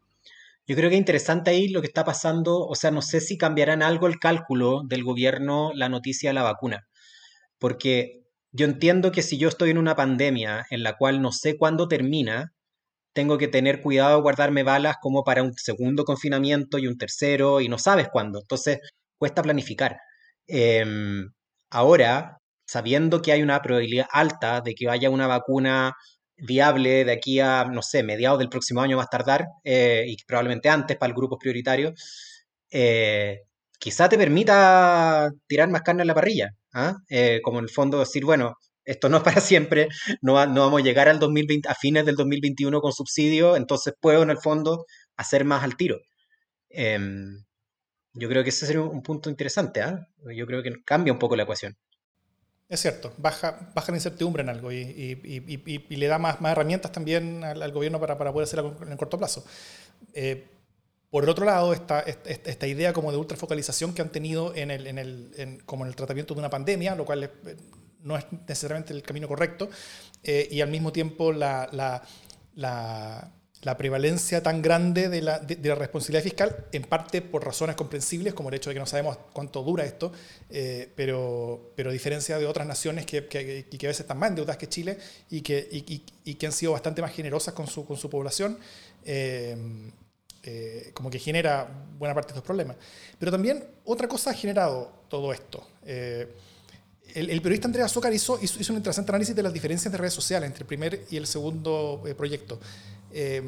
Yo 0.65 0.77
creo 0.77 0.89
que 0.89 0.95
es 0.95 0.99
interesante 0.99 1.51
ahí 1.51 1.67
lo 1.67 1.81
que 1.81 1.87
está 1.87 2.05
pasando, 2.05 2.65
o 2.65 2.75
sea, 2.75 2.91
no 2.91 3.01
sé 3.01 3.19
si 3.19 3.37
cambiarán 3.37 3.83
algo 3.83 4.07
el 4.07 4.19
cálculo 4.19 4.83
del 4.85 5.03
gobierno 5.03 5.71
la 5.73 5.89
noticia 5.89 6.29
de 6.29 6.35
la 6.35 6.43
vacuna, 6.43 6.87
porque 7.59 8.23
yo 8.51 8.65
entiendo 8.65 9.11
que 9.11 9.23
si 9.23 9.37
yo 9.37 9.49
estoy 9.49 9.71
en 9.71 9.77
una 9.77 9.95
pandemia 9.95 10.65
en 10.69 10.83
la 10.83 10.95
cual 10.97 11.21
no 11.21 11.31
sé 11.33 11.57
cuándo 11.57 11.87
termina, 11.89 12.53
tengo 13.13 13.37
que 13.37 13.47
tener 13.47 13.81
cuidado 13.81 14.17
de 14.17 14.21
guardarme 14.21 14.63
balas 14.63 14.97
como 15.01 15.23
para 15.23 15.43
un 15.43 15.53
segundo 15.53 16.05
confinamiento 16.05 16.79
y 16.79 16.87
un 16.87 16.97
tercero 16.97 17.61
y 17.61 17.69
no 17.69 17.77
sabes 17.77 18.09
cuándo, 18.09 18.39
entonces 18.39 18.79
cuesta 19.17 19.41
planificar. 19.43 19.97
Em, 20.47 21.29
ahora, 21.71 22.37
sabiendo 22.65 23.21
que 23.21 23.31
hay 23.33 23.41
una 23.43 23.61
probabilidad 23.61 24.07
alta 24.11 24.61
de 24.61 24.75
que 24.75 24.89
haya 24.89 25.09
una 25.09 25.27
vacuna 25.27 25.93
viable 26.43 27.05
de 27.05 27.11
aquí 27.11 27.39
a, 27.39 27.65
no 27.65 27.81
sé, 27.81 28.03
mediados 28.03 28.39
del 28.39 28.49
próximo 28.49 28.81
año 28.81 28.97
más 28.97 29.09
tardar, 29.09 29.47
eh, 29.63 30.05
y 30.07 30.17
probablemente 30.25 30.69
antes 30.69 30.97
para 30.97 31.09
el 31.09 31.15
grupo 31.15 31.37
prioritario, 31.37 31.93
eh, 32.71 33.41
quizá 33.79 34.09
te 34.09 34.17
permita 34.17 35.29
tirar 35.47 35.69
más 35.69 35.81
carne 35.83 36.03
en 36.03 36.07
la 36.07 36.15
parrilla. 36.15 36.51
¿ah? 36.73 36.95
Eh, 37.09 37.39
como 37.43 37.59
en 37.59 37.65
el 37.65 37.69
fondo 37.69 37.99
decir, 37.99 38.25
bueno, 38.25 38.55
esto 38.85 39.09
no 39.09 39.17
es 39.17 39.23
para 39.23 39.41
siempre, 39.41 39.87
no, 40.21 40.45
no 40.47 40.61
vamos 40.61 40.81
a 40.81 40.83
llegar 40.83 41.07
al 41.09 41.19
2020, 41.19 41.69
a 41.69 41.75
fines 41.75 42.05
del 42.05 42.15
2021 42.15 42.81
con 42.81 42.93
subsidio, 42.93 43.55
entonces 43.55 43.93
puedo 43.99 44.23
en 44.23 44.29
el 44.31 44.37
fondo 44.37 44.85
hacer 45.17 45.45
más 45.45 45.63
al 45.63 45.77
tiro. 45.77 45.99
Em, 46.69 47.43
yo 48.13 48.29
creo 48.29 48.43
que 48.43 48.49
ese 48.49 48.65
sería 48.67 48.81
un 48.81 49.03
punto 49.03 49.29
interesante, 49.29 49.81
¿ah? 49.81 50.07
Yo 50.35 50.45
creo 50.47 50.63
que 50.63 50.73
cambia 50.85 51.13
un 51.13 51.19
poco 51.19 51.35
la 51.35 51.43
ecuación. 51.43 51.75
Es 52.73 52.81
cierto, 52.81 53.13
baja, 53.17 53.69
baja 53.75 53.91
la 53.91 53.99
incertidumbre 53.99 54.41
en 54.41 54.49
algo 54.49 54.71
y, 54.71 55.85
le 55.89 56.07
da 56.07 56.17
más, 56.17 56.41
más 56.41 56.53
herramientas 56.53 56.91
también 56.91 57.43
al, 57.43 57.71
gobierno 57.71 57.99
para, 57.99 58.17
para, 58.17 58.33
poder 58.33 58.47
hacerlo 58.47 58.75
en 58.81 58.91
el 58.91 58.97
corto 58.97 59.19
plazo. 59.19 59.45
Eh, 60.11 60.47
por 61.11 61.23
el 61.23 61.29
otro 61.29 61.45
lado, 61.45 61.71
esta, 61.71 61.99
esta, 61.99 62.65
idea 62.65 62.91
como 62.91 63.11
de 63.11 63.19
ultrafocalización 63.19 63.93
que 63.93 64.01
han 64.01 64.09
tenido 64.09 64.55
en 64.55 64.71
el, 64.71 64.87
en 64.87 64.97
el, 64.97 65.61
como 65.67 65.83
en 65.83 65.89
el 65.89 65.95
tratamiento 65.95 66.33
de 66.33 66.39
una 66.39 66.49
pandemia, 66.49 66.95
lo 66.95 67.05
cual 67.05 67.25
eh, 67.25 67.29
no 68.01 68.17
es 68.17 68.25
necesariamente 68.47 68.91
el 68.91 69.03
camino 69.03 69.27
correcto, 69.27 69.69
eh, 70.23 70.47
y 70.49 70.61
al 70.61 70.71
mismo 70.71 70.91
tiempo 70.91 71.31
la, 71.31 71.69
la, 71.73 72.01
la 72.55 73.31
la 73.63 73.77
prevalencia 73.77 74.43
tan 74.43 74.61
grande 74.61 75.09
de 75.09 75.21
la, 75.21 75.39
de, 75.39 75.57
la, 75.67 75.75
responsabilidad 75.75 76.23
fiscal, 76.23 76.65
en 76.71 76.83
parte 76.83 77.21
por 77.21 77.45
razones 77.45 77.75
comprensibles, 77.75 78.33
como 78.33 78.49
el 78.49 78.55
hecho 78.55 78.69
de 78.69 78.73
que 78.75 78.79
no 78.79 78.85
sabemos 78.85 79.17
cuánto 79.31 79.63
dura 79.63 79.85
esto, 79.85 80.11
eh, 80.49 80.89
pero, 80.95 81.71
pero 81.75 81.89
a 81.89 81.93
diferencia 81.93 82.37
de 82.37 82.45
otras 82.45 82.67
naciones 82.67 83.05
que, 83.05 83.27
que, 83.27 83.65
que, 83.65 83.85
a 83.85 83.89
veces 83.89 84.01
están 84.01 84.19
más 84.19 84.29
endeudadas 84.29 84.57
que 84.57 84.67
Chile 84.67 84.97
y 85.29 85.41
que, 85.41 85.67
y, 85.71 86.03
y, 86.25 86.35
que 86.35 86.45
han 86.45 86.51
sido 86.51 86.73
bastante 86.73 87.01
más 87.01 87.13
generosas 87.13 87.53
con 87.53 87.67
su, 87.67 87.85
con 87.85 87.95
su 87.95 88.09
población, 88.09 88.57
eh, 89.05 89.55
eh, 90.43 90.91
como 90.93 91.09
que 91.09 91.19
genera 91.19 91.69
buena 91.97 92.13
parte 92.13 92.29
de 92.29 92.33
estos 92.33 92.45
problemas. 92.45 92.75
Pero 93.17 93.31
también 93.31 93.63
otra 93.85 94.09
cosa 94.09 94.31
ha 94.31 94.33
generado 94.33 94.91
todo 95.07 95.31
esto. 95.31 95.65
El, 95.85 97.41
periodista 97.41 97.67
Andrea 97.67 97.85
Azúcar 97.85 98.11
hizo, 98.11 98.39
hizo, 98.41 98.59
hizo, 98.59 98.73
un 98.73 98.77
interesante 98.77 99.11
análisis 99.11 99.35
de 99.35 99.43
las 99.43 99.53
diferencias 99.53 99.91
de 99.91 99.97
redes 99.97 100.13
sociales 100.13 100.47
entre 100.47 100.63
el 100.63 100.67
primer 100.67 101.05
y 101.11 101.15
el 101.15 101.27
segundo 101.27 102.03
proyecto. 102.17 102.59
Eh, 103.13 103.41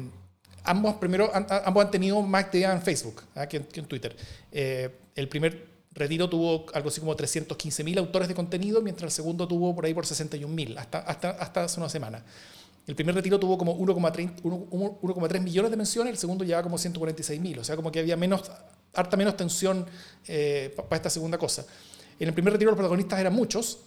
ambos, 0.64 0.94
primero, 0.94 1.30
ambos 1.34 1.84
han 1.84 1.90
tenido 1.90 2.22
más 2.22 2.44
actividad 2.44 2.72
en 2.72 2.82
Facebook 2.82 3.22
¿ah? 3.34 3.46
que, 3.46 3.56
en, 3.56 3.86
Twitter. 3.86 4.16
Eh, 4.52 4.90
el 5.14 5.28
primer 5.28 5.66
retiro 5.92 6.28
tuvo 6.28 6.66
algo 6.74 6.88
así 6.88 7.00
como 7.00 7.16
315.000 7.16 7.98
autores 7.98 8.28
de 8.28 8.34
contenido, 8.34 8.80
mientras 8.82 9.12
el 9.12 9.16
segundo 9.16 9.48
tuvo 9.48 9.74
por 9.74 9.84
ahí 9.84 9.94
por 9.94 10.04
61.000, 10.04 10.78
hasta, 10.78 10.98
hasta, 10.98 11.30
hasta 11.30 11.64
hace 11.64 11.80
una 11.80 11.88
semana. 11.88 12.24
El 12.86 12.94
primer 12.94 13.14
retiro 13.14 13.40
tuvo 13.40 13.58
como 13.58 13.76
1,3 13.76 15.40
millones 15.40 15.70
de 15.70 15.76
menciones, 15.76 16.12
el 16.12 16.18
segundo 16.18 16.44
llevaba 16.44 16.62
como 16.62 16.78
146.000, 16.78 17.58
o 17.58 17.64
sea, 17.64 17.74
como 17.74 17.90
que 17.90 17.98
había 17.98 18.16
menos, 18.16 18.42
harta 18.94 19.16
menos 19.16 19.36
tensión 19.36 19.86
eh, 20.28 20.72
para 20.76 20.96
esta 20.96 21.10
segunda 21.10 21.36
cosa. 21.36 21.66
En 22.20 22.28
el 22.28 22.34
primer 22.34 22.52
retiro 22.52 22.70
los 22.70 22.78
protagonistas 22.78 23.18
eran 23.18 23.34
muchos, 23.34 23.80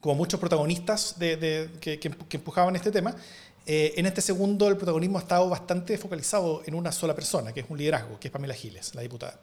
como 0.00 0.14
muchos 0.14 0.38
protagonistas 0.38 1.18
de, 1.18 1.70
que, 1.80 1.98
que, 1.98 2.36
empujaban 2.36 2.76
este 2.76 2.90
tema, 2.90 3.14
eh, 3.64 3.94
en 3.96 4.06
este 4.06 4.20
segundo, 4.20 4.68
el 4.68 4.76
protagonismo 4.76 5.18
ha 5.18 5.22
estado 5.22 5.48
bastante 5.48 5.96
focalizado 5.96 6.62
en 6.66 6.74
una 6.74 6.90
sola 6.90 7.14
persona, 7.14 7.52
que 7.52 7.60
es 7.60 7.66
un 7.68 7.78
liderazgo, 7.78 8.18
que 8.18 8.28
es 8.28 8.32
Pamela 8.32 8.54
Giles, 8.54 8.94
la 8.94 9.02
diputada. 9.02 9.40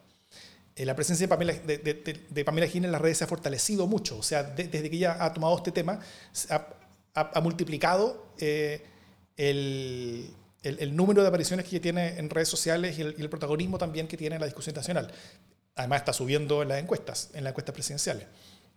Eh, 0.75 0.86
la 0.86 0.95
presencia 0.95 1.25
de 1.25 1.29
Pamela, 1.29 1.53
de, 1.53 2.45
Pamela, 2.45 2.67
Giles 2.67 2.86
en 2.86 2.91
las 2.91 3.01
redes 3.01 3.17
se 3.17 3.23
ha 3.23 3.27
fortalecido 3.27 3.88
mucho, 3.88 4.17
o 4.17 4.23
sea, 4.23 4.43
desde 4.43 4.89
que 4.89 4.95
ella 4.95 5.17
ha 5.23 5.34
tomado 5.34 5.55
este 5.58 5.71
tema, 5.71 5.99
ha, 7.13 7.41
multiplicado 7.41 8.34
eh, 8.39 8.86
el, 9.36 10.34
el, 10.63 10.95
número 10.95 11.21
de 11.21 11.27
apariciones 11.27 11.65
que 11.65 11.79
tiene 11.79 12.17
en 12.17 12.29
redes 12.29 12.49
sociales 12.49 12.97
y 12.97 13.01
el, 13.01 13.29
protagonismo 13.29 13.77
también 13.77 14.08
que 14.08 14.17
tiene 14.17 14.36
en 14.36 14.41
la 14.41 14.47
discusión 14.47 14.75
nacional. 14.75 15.12
Además 15.75 15.99
está 15.99 16.13
subiendo 16.13 16.62
en 16.62 16.69
las 16.69 16.79
encuestas, 16.79 17.29
en 17.34 17.43
las 17.45 17.51
encuestas 17.51 17.73
presidenciales. 17.73 18.27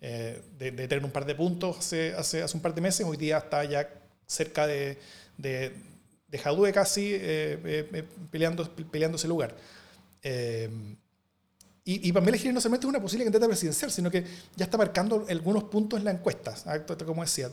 de, 0.00 0.72
tener 0.72 1.05
un 1.05 1.11
par 1.11 1.24
de 1.24 1.35
puntos 1.35 1.78
hace, 1.78 2.14
hace, 2.14 2.42
hace 2.42 2.57
un 2.57 2.62
par 2.62 2.74
de 2.74 2.81
meses, 2.81 3.05
hoy 3.07 3.16
día 3.16 3.38
está 3.38 3.64
ya 3.64 3.88
cerca 4.26 4.66
de, 4.66 4.98
de, 5.42 5.72
de 6.28 6.38
Jadue 6.38 6.72
casi 6.72 7.14
eh, 7.14 7.59
eh, 7.64 7.88
eh, 7.92 8.05
peleando, 8.31 8.68
peleando 8.90 9.16
ese 9.16 9.28
lugar. 9.28 9.55
y, 11.85 12.09
y 12.09 12.12
Pamela 12.12 12.38
Giles 12.38 12.55
no 12.55 12.61
solamente 12.61 12.87
es 12.87 12.88
una 12.88 13.00
posible 13.00 13.24
candidata 13.24 13.48
presidencial, 13.48 13.90
sino 13.90 14.11
que 14.11 14.24
ya 14.57 14.64
está 14.64 14.78
marcando 14.78 15.26
algunos 15.28 15.64
puntos 15.64 15.98
en 15.98 16.05
las 16.07 16.14
encuestas, 16.14 16.66
¿ah? 16.66 16.81
como 17.05 17.22
decía. 17.22 17.50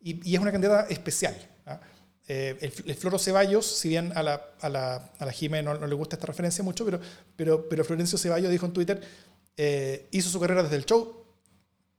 Y, 0.00 0.30
y, 0.30 0.34
es 0.34 0.40
una 0.40 0.52
candidata 0.52 0.88
especial. 0.88 1.36
¿ah? 1.66 1.80
el, 2.26 2.94
Floro 2.94 3.18
Ceballos, 3.18 3.66
si 3.66 3.88
bien 3.88 4.12
a 4.16 4.22
la, 4.22 4.40
a 4.60 4.68
la, 4.68 5.10
a 5.18 5.26
la 5.26 5.32
Jime 5.32 5.62
no, 5.62 5.86
le 5.86 5.94
gusta 5.94 6.16
esta 6.16 6.26
referencia 6.26 6.64
mucho, 6.64 6.84
pero, 6.84 7.00
pero, 7.36 7.68
pero 7.68 7.84
Florencio 7.84 8.16
Ceballos 8.16 8.50
dijo 8.50 8.66
en 8.66 8.72
Twitter, 8.72 9.00
hizo 10.10 10.30
su 10.30 10.40
carrera 10.40 10.62
desde 10.62 10.76
el 10.76 10.86
show, 10.86 11.21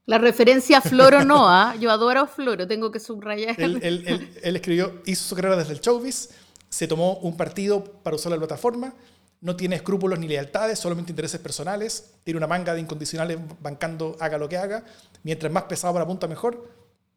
la 0.06 0.18
referencia 0.18 0.78
a 0.78 0.80
Floro 0.80 1.24
no, 1.24 1.74
yo 1.76 1.90
adoro 1.90 2.20
a 2.20 2.26
Floro, 2.26 2.66
tengo 2.66 2.90
que 2.90 3.00
subrayar. 3.00 3.58
Él, 3.58 4.30
escribió, 4.42 5.02
hizo 5.06 5.24
su 5.24 5.34
carrera 5.34 5.56
desde 5.56 5.72
el 5.72 5.80
showbiz, 5.80 6.30
se 6.68 6.86
tomó 6.86 7.18
un 7.18 7.36
partido 7.36 7.84
para 8.02 8.16
usar 8.16 8.32
la 8.32 8.38
plataforma, 8.38 8.94
no 9.40 9.56
tiene 9.56 9.76
escrúpulos 9.76 10.18
ni 10.18 10.28
lealtades, 10.28 10.78
solamente 10.78 11.12
intereses 11.12 11.40
personales, 11.40 12.12
tiene 12.22 12.38
una 12.38 12.46
manga 12.46 12.74
de 12.74 12.80
incondicionales 12.80 13.38
bancando 13.60 14.16
haga 14.20 14.36
lo 14.36 14.48
que 14.48 14.58
haga, 14.58 14.84
mientras 15.22 15.50
más 15.52 15.64
pesado 15.64 15.94
para 15.94 16.06
punta 16.06 16.28
mejor, 16.28 16.68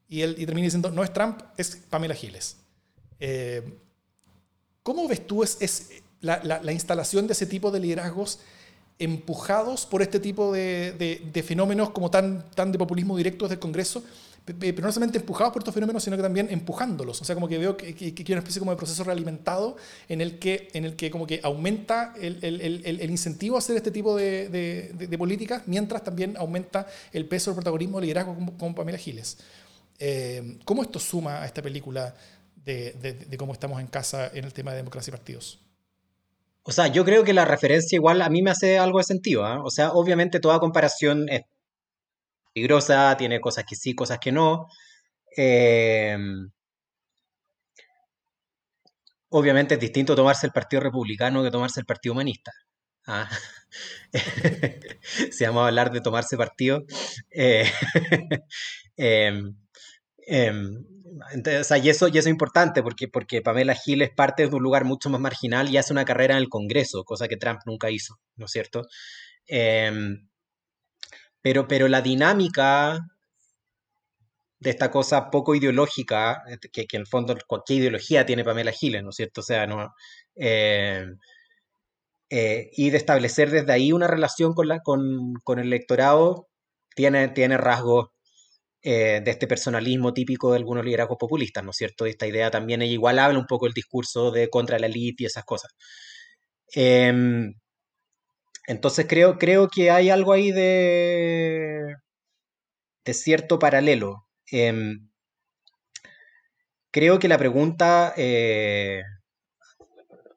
y 0.07 0.21
él 0.21 0.35
termina 0.35 0.65
diciendo, 0.65 0.89
no 0.89 1.03
es 1.03 1.11
Trump, 1.11 1.41
es 1.57 1.75
Pamela 1.89 2.15
Giles. 2.15 2.57
Eh, 3.19 3.77
¿Cómo 4.83 5.07
ves 5.07 5.27
tú 5.27 5.43
es, 5.43 5.89
la, 6.21 6.41
la 6.43 6.71
instalación 6.71 7.27
de 7.27 7.33
ese 7.33 7.45
tipo 7.45 7.71
de 7.71 7.81
liderazgos? 7.81 8.39
Empujados 8.99 9.85
por 9.85 10.01
este 10.01 10.19
tipo 10.19 10.51
de, 10.51 11.21
de, 11.31 11.43
fenómenos 11.43 11.91
como 11.91 12.09
tan, 12.09 12.49
tan 12.51 12.71
de 12.71 12.77
populismo 12.77 13.15
directo 13.15 13.47
del 13.47 13.59
Congreso, 13.59 14.03
pero 14.43 14.81
no 14.81 14.91
solamente 14.91 15.17
empujados 15.17 15.51
por 15.51 15.61
estos 15.61 15.73
fenómenos, 15.73 16.03
sino 16.03 16.15
que 16.15 16.23
también 16.23 16.47
empujándolos. 16.49 17.21
O 17.21 17.25
sea, 17.25 17.35
como 17.35 17.49
que 17.49 17.57
veo 17.57 17.75
que, 17.75 17.93
que, 17.93 18.05
hay 18.05 18.31
una 18.31 18.39
especie 18.39 18.59
como 18.59 18.71
de 18.71 18.77
proceso 18.77 19.03
realimentado 19.03 19.75
en 20.07 20.21
el 20.21 20.39
que, 20.39 20.69
en 20.73 20.85
el 20.85 20.95
que 20.95 21.11
como 21.11 21.27
que 21.27 21.41
aumenta 21.43 22.13
el, 22.19 22.39
el, 22.41 22.61
el, 22.61 23.01
el 23.01 23.11
incentivo 23.11 23.57
a 23.57 23.59
hacer 23.59 23.75
este 23.75 23.91
tipo 23.91 24.15
de, 24.15 24.47
de, 24.49 25.17
políticas, 25.17 25.63
mientras 25.65 26.03
también 26.03 26.35
aumenta 26.37 26.87
el 27.11 27.25
peso 27.25 27.51
del 27.51 27.55
protagonismo 27.55 27.99
del 27.99 28.07
liderazgo 28.07 28.37
como, 28.57 28.73
Pamela 28.73 28.97
Giles. 28.97 29.37
Eh, 29.99 30.57
¿Cómo 30.63 30.81
esto 30.81 30.97
suma 30.97 31.41
a 31.41 31.45
esta 31.45 31.61
película 31.61 32.15
de, 32.63 32.93
de, 32.93 33.37
cómo 33.37 33.51
estamos 33.51 33.81
en 33.81 33.87
casa 33.87 34.31
en 34.33 34.45
el 34.45 34.53
tema 34.53 34.71
de 34.71 34.77
democracia 34.77 35.11
y 35.11 35.15
partidos? 35.15 35.59
O 36.67 36.71
sea, 36.71 36.87
yo 36.87 37.05
creo 37.05 37.23
que 37.23 37.33
la 37.33 37.45
referencia 37.45 37.95
igual 37.95 38.21
a 38.21 38.29
mí 38.29 38.41
me 38.41 38.51
hace 38.51 38.77
algo 38.77 38.97
de 38.97 39.05
sentido. 39.05 39.45
¿ah? 39.45 39.63
O 39.63 39.69
sea, 39.69 39.91
obviamente 39.93 40.41
toda 40.41 40.59
comparación 40.59 41.29
es 41.29 41.43
peligrosa, 42.53 43.15
tiene 43.17 43.39
cosas 43.39 43.63
que 43.65 43.75
sí, 43.77 43.95
cosas 43.95 44.19
que 44.19 44.33
no. 44.33 44.67
Eh, 45.37 46.17
obviamente 49.29 49.75
es 49.75 49.79
distinto 49.79 50.13
tomarse 50.15 50.45
el 50.45 50.51
Partido 50.51 50.81
Republicano 50.81 51.41
que 51.41 51.51
tomarse 51.51 51.79
el 51.79 51.85
Partido 51.85 52.11
Humanista. 52.13 52.51
¿ah? 53.05 53.29
si 55.31 55.45
vamos 55.45 55.63
a 55.63 55.67
hablar 55.67 55.91
de 55.91 56.01
tomarse 56.01 56.35
partido. 56.35 56.83
Eh, 57.31 57.63
em, 61.33 61.43
y, 61.83 61.89
eso, 61.89 62.07
y 62.07 62.17
eso 62.17 62.19
es 62.19 62.27
importante 62.27 62.83
porque, 62.83 63.07
porque 63.07 63.41
Pamela 63.41 63.75
Gil 63.75 64.01
es 64.01 64.11
parte 64.11 64.47
de 64.47 64.55
un 64.55 64.63
lugar 64.63 64.85
mucho 64.85 65.09
más 65.09 65.21
marginal 65.21 65.69
y 65.69 65.77
hace 65.77 65.93
una 65.93 66.05
carrera 66.05 66.35
en 66.35 66.41
el 66.41 66.49
Congreso, 66.49 67.03
cosa 67.03 67.27
que 67.27 67.37
Trump 67.37 67.61
nunca 67.65 67.89
hizo, 67.91 68.15
¿no 68.35 68.45
es 68.45 68.51
cierto? 68.51 68.83
Em, 69.47 70.27
pero, 71.41 71.67
pero 71.67 71.87
la 71.87 72.01
dinámica 72.01 72.99
de 74.59 74.69
esta 74.69 74.91
cosa 74.91 75.29
poco 75.29 75.55
ideológica, 75.55 76.43
que, 76.71 76.85
que 76.87 76.97
en 76.97 77.01
el 77.01 77.07
fondo 77.07 77.35
cualquier 77.47 77.79
ideología 77.79 78.25
tiene 78.25 78.43
Pamela 78.43 78.71
Giles, 78.71 79.03
¿no 79.03 79.09
es 79.09 79.15
cierto? 79.15 79.41
O 79.41 79.43
sea, 79.43 79.67
no, 79.67 79.93
em, 80.35 81.17
eh, 82.29 82.69
y 82.73 82.89
de 82.89 82.97
establecer 82.97 83.51
desde 83.51 83.71
ahí 83.71 83.91
una 83.93 84.07
relación 84.07 84.53
con, 84.53 84.67
la, 84.67 84.81
con, 84.81 85.33
con 85.43 85.59
el 85.59 85.67
electorado 85.67 86.47
tiene, 86.95 87.29
tiene 87.29 87.57
rasgos 87.57 88.09
eh, 88.81 89.21
de 89.23 89.31
este 89.31 89.47
personalismo 89.47 90.13
típico 90.13 90.51
de 90.51 90.57
algunos 90.57 90.85
liderazgos 90.85 91.17
populistas, 91.19 91.63
¿no 91.63 91.71
es 91.71 91.77
cierto? 91.77 92.05
Esta 92.05 92.27
idea 92.27 92.51
también 92.51 92.81
igual 92.83 93.19
habla 93.19 93.39
un 93.39 93.47
poco 93.47 93.67
el 93.67 93.73
discurso 93.73 94.31
de 94.31 94.49
contra 94.49 94.79
la 94.79 94.87
élite 94.87 95.23
y 95.23 95.25
esas 95.27 95.45
cosas. 95.45 95.71
Em, 96.73 97.53
entonces 98.67 99.05
creo, 99.07 99.37
creo 99.37 99.69
que 99.69 99.91
hay 99.91 100.09
algo 100.09 100.33
ahí 100.33 100.51
de, 100.51 101.95
de 103.05 103.13
cierto 103.13 103.59
paralelo. 103.59 104.27
Em, 104.51 105.09
creo 106.91 107.19
que 107.19 107.27
la 107.27 107.37
pregunta 107.37 108.13
eh, 108.17 109.01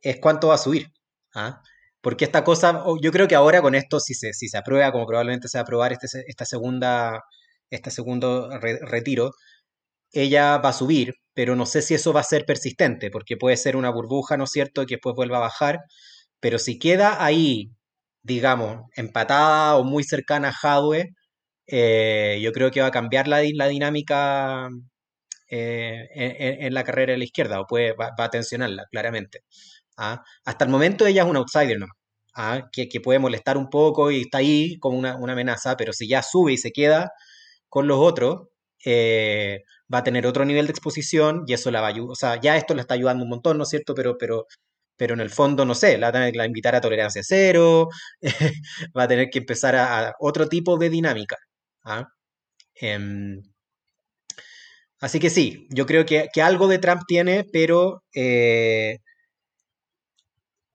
es 0.03 0.19
cuánto 0.21 0.49
va 0.49 0.55
a 0.55 0.59
subir. 0.59 0.87
¿ah? 1.35 1.63
Porque 2.01 2.25
esta 2.25 2.45
cosa, 2.45 2.85
yo 3.03 3.13
creo 3.13 3.29
que 3.29 3.35
ahora 3.35 3.63
con 3.63 3.75
esto, 3.75 4.01
si 4.01 4.15
se, 4.15 4.33
si 4.33 4.49
se 4.49 4.59
aprueba, 4.59 4.93
como 4.93 5.07
probablemente 5.07 5.49
se 5.49 5.59
va 5.59 5.61
a 5.61 5.65
aprobar 5.65 5.93
este, 5.93 6.25
esta 6.27 6.45
segunda 6.45 7.23
este 7.71 7.91
segundo 7.91 8.51
retiro, 8.59 9.33
ella 10.13 10.59
va 10.59 10.71
a 10.71 10.73
subir, 10.73 11.15
pero 11.35 11.57
no 11.57 11.67
sé 11.67 11.83
si 11.83 11.95
eso 11.95 12.13
va 12.13 12.21
a 12.21 12.25
ser 12.25 12.45
persistente, 12.47 13.11
porque 13.11 13.37
puede 13.37 13.57
ser 13.57 13.77
una 13.77 13.91
burbuja, 13.91 14.37
¿no 14.37 14.45
es 14.45 14.51
cierto?, 14.51 14.87
que 14.87 14.97
después 14.97 15.15
vuelva 15.17 15.39
a 15.39 15.41
bajar, 15.41 15.81
pero 16.41 16.59
si 16.59 16.79
queda 16.79 17.25
ahí, 17.25 17.71
digamos, 18.23 18.83
empatada 18.97 19.77
o 19.77 19.85
muy 19.85 20.05
cercana 20.05 20.51
a 20.51 20.55
Hadwe, 20.77 21.11
eh, 21.67 22.41
yo 22.43 22.53
creo 22.53 22.71
que 22.71 22.81
va 22.81 22.89
a 22.89 22.91
cambiar 22.91 23.29
la, 23.29 23.39
dinámica 23.41 24.69
eh, 25.49 26.09
en, 26.15 26.75
la 26.75 26.85
carrera 26.85 27.13
de 27.13 27.19
la 27.19 27.25
izquierda, 27.25 27.61
o 27.61 27.67
puede, 27.67 27.93
va, 27.95 28.15
a 28.19 28.31
tensionarla, 28.31 28.87
claramente. 28.91 29.45
¿ah? 29.97 30.23
Hasta 30.45 30.65
el 30.65 30.71
momento 30.71 31.07
ella 31.07 31.23
es 31.23 31.29
un 31.29 31.37
outsider, 31.37 31.79
¿no? 31.79 31.87
¿Ah? 32.35 32.69
Que, 32.73 32.89
que, 32.89 33.01
puede 33.01 33.19
molestar 33.19 33.57
un 33.59 33.71
poco 33.71 34.11
y 34.11 34.23
está 34.23 34.39
ahí 34.39 34.79
como 34.79 34.99
una 34.99 35.15
amenaza, 35.33 35.77
pero 35.77 35.93
si 35.93 36.09
ya 36.09 36.23
sube 36.23 36.53
y 36.53 36.59
se 36.59 36.73
queda, 36.73 37.13
con 37.71 37.89
los 37.89 37.99
otros, 37.99 38.49
eh, 38.85 39.65
va 39.93 39.99
a 39.99 40.05
tener 40.05 40.27
otro 40.27 40.45
nivel 40.45 40.67
de 40.67 40.73
exposición 40.73 41.45
y 41.47 41.55
eso 41.55 41.71
la 41.71 41.81
va 41.81 41.89
a 41.89 41.91
ayudar. 41.91 42.11
O 42.13 42.15
sea, 42.15 42.41
ya 42.41 42.57
esto 42.57 42.75
le 42.75 42.83
está 42.83 42.95
ayudando 42.95 43.25
un 43.25 43.31
montón, 43.31 43.59
¿no 43.59 43.65
es 43.65 43.71
cierto? 43.71 43.95
Pero, 43.95 44.17
pero, 44.19 44.47
pero 44.97 45.15
en 45.15 45.21
el 45.21 45.31
fondo, 45.31 45.65
no 45.65 45.75
sé, 45.75 45.99
la 45.99 46.11
va 46.13 46.21
a 46.21 46.47
invitar 46.47 46.75
a 46.75 46.81
tolerancia 46.81 47.23
cero, 47.25 47.89
va 48.97 49.05
a 49.05 49.09
tener 49.09 49.31
que 49.31 49.41
empezar 49.41 49.77
a, 49.77 50.15
otro 50.21 50.49
tipo 50.49 50.79
de 50.79 50.91
dinámica. 50.91 51.37
¿ah? 51.85 52.07
Em, 52.75 53.43
así 55.01 55.19
que 55.21 55.31
sí, 55.31 55.67
yo 55.71 55.87
creo 55.87 56.05
que, 56.07 56.29
algo 56.43 56.69
de 56.69 56.79
Trump 56.79 57.03
tiene, 57.07 57.45
pero 57.53 58.03
eh, 58.15 58.99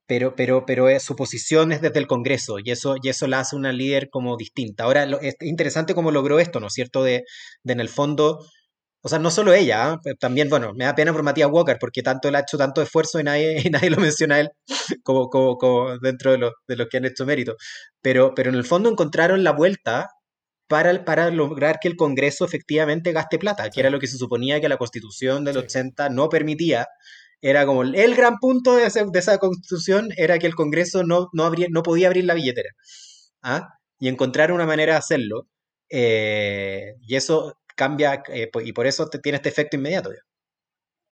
pero, 0.06 0.34
pero, 0.36 0.64
pero 0.66 0.88
su 1.00 1.16
posición 1.16 1.72
es 1.72 1.80
desde 1.80 1.98
el 1.98 2.06
Congreso 2.06 2.58
y 2.62 2.70
eso, 2.70 2.96
y 3.02 3.08
eso 3.08 3.26
la 3.26 3.40
hace 3.40 3.56
una 3.56 3.72
líder 3.72 4.08
como 4.10 4.36
distinta. 4.36 4.84
Ahora, 4.84 5.04
es 5.20 5.36
interesante 5.40 5.94
cómo 5.94 6.10
logró 6.10 6.38
esto, 6.38 6.60
¿no 6.60 6.68
es 6.68 6.72
cierto? 6.74 7.02
De, 7.02 7.24
de 7.64 7.72
en 7.72 7.80
el 7.80 7.88
fondo, 7.88 8.46
o 9.02 9.08
sea, 9.08 9.18
no 9.18 9.30
solo 9.30 9.52
ella, 9.52 9.92
¿ah? 9.92 10.00
también, 10.20 10.48
bueno, 10.48 10.72
me 10.74 10.84
da 10.84 10.94
pena 10.94 11.12
por 11.12 11.22
Matías 11.22 11.50
Walker 11.50 11.76
porque 11.80 12.02
tanto 12.02 12.28
él 12.28 12.36
ha 12.36 12.40
hecho 12.40 12.58
tanto 12.58 12.82
esfuerzo 12.82 13.20
y 13.20 13.24
nadie, 13.24 13.56
y 13.64 13.70
nadie 13.70 13.90
lo 13.90 13.98
menciona 13.98 14.36
a 14.36 14.40
él 14.40 14.50
como, 15.04 15.28
como, 15.28 15.98
dentro 15.98 16.32
de, 16.32 16.50
de 16.68 16.76
los 16.76 16.88
que 16.88 16.98
han 16.98 17.04
hecho 17.06 17.26
mérito. 17.26 17.56
Pero, 18.02 18.34
pero 18.34 18.50
en 18.50 18.56
el 18.56 18.64
fondo 18.64 18.90
encontraron 18.90 19.44
la 19.44 19.52
vuelta 19.52 20.08
para, 20.68 21.04
para, 21.04 21.30
lograr 21.30 21.78
que 21.80 21.88
el 21.88 21.96
Congreso 21.96 22.44
efectivamente 22.44 23.12
gaste 23.12 23.38
plata, 23.38 23.70
que 23.70 23.80
era 23.80 23.90
lo 23.90 24.00
que 24.00 24.08
se 24.08 24.18
suponía 24.18 24.60
que 24.60 24.68
la 24.68 24.78
Constitución 24.78 25.44
del 25.44 25.58
80 25.58 26.08
no 26.10 26.28
permitía, 26.28 26.86
era 27.40 27.66
como 27.66 27.82
el 27.82 28.14
gran 28.14 28.38
punto 28.38 28.76
de, 28.76 28.86
esa 28.86 29.38
constitución 29.38 30.08
era 30.16 30.38
que 30.38 30.46
el 30.46 30.54
Congreso 30.54 31.04
no, 31.04 31.28
no, 31.32 31.50
no 31.70 31.82
podía 31.82 32.08
abrir 32.08 32.24
la 32.24 32.34
billetera. 32.34 32.70
¿ah? 33.42 33.68
Y 33.98 34.08
encontrar 34.08 34.52
una 34.52 34.66
manera 34.66 34.94
de 34.94 34.98
hacerlo. 34.98 35.46
Eh, 35.88 36.94
y 37.02 37.14
eso 37.14 37.58
cambia, 37.76 38.22
eh, 38.28 38.50
y 38.64 38.72
por 38.72 38.86
eso 38.86 39.08
tiene 39.08 39.36
este 39.36 39.48
efecto 39.48 39.76
inmediato. 39.76 40.10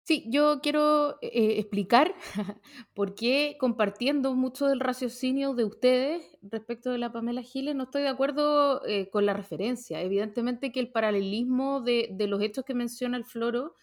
Sí, 0.03 0.27
yo 0.29 0.61
quiero 0.63 1.17
eh, 1.23 1.59
explicar 1.59 2.15
por 2.95 3.15
qué 3.15 3.57
compartiendo 3.59 4.35
mucho 4.35 4.67
del 4.67 4.81
raciocinio 4.81 5.55
de 5.55 5.65
ustedes 5.65 6.37
respecto 6.43 6.91
de 6.91 6.99
la 6.99 7.11
Pamela 7.11 7.43
Giles 7.43 7.75
no 7.75 7.85
estoy 7.85 8.03
de 8.03 8.09
acuerdo 8.09 8.83
con 9.13 9.25
la 9.25 9.33
referencia. 9.33 10.03
Evidentemente 10.03 10.73
que 10.73 10.81
el 10.81 10.93
paralelismo 10.93 11.81
de, 11.81 12.09
de 12.13 12.27
los 12.27 12.43
hechos 12.43 12.65
que 12.67 12.75
menciona 12.75 13.17
el 13.17 13.25
Floro 13.25 13.77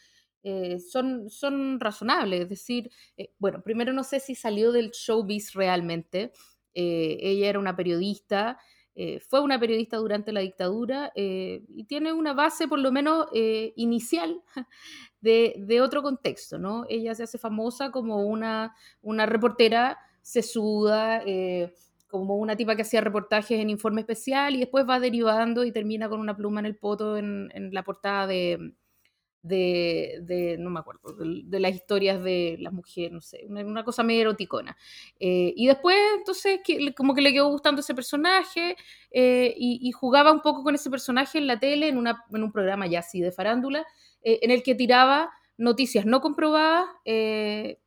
eh, 0.43 0.79
son, 0.79 1.29
son 1.29 1.79
razonables. 1.79 2.41
Es 2.41 2.49
decir, 2.49 2.91
eh, 3.17 3.31
bueno, 3.37 3.61
primero 3.61 3.93
no 3.93 4.03
sé 4.03 4.19
si 4.19 4.35
salió 4.35 4.71
del 4.71 4.91
showbiz 4.91 5.53
realmente. 5.53 6.31
Eh, 6.73 7.17
ella 7.21 7.49
era 7.49 7.59
una 7.59 7.75
periodista, 7.75 8.59
fue 9.29 9.39
una 9.39 9.59
periodista 9.59 9.97
durante 9.97 10.33
la 10.33 10.41
dictadura 10.41 11.11
y 11.15 11.85
tiene 11.85 12.13
una 12.13 12.33
base 12.33 12.67
por 12.67 12.77
lo 12.77 12.91
menos 12.91 13.25
inicial 13.75 14.43
de, 15.21 15.55
de, 15.57 15.81
otro 15.81 16.03
contexto, 16.03 16.59
¿no? 16.59 16.85
Ella 16.87 17.15
se 17.15 17.23
hace 17.23 17.39
famosa 17.39 17.89
como 17.89 18.25
una, 18.25 18.75
una 19.01 19.25
reportera 19.25 19.97
sesuda, 20.21 21.23
como 22.09 22.35
una 22.35 22.55
tipa 22.57 22.75
que 22.75 22.83
hacía 22.83 23.01
reportajes 23.01 23.59
en 23.59 23.69
informe 23.69 24.01
especial 24.01 24.55
y 24.55 24.59
después 24.59 24.87
va 24.87 24.99
derivando 24.99 25.63
y 25.63 25.71
termina 25.71 26.09
con 26.09 26.19
una 26.19 26.35
pluma 26.35 26.59
en 26.59 26.65
el 26.67 26.75
poto 26.75 27.17
en 27.17 27.69
la 27.71 27.83
portada 27.83 28.27
de, 28.27 28.75
de, 29.43 30.55
no 30.59 30.69
me 30.69 30.79
acuerdo, 30.79 31.15
de, 31.15 31.59
las 31.59 31.73
historias 31.73 32.23
de 32.23 32.57
las 32.59 32.73
mujeres, 32.73 33.11
no 33.11 33.21
sé, 33.21 33.45
una, 33.47 33.83
cosa 33.83 34.03
medio 34.03 34.21
eroticona. 34.21 34.77
Eh, 35.19 35.53
y 35.55 35.67
después, 35.67 35.97
entonces, 36.17 36.59
como 36.95 37.13
que 37.13 37.21
le 37.21 37.33
quedó 37.33 37.49
gustando 37.49 37.81
ese 37.81 37.95
personaje 37.95 38.75
eh, 39.11 39.53
y, 39.57 39.91
jugaba 39.91 40.31
un 40.31 40.41
poco 40.41 40.63
con 40.63 40.75
ese 40.75 40.89
personaje 40.89 41.37
en 41.37 41.47
la 41.47 41.59
tele, 41.59 41.87
en, 41.87 41.97
una, 41.97 42.23
en 42.31 42.43
un 42.43 42.51
programa 42.51 42.87
ya 42.87 42.99
así 42.99 43.21
de 43.21 43.31
farándula, 43.31 43.85
eh, 44.23 44.39
en 44.41 44.51
el 44.51 44.63
que 44.63 44.75
tiraba 44.75 45.31
noticias 45.57 46.05
no 46.07 46.21
comprobadas 46.21 46.85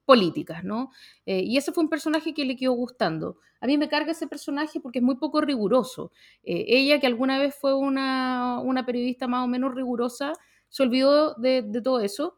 políticas, 0.04 0.62
¿no? 0.62 0.90
y 1.24 1.56
ese 1.56 1.72
fue 1.72 1.82
un 1.82 1.90
personaje 1.90 2.32
que 2.32 2.44
le 2.44 2.54
quedó 2.56 2.72
gustando. 2.72 3.38
A 3.60 3.66
mí 3.66 3.78
me 3.78 3.88
carga 3.88 4.12
ese 4.12 4.28
personaje 4.28 4.78
porque 4.78 5.00
es 5.00 5.04
muy 5.04 5.16
poco 5.16 5.40
riguroso. 5.40 6.12
ella, 6.44 7.00
que 7.00 7.08
alguna 7.08 7.38
vez 7.38 7.56
fue 7.56 7.74
una, 7.74 8.60
una 8.60 8.86
periodista 8.86 9.26
más 9.26 9.44
o 9.44 9.48
menos 9.48 9.74
rigurosa, 9.74 10.34
se 10.74 10.82
olvidó 10.82 11.34
de, 11.34 11.62
todo 11.84 12.00
eso. 12.00 12.36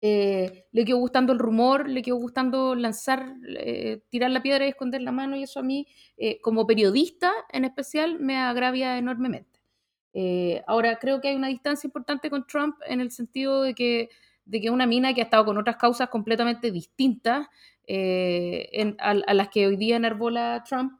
Eh, 0.00 0.66
le 0.72 0.84
quedó 0.84 0.98
gustando 0.98 1.32
el 1.32 1.38
rumor, 1.38 1.88
le 1.88 2.02
quedó 2.02 2.16
gustando 2.16 2.74
lanzar, 2.74 3.32
eh, 3.46 4.02
tirar 4.08 4.32
la 4.32 4.42
piedra 4.42 4.66
y 4.66 4.70
esconder 4.70 5.02
la 5.02 5.12
mano, 5.12 5.36
y 5.36 5.44
eso 5.44 5.60
a 5.60 5.62
mí, 5.62 5.86
eh, 6.16 6.40
como 6.40 6.66
periodista 6.66 7.32
en 7.52 7.64
especial, 7.64 8.18
me 8.18 8.38
agravia 8.38 8.98
enormemente. 8.98 9.60
ahora, 10.66 10.98
creo 10.98 11.20
que 11.20 11.28
hay 11.28 11.36
una 11.36 11.46
distancia 11.46 11.86
importante 11.86 12.28
con 12.28 12.44
Trump 12.44 12.74
en 12.88 13.00
el 13.00 13.12
sentido 13.12 13.62
de 13.62 13.74
que, 13.74 14.08
de 14.44 14.60
que 14.60 14.70
una 14.70 14.86
mina 14.86 15.14
que 15.14 15.20
ha 15.20 15.24
estado 15.24 15.44
con 15.44 15.56
otras 15.56 15.76
causas 15.76 16.08
completamente 16.08 16.72
distintas 16.72 17.46
a, 18.98 19.34
las 19.34 19.48
que 19.50 19.68
hoy 19.68 19.76
día 19.76 19.94
enarbola 19.94 20.64
Trump, 20.68 20.94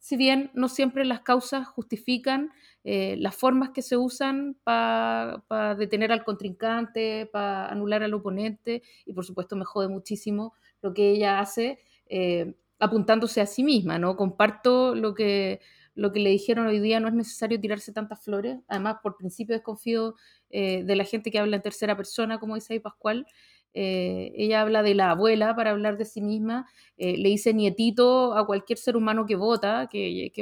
si 0.00 0.16
bien 0.16 0.50
no 0.54 0.68
siempre 0.68 1.04
las 1.04 1.20
causas 1.20 1.68
justifican 1.68 2.50
eh, 2.84 3.16
las 3.18 3.36
formas 3.36 3.70
que 3.70 3.82
se 3.82 3.98
usan 3.98 4.56
para 4.64 5.74
detener 5.78 6.10
al 6.10 6.24
contrincante, 6.24 7.26
para 7.26 7.68
anular 7.68 8.02
al 8.02 8.14
oponente, 8.14 8.82
y 9.04 9.12
por 9.12 9.26
supuesto 9.26 9.56
me 9.56 9.66
jode 9.66 9.88
muchísimo 9.88 10.54
lo 10.80 10.94
que 10.94 11.10
ella 11.10 11.38
hace 11.38 11.78
eh, 12.06 12.54
apuntándose 12.78 13.42
a 13.42 13.46
sí 13.46 13.62
misma, 13.62 13.98
¿no? 13.98 14.16
Comparto 14.16 14.94
lo 14.94 15.14
que, 15.14 15.60
lo 15.94 16.12
que 16.12 16.20
le 16.20 16.30
dijeron 16.30 16.66
hoy 16.66 16.80
día, 16.80 16.98
no 16.98 17.08
es 17.08 17.14
necesario 17.14 17.60
tirarse 17.60 17.92
tantas 17.92 18.24
flores, 18.24 18.58
además 18.68 18.96
por 19.02 19.18
principio 19.18 19.54
desconfío 19.54 20.14
de 20.48 20.96
la 20.96 21.04
gente 21.04 21.30
que 21.30 21.38
habla 21.38 21.56
en 21.56 21.62
tercera 21.62 21.96
persona, 21.96 22.40
como 22.40 22.56
dice 22.56 22.72
ahí 22.72 22.80
Pascual. 22.80 23.26
Ella 23.72 24.62
habla 24.62 24.82
de 24.82 24.94
la 24.94 25.12
abuela 25.12 25.54
para 25.54 25.70
hablar 25.70 25.96
de 25.96 26.04
sí 26.04 26.20
misma, 26.20 26.66
le 26.96 27.28
dice 27.28 27.54
nietito 27.54 28.34
a 28.34 28.44
cualquier 28.46 28.78
ser 28.78 28.96
humano 28.96 29.26
que 29.26 29.36
vota, 29.36 29.88
que, 29.88 30.32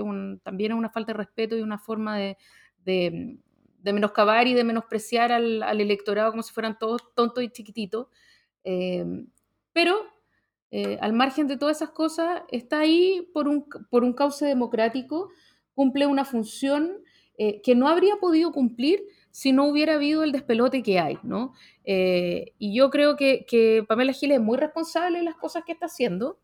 también 0.43 0.73
es 0.73 0.79
una 0.79 0.91
falta 0.91 1.13
de 1.13 1.19
respeto 1.19 1.57
y 1.57 1.61
una 1.61 1.79
forma 1.79 2.19
de, 2.19 2.37
de 3.83 3.93
menoscabar 3.93 4.47
y 4.47 4.55
de 4.55 4.65
menospreciar 4.65 5.33
al, 5.33 5.81
electorado 5.81 6.31
como 6.31 6.43
si 6.43 6.53
fueran 6.53 6.79
todos 6.79 7.15
tontos 7.15 7.43
y 7.43 7.49
chiquititos. 7.49 8.09
Eh, 8.65 9.05
pero 9.73 9.97
eh, 10.71 10.99
al 11.01 11.13
margen 11.13 11.47
de 11.47 11.57
todas 11.57 11.79
esas 11.79 11.91
cosas, 11.91 12.43
está 12.51 12.81
ahí 12.81 13.29
por 13.33 13.49
un, 13.49 13.67
por 13.91 14.05
un 14.05 14.13
cauce 14.13 14.45
democrático, 14.45 15.31
cumple 15.75 16.07
una 16.07 16.25
función 16.25 17.03
eh, 17.39 17.63
que 17.63 17.75
no 17.75 17.89
habría 17.89 18.17
podido 18.17 18.53
cumplir 18.53 19.01
si 19.39 19.53
no 19.53 19.67
hubiera 19.67 19.95
habido 19.95 20.25
el 20.25 20.33
despelote 20.33 20.83
que 20.83 20.99
hay, 20.99 21.19
¿no? 21.23 21.53
y 21.85 22.75
yo 22.75 22.91
creo 22.91 23.17
que, 23.17 23.85
Pamela 23.89 24.13
Giles 24.13 24.39
es 24.39 24.45
muy 24.45 24.59
responsable 24.59 25.19
de 25.19 25.25
las 25.25 25.37
cosas 25.37 25.63
que 25.65 25.73
está 25.73 25.87
haciendo 25.87 26.39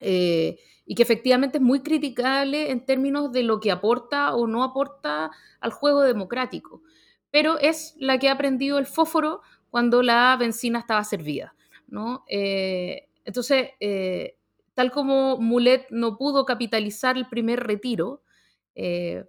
y 0.00 0.94
que 0.94 1.02
efectivamente 1.02 1.58
es 1.58 1.62
muy 1.62 1.80
criticable 1.80 2.70
en 2.70 2.86
términos 2.86 3.32
de 3.32 3.42
lo 3.42 3.58
que 3.60 3.72
aporta 3.72 4.34
o 4.34 4.46
no 4.46 4.62
aporta 4.62 5.30
al 5.60 5.72
juego 5.72 6.02
democrático, 6.02 6.82
pero 7.30 7.58
es 7.58 7.94
la 7.98 8.18
que 8.18 8.28
ha 8.28 8.38
prendido 8.38 8.78
el 8.78 8.86
fósforo 8.86 9.42
cuando 9.68 10.02
la 10.02 10.36
benzina 10.38 10.78
estaba 10.78 11.02
servida. 11.04 11.54
¿no? 11.90 12.24
Eh, 12.28 13.08
entonces, 13.24 13.70
eh, 13.80 14.36
tal 14.74 14.90
como 14.90 15.36
Mulet 15.38 15.86
no 15.90 16.16
pudo 16.16 16.44
capitalizar 16.46 17.16
el 17.16 17.28
primer 17.28 17.60
retiro, 17.60 18.22
eh, 18.74 19.24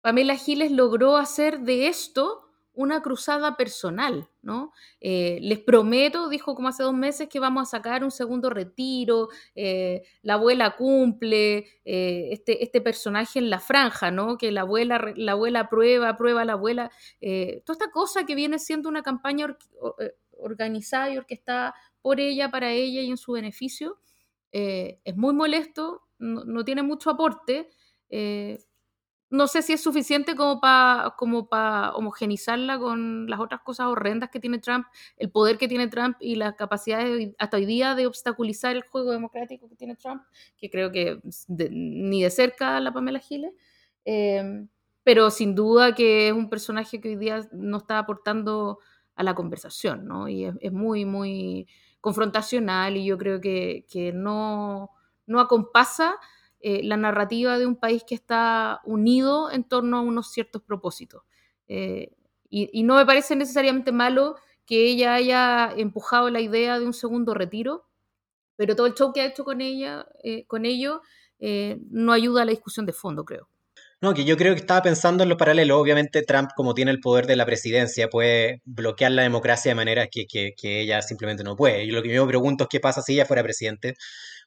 Pamela 0.00 0.36
Giles 0.36 0.70
logró 0.70 1.16
hacer 1.16 1.60
de 1.60 1.88
esto 1.88 2.50
una 2.72 3.02
cruzada 3.02 3.56
personal, 3.56 4.28
¿no? 4.42 4.72
Eh, 5.00 5.38
les 5.42 5.58
prometo, 5.58 6.28
dijo 6.28 6.54
como 6.54 6.68
hace 6.68 6.82
dos 6.82 6.94
meses, 6.94 7.28
que 7.28 7.40
vamos 7.40 7.62
a 7.62 7.70
sacar 7.70 8.04
un 8.04 8.10
segundo 8.10 8.48
retiro, 8.48 9.28
eh, 9.54 10.02
la 10.22 10.34
abuela 10.34 10.76
cumple, 10.76 11.66
eh, 11.84 12.28
este, 12.30 12.62
este, 12.62 12.80
personaje 12.80 13.38
en 13.38 13.50
la 13.50 13.58
franja, 13.58 14.10
¿no? 14.10 14.38
Que 14.38 14.50
la 14.52 14.62
abuela, 14.62 15.12
la 15.16 15.32
abuela 15.32 15.68
prueba, 15.68 16.16
prueba 16.16 16.44
la 16.44 16.54
abuela, 16.54 16.90
toda 17.20 17.74
esta 17.74 17.90
cosa 17.90 18.24
que 18.24 18.34
viene 18.34 18.58
siendo 18.58 18.88
una 18.88 19.02
campaña 19.02 19.56
organizada 20.38 21.10
y 21.10 21.18
orquestada 21.18 21.74
por 22.00 22.18
ella, 22.20 22.50
para 22.50 22.70
ella 22.72 23.02
y 23.02 23.10
en 23.10 23.18
su 23.18 23.32
beneficio, 23.32 23.98
es 24.52 25.16
muy 25.16 25.34
molesto, 25.34 26.02
no, 26.18 26.44
no 26.44 26.64
tiene 26.64 26.82
mucho 26.82 27.10
aporte, 27.10 27.68
no 29.30 29.46
sé 29.46 29.62
si 29.62 29.72
es 29.72 29.82
suficiente 29.82 30.34
como 30.34 30.60
para 30.60 31.14
como 31.16 31.48
homogenizarla 31.48 32.78
con 32.78 33.30
las 33.30 33.38
otras 33.38 33.60
cosas 33.62 33.86
horrendas 33.86 34.30
que 34.30 34.40
tiene 34.40 34.58
Trump, 34.58 34.86
el 35.16 35.30
poder 35.30 35.56
que 35.56 35.68
tiene 35.68 35.86
Trump 35.86 36.16
y 36.20 36.34
las 36.34 36.54
capacidades 36.56 37.32
hasta 37.38 37.56
hoy 37.56 37.64
día 37.64 37.94
de 37.94 38.06
obstaculizar 38.06 38.74
el 38.74 38.82
juego 38.82 39.12
democrático 39.12 39.68
que 39.68 39.76
tiene 39.76 39.94
Trump, 39.94 40.22
que 40.58 40.68
creo 40.68 40.90
que 40.90 41.20
ni 41.48 42.22
de 42.24 42.30
cerca 42.30 42.80
la 42.80 42.92
Pamela 42.92 43.20
Giles. 43.20 43.52
Em, 44.04 44.68
pero 45.04 45.30
sin 45.30 45.54
duda 45.54 45.94
que 45.94 46.28
es 46.28 46.34
un 46.34 46.50
personaje 46.50 47.00
que 47.00 47.10
hoy 47.10 47.16
día 47.16 47.40
no 47.52 47.78
está 47.78 47.98
aportando 47.98 48.80
a 49.14 49.22
la 49.22 49.34
conversación, 49.34 50.06
¿no? 50.06 50.28
Y 50.28 50.44
es, 50.44 50.72
muy, 50.72 51.04
muy 51.04 51.68
confrontacional 52.00 52.96
y 52.96 53.04
yo 53.04 53.16
creo 53.18 53.40
que, 53.40 53.86
que 53.90 54.12
no, 54.12 54.90
no 55.26 55.40
acompasa 55.40 56.16
eh, 56.62 56.82
la 56.84 56.98
narrativa 56.98 57.58
de 57.58 57.66
un 57.66 57.76
país 57.76 58.04
que 58.06 58.14
está 58.14 58.80
unido 58.84 59.50
en 59.50 59.64
torno 59.64 59.96
a 59.96 60.02
unos 60.02 60.30
ciertos 60.30 60.62
propósitos. 60.62 61.22
Eh, 61.68 62.12
y, 62.50 62.82
no 62.82 62.96
me 62.96 63.06
parece 63.06 63.36
necesariamente 63.36 63.92
malo 63.92 64.36
que 64.66 64.86
ella 64.86 65.14
haya 65.14 65.72
empujado 65.76 66.28
la 66.30 66.40
idea 66.40 66.78
de 66.78 66.84
un 66.84 66.92
segundo 66.92 67.32
retiro, 67.32 67.86
pero 68.56 68.76
todo 68.76 68.88
el 68.88 68.94
show 68.94 69.12
que 69.12 69.20
ha 69.22 69.26
hecho 69.26 69.44
con 69.44 69.60
ella, 69.60 70.06
eh, 70.22 70.44
con 70.46 70.66
ello, 70.66 71.00
no 71.90 72.12
ayuda 72.12 72.42
a 72.42 72.44
la 72.44 72.50
discusión 72.50 72.84
de 72.84 72.92
fondo, 72.92 73.24
creo. 73.24 73.48
No, 74.02 74.14
que 74.14 74.24
yo 74.24 74.38
creo 74.38 74.54
que 74.54 74.60
estaba 74.60 74.82
pensando 74.82 75.22
en 75.22 75.28
lo 75.28 75.36
paralelo. 75.36 75.78
Obviamente 75.78 76.22
Trump, 76.22 76.50
como 76.56 76.72
tiene 76.72 76.90
el 76.90 77.00
poder 77.00 77.26
de 77.26 77.36
la 77.36 77.44
presidencia, 77.44 78.08
puede 78.08 78.62
bloquear 78.64 79.12
la 79.12 79.22
democracia 79.22 79.70
de 79.70 79.74
manera 79.74 80.06
que, 80.06 80.26
que, 80.26 80.80
ella 80.80 81.02
simplemente 81.02 81.44
no 81.44 81.54
puede. 81.54 81.84
Y 81.84 81.90
lo 81.90 82.02
que 82.02 82.08
me 82.08 82.26
pregunto 82.26 82.64
es 82.64 82.68
qué 82.70 82.80
pasa 82.80 83.02
si 83.02 83.12
ella 83.12 83.26
fuera 83.26 83.42
presidente 83.42 83.96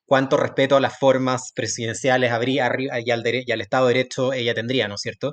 cuánto 0.06 0.38
respeto 0.38 0.76
a 0.76 0.82
las 0.82 0.98
formas 0.98 1.52
presidenciales 1.56 2.32
habría 2.32 2.72
y 3.04 3.12
al, 3.12 3.62
Estado 3.62 3.88
de 3.88 3.94
Derecho 3.94 4.34
ella 4.34 4.54
tendría, 4.54 4.88
¿no 4.88 4.96
es 4.96 5.02
cierto? 5.02 5.32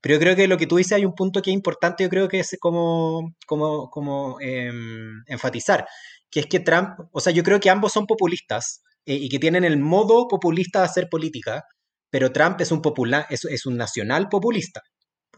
Pero 0.00 0.14
yo 0.14 0.20
creo 0.20 0.36
que 0.36 0.48
lo 0.48 0.58
que 0.58 0.66
tú 0.66 0.76
dices 0.76 0.92
hay 0.92 1.04
un 1.04 1.14
punto 1.14 1.42
que 1.42 1.50
es 1.50 1.54
importante, 1.54 2.04
yo 2.04 2.10
creo 2.10 2.28
que 2.28 2.40
es 2.40 2.56
como, 2.60 3.34
como, 3.46 4.38
em, 4.40 5.22
enfatizar, 5.26 5.86
que 6.30 6.40
es 6.40 6.46
que 6.46 6.60
Trump, 6.60 6.98
o 7.12 7.20
sea, 7.20 7.32
yo 7.32 7.42
creo 7.42 7.60
que 7.60 7.70
ambos 7.70 7.92
son 7.92 8.06
populistas 8.06 8.82
eh, 9.06 9.14
y 9.14 9.28
que 9.28 9.38
tienen 9.38 9.64
el 9.64 9.78
modo 9.78 10.28
populista 10.28 10.80
de 10.80 10.86
hacer 10.86 11.08
política, 11.10 11.64
pero 12.10 12.32
Trump 12.32 12.60
es 12.60 12.72
un, 12.72 12.82
popular, 12.82 13.26
es 13.30 13.66
un 13.66 13.76
nacional 13.76 14.28
populista. 14.28 14.82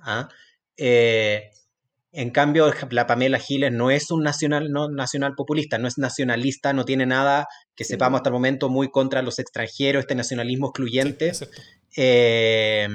¿ah? 0.03 0.29
Eh, 0.77 1.51
en 2.17 2.31
cambio, 2.31 2.73
la 2.91 3.07
Pamela 3.07 3.39
Giles 3.39 3.73
no 3.73 3.91
es 3.91 4.11
un 4.11 4.23
nacional, 4.23 4.71
no, 4.71 4.89
nacional 4.89 5.35
populista, 5.37 5.79
no 5.79 5.89
es 5.89 5.99
nacionalista, 5.99 6.73
no 6.73 6.85
tiene 6.85 7.07
nada 7.07 7.47
que 7.75 7.85
sepamos 7.85 8.19
hasta 8.19 8.29
el 8.29 8.35
momento 8.35 8.69
muy 8.69 8.91
contra 8.91 9.21
los 9.21 9.41
extranjeros, 9.41 10.01
este 10.01 10.15
nacionalismo 10.15 10.69
excluyente 10.69 11.33
eh, 11.97 12.89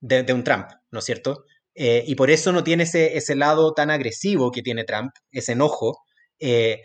de, 0.00 0.32
un 0.32 0.44
Trump, 0.44 0.66
¿no 0.90 0.98
es 0.98 1.04
cierto? 1.04 1.44
Eh, 1.74 2.04
y 2.06 2.14
por 2.14 2.30
eso 2.30 2.52
no 2.52 2.62
tiene 2.62 2.82
ese, 2.82 3.16
ese, 3.16 3.34
lado 3.34 3.72
tan 3.72 3.90
agresivo 3.90 4.50
que 4.50 4.62
tiene 4.62 4.84
Trump, 4.84 5.10
ese 5.32 5.52
enojo. 5.52 5.98
Eh, 6.38 6.82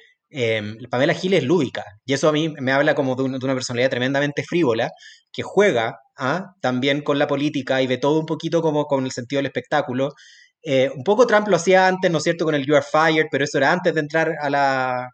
Pamela 0.89 1.13
Giles 1.13 1.41
es 1.41 1.45
lúdica, 1.45 1.84
y 2.05 2.13
eso 2.13 2.29
a 2.29 2.32
mí 2.32 2.49
me 2.49 2.71
habla 2.71 2.93
como 2.95 3.15
de, 3.15 3.23
una 3.23 3.53
personalidad 3.55 3.89
tremendamente 3.89 4.43
frívola, 4.43 4.91
que 5.34 5.41
juega 5.43 5.97
¿ah? 6.17 6.53
también 6.62 7.01
con 7.01 7.19
la 7.19 7.27
política 7.27 7.82
y 7.82 7.88
ve 7.88 7.97
todo 7.97 8.19
un 8.19 8.25
poquito 8.25 8.62
como 8.62 8.86
con 8.86 9.05
el 9.05 9.12
sentido 9.12 9.39
del 9.39 9.47
espectáculo, 9.47 10.13
eh, 10.63 10.91
un 10.95 11.04
poco 11.04 11.26
Trump 11.28 11.48
lo 11.48 11.56
hacía 11.56 11.88
antes, 11.88 12.12
¿no 12.12 12.17
es 12.17 12.24
cierto?, 12.24 12.45
con 12.45 12.56
el 12.56 12.65
You 12.65 12.76
Are 12.76 12.86
Fired, 12.86 13.28
pero 13.32 13.43
eso 13.43 13.58
era 13.58 13.72
antes 13.72 13.93
de 13.93 14.00
entrar 14.02 14.36
a 14.41 14.50
la, 14.50 15.10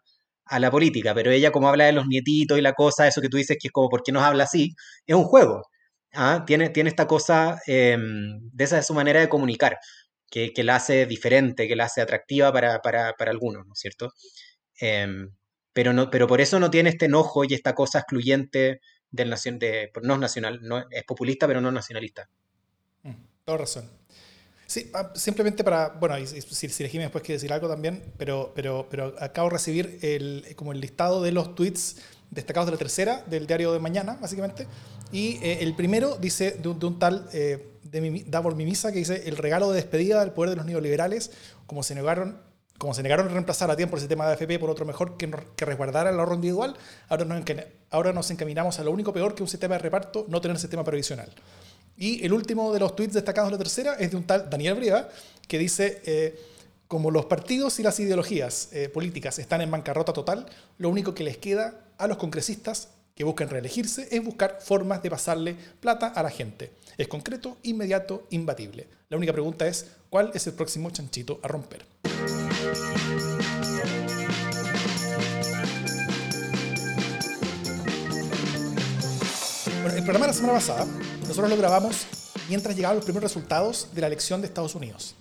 a 0.46 0.58
la 0.60 0.70
política. 0.70 1.14
Pero 1.14 1.30
ella, 1.30 1.50
como 1.52 1.68
habla 1.68 1.86
de 1.86 1.92
los 1.92 2.06
nietitos 2.06 2.58
y 2.58 2.62
la 2.62 2.72
cosa, 2.72 3.06
eso 3.06 3.20
que 3.20 3.28
tú 3.28 3.36
dices 3.36 3.56
que 3.60 3.68
es 3.68 3.72
como, 3.72 3.88
¿por 3.88 4.02
qué 4.02 4.12
nos 4.12 4.22
habla 4.22 4.44
así? 4.44 4.74
Es 5.06 5.14
un 5.14 5.24
juego. 5.24 5.62
¿ah? 6.14 6.44
Tiene, 6.46 6.70
tiene 6.70 6.90
esta 6.90 7.06
cosa, 7.06 7.60
em, 7.66 8.40
de 8.52 8.64
esa 8.64 8.78
es 8.78 8.86
su 8.86 8.94
manera 8.94 9.20
de 9.20 9.28
comunicar, 9.28 9.78
que, 10.30 10.52
que, 10.52 10.64
la 10.64 10.76
hace 10.76 11.06
diferente, 11.06 11.68
que 11.68 11.76
la 11.76 11.84
hace 11.84 12.00
atractiva 12.00 12.52
para, 12.52 12.80
para, 12.82 13.12
para 13.14 13.30
algunos, 13.30 13.66
¿no 13.66 13.72
es 13.74 13.80
cierto? 13.80 14.12
Em, 14.80 15.30
pero, 15.72 15.92
no, 15.92 16.10
pero 16.10 16.26
por 16.26 16.40
eso 16.40 16.58
no 16.60 16.70
tiene 16.70 16.90
este 16.90 17.06
enojo 17.06 17.44
y 17.44 17.54
esta 17.54 17.74
cosa 17.74 18.00
excluyente 18.00 18.80
del 19.10 19.30
nación, 19.30 19.58
de, 19.58 19.90
no 20.02 20.14
es 20.14 20.20
nacional, 20.20 20.60
no, 20.62 20.84
es 20.90 21.04
populista, 21.04 21.46
pero 21.46 21.60
no 21.60 21.70
nacionalista. 21.70 22.28
Mm, 23.02 23.14
toda 23.44 23.58
razón. 23.58 23.90
Sí, 24.66 24.90
ah, 24.94 25.12
simplemente 25.14 25.62
para, 25.62 25.90
bueno, 25.90 26.16
si, 26.26 26.40
si, 26.40 26.68
si 26.68 26.98
después 26.98 27.22
quiere 27.22 27.36
decir 27.36 27.52
algo 27.52 27.68
también, 27.68 28.02
pero, 28.16 28.52
pero, 28.54 28.88
pero 28.90 29.14
acabo 29.20 29.48
de 29.48 29.52
recibir 29.54 29.98
el, 30.02 30.44
como 30.56 30.72
el 30.72 30.80
listado 30.80 31.22
de 31.22 31.30
los 31.30 31.54
tweets 31.54 31.98
destacados 32.30 32.66
de 32.66 32.72
la 32.72 32.78
tercera, 32.78 33.22
del 33.26 33.46
diario 33.46 33.72
de 33.72 33.78
mañana, 33.78 34.18
básicamente, 34.20 34.66
y 35.12 35.38
eh, 35.42 35.58
el 35.60 35.74
primero 35.76 36.16
dice 36.16 36.52
de 36.52 36.68
un, 36.68 36.98
tal 36.98 37.28
eh, 37.32 37.74
de 37.84 38.24
Davor 38.26 38.56
Mimisa 38.56 38.90
que 38.90 38.98
dice 38.98 39.28
el 39.28 39.36
regalo 39.36 39.70
de 39.70 39.76
despedida 39.76 40.20
del 40.20 40.32
poder 40.32 40.50
de 40.50 40.56
los 40.56 40.66
neoliberales, 40.66 41.30
como 41.66 41.82
se 41.84 41.94
negaron 41.94 42.44
como 42.78 42.92
se 42.92 43.02
negaron 43.02 43.26
a 43.28 43.30
reemplazar 43.30 43.70
a 43.70 43.76
tiempo 43.76 43.96
el 43.96 44.00
sistema 44.00 44.26
de 44.26 44.32
AFP 44.34 44.58
por 44.58 44.68
otro 44.68 44.84
mejor 44.84 45.16
que, 45.16 45.30
que 45.56 45.64
resguardara 45.64 46.10
el 46.10 46.18
ahorro 46.18 46.34
individual, 46.34 46.76
ahora 47.08 47.24
nos, 47.24 47.42
ahora 47.90 48.12
nos 48.12 48.30
encaminamos 48.30 48.78
a 48.78 48.84
lo 48.84 48.90
único 48.90 49.14
peor 49.14 49.34
que 49.34 49.42
un 49.42 49.48
sistema 49.48 49.76
de 49.76 49.78
reparto, 49.78 50.26
no 50.28 50.42
tener 50.42 50.58
sistema 50.58 50.84
previsional. 50.84 51.32
Y 51.98 52.24
el 52.24 52.32
último 52.32 52.72
de 52.72 52.80
los 52.80 52.94
tweets 52.94 53.14
destacados 53.14 53.50
de 53.50 53.52
la 53.52 53.58
tercera 53.58 53.94
es 53.94 54.10
de 54.10 54.16
un 54.16 54.24
tal 54.24 54.50
Daniel 54.50 54.74
Brieva, 54.74 55.08
que 55.48 55.58
dice, 55.58 56.02
eh, 56.04 56.38
como 56.88 57.10
los 57.10 57.24
partidos 57.24 57.78
y 57.80 57.82
las 57.82 57.98
ideologías 58.00 58.68
eh, 58.72 58.88
políticas 58.88 59.38
están 59.38 59.60
en 59.62 59.70
bancarrota 59.70 60.12
total, 60.12 60.46
lo 60.78 60.88
único 60.90 61.14
que 61.14 61.24
les 61.24 61.38
queda 61.38 61.80
a 61.98 62.06
los 62.06 62.18
congresistas 62.18 62.88
que 63.14 63.24
buscan 63.24 63.48
reelegirse 63.48 64.08
es 64.10 64.22
buscar 64.22 64.58
formas 64.60 65.02
de 65.02 65.08
pasarle 65.08 65.56
plata 65.80 66.08
a 66.08 66.22
la 66.22 66.30
gente. 66.30 66.70
Es 66.98 67.08
concreto, 67.08 67.56
inmediato, 67.62 68.26
imbatible. 68.30 68.86
La 69.08 69.16
única 69.16 69.32
pregunta 69.32 69.66
es, 69.66 69.86
¿cuál 70.10 70.30
es 70.34 70.46
el 70.46 70.52
próximo 70.52 70.90
chanchito 70.90 71.40
a 71.42 71.48
romper? 71.48 71.86
Bueno, 79.82 79.96
el 79.96 80.04
programa 80.04 80.26
de 80.26 80.32
la 80.32 80.32
semana 80.32 80.54
pasada 80.54 80.86
nosotros 81.26 81.50
lo 81.50 81.56
grabamos 81.56 82.06
mientras 82.48 82.76
llegaban 82.76 82.96
los 82.96 83.04
primeros 83.04 83.30
resultados 83.30 83.88
de 83.92 84.00
la 84.00 84.06
elección 84.06 84.40
de 84.40 84.46
Estados 84.46 84.74
Unidos. 84.74 85.14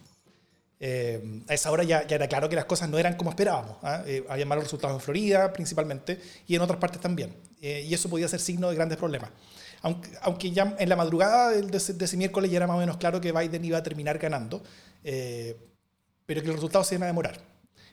Eh, 0.80 1.42
a 1.48 1.54
esa 1.54 1.72
hora 1.72 1.84
ya, 1.84 2.02
era 2.02 2.28
claro 2.28 2.50
que 2.50 2.56
las 2.56 2.66
cosas 2.66 2.90
no 2.90 2.98
eran 2.98 3.16
como 3.16 3.30
esperábamos. 3.30 3.78
¿ah? 3.82 4.04
Eh, 4.06 4.26
había 4.30 4.46
malos 4.46 4.66
resultados 4.66 4.96
en 4.96 5.02
Florida 5.02 5.52
principalmente 5.54 6.20
y 6.48 6.56
en 6.56 6.62
otras 6.62 6.80
partes 6.80 7.02
también. 7.02 7.36
Eh, 7.62 7.86
y 7.88 7.94
eso 7.94 8.10
podía 8.10 8.28
ser 8.28 8.40
signo 8.40 8.70
de 8.70 8.76
grandes 8.76 8.98
problemas. 8.98 9.32
Aunque 10.22 10.52
ya 10.52 10.76
en 10.80 10.90
la 10.90 10.96
madrugada 10.96 11.52
de, 11.52 11.78
ese, 11.78 12.18
miércoles 12.18 12.50
ya 12.50 12.58
era 12.58 12.68
más 12.68 12.76
o 12.76 12.80
menos 12.80 12.98
claro 12.98 13.22
que 13.22 13.32
Biden 13.32 13.64
iba 13.66 13.78
a 13.78 13.84
terminar 13.84 14.18
ganando. 14.18 14.64
pero 15.04 16.42
que 16.42 16.48
los 16.48 16.56
resultados 16.56 16.88
se 16.88 16.96
iban 16.96 17.04
a 17.04 17.08
demorar. 17.08 17.40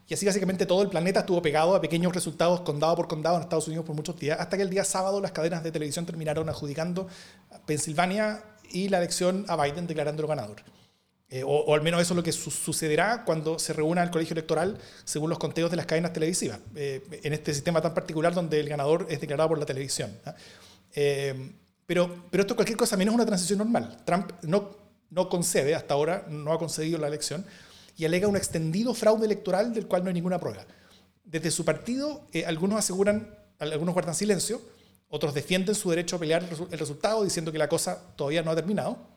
Y 0.08 0.14
así 0.14 0.26
básicamente 0.26 0.66
todo 0.66 0.82
el 0.82 0.88
planeta 0.88 1.20
estuvo 1.20 1.40
pegado 1.40 1.74
a 1.74 1.80
pequeños 1.80 2.14
resultados 2.14 2.60
condado 2.62 2.96
por 2.96 3.08
condado 3.08 3.36
en 3.36 3.42
Estados 3.42 3.66
Unidos 3.68 3.86
por 3.86 3.96
muchos 3.96 4.18
días, 4.18 4.38
hasta 4.40 4.56
que 4.56 4.62
el 4.62 4.70
día 4.70 4.84
sábado 4.84 5.20
las 5.20 5.32
cadenas 5.32 5.62
de 5.62 5.72
televisión 5.72 6.04
terminaron 6.04 6.48
adjudicando 6.48 7.08
a 7.50 7.58
Pensilvania 7.60 8.44
y 8.70 8.88
la 8.88 8.98
elección 8.98 9.44
a 9.48 9.62
Biden 9.62 9.86
declarándolo 9.86 10.28
ganador. 10.28 10.62
Eh, 11.34 11.42
o, 11.46 11.74
al 11.74 11.80
menos 11.80 12.02
eso 12.02 12.12
es 12.12 12.16
lo 12.16 12.22
que 12.22 12.30
sucederá 12.30 13.24
cuando 13.24 13.58
se 13.58 13.72
reúna 13.72 14.02
el 14.02 14.10
colegio 14.10 14.34
electoral 14.34 14.76
según 15.04 15.30
los 15.30 15.38
conteos 15.38 15.70
de 15.70 15.78
las 15.78 15.86
cadenas 15.86 16.12
televisivas, 16.12 16.60
eh, 16.74 17.02
en 17.22 17.32
este 17.32 17.54
sistema 17.54 17.80
tan 17.80 17.94
particular 17.94 18.34
donde 18.34 18.60
el 18.60 18.68
ganador 18.68 19.06
es 19.08 19.18
declarado 19.18 19.48
por 19.48 19.58
la 19.58 19.64
televisión. 19.64 20.14
Eh, 20.94 21.52
pero, 21.86 22.26
pero 22.30 22.42
esto 22.42 22.54
cualquier 22.54 22.76
cosa 22.76 22.98
menos 22.98 23.14
una 23.14 23.24
transición 23.24 23.60
normal. 23.60 23.96
Trump 24.04 24.32
no, 24.42 24.76
no 25.08 25.30
concede, 25.30 25.74
hasta 25.74 25.94
ahora 25.94 26.26
no 26.28 26.52
ha 26.52 26.58
concedido 26.58 26.98
la 26.98 27.08
elección, 27.08 27.46
y 27.96 28.04
alega 28.04 28.28
un 28.28 28.36
extendido 28.36 28.94
fraude 28.94 29.26
electoral 29.26 29.74
del 29.74 29.86
cual 29.86 30.02
no 30.02 30.08
hay 30.08 30.14
ninguna 30.14 30.38
prueba. 30.38 30.64
Desde 31.24 31.50
su 31.50 31.64
partido, 31.64 32.28
algunos 32.46 32.78
aseguran, 32.78 33.34
algunos 33.58 33.94
guardan 33.94 34.14
silencio, 34.14 34.60
otros 35.08 35.34
defienden 35.34 35.74
su 35.74 35.90
derecho 35.90 36.16
a 36.16 36.18
pelear 36.18 36.42
el 36.70 36.78
resultado 36.78 37.22
diciendo 37.22 37.52
que 37.52 37.58
la 37.58 37.68
cosa 37.68 38.14
todavía 38.16 38.42
no 38.42 38.50
ha 38.50 38.54
terminado 38.54 39.12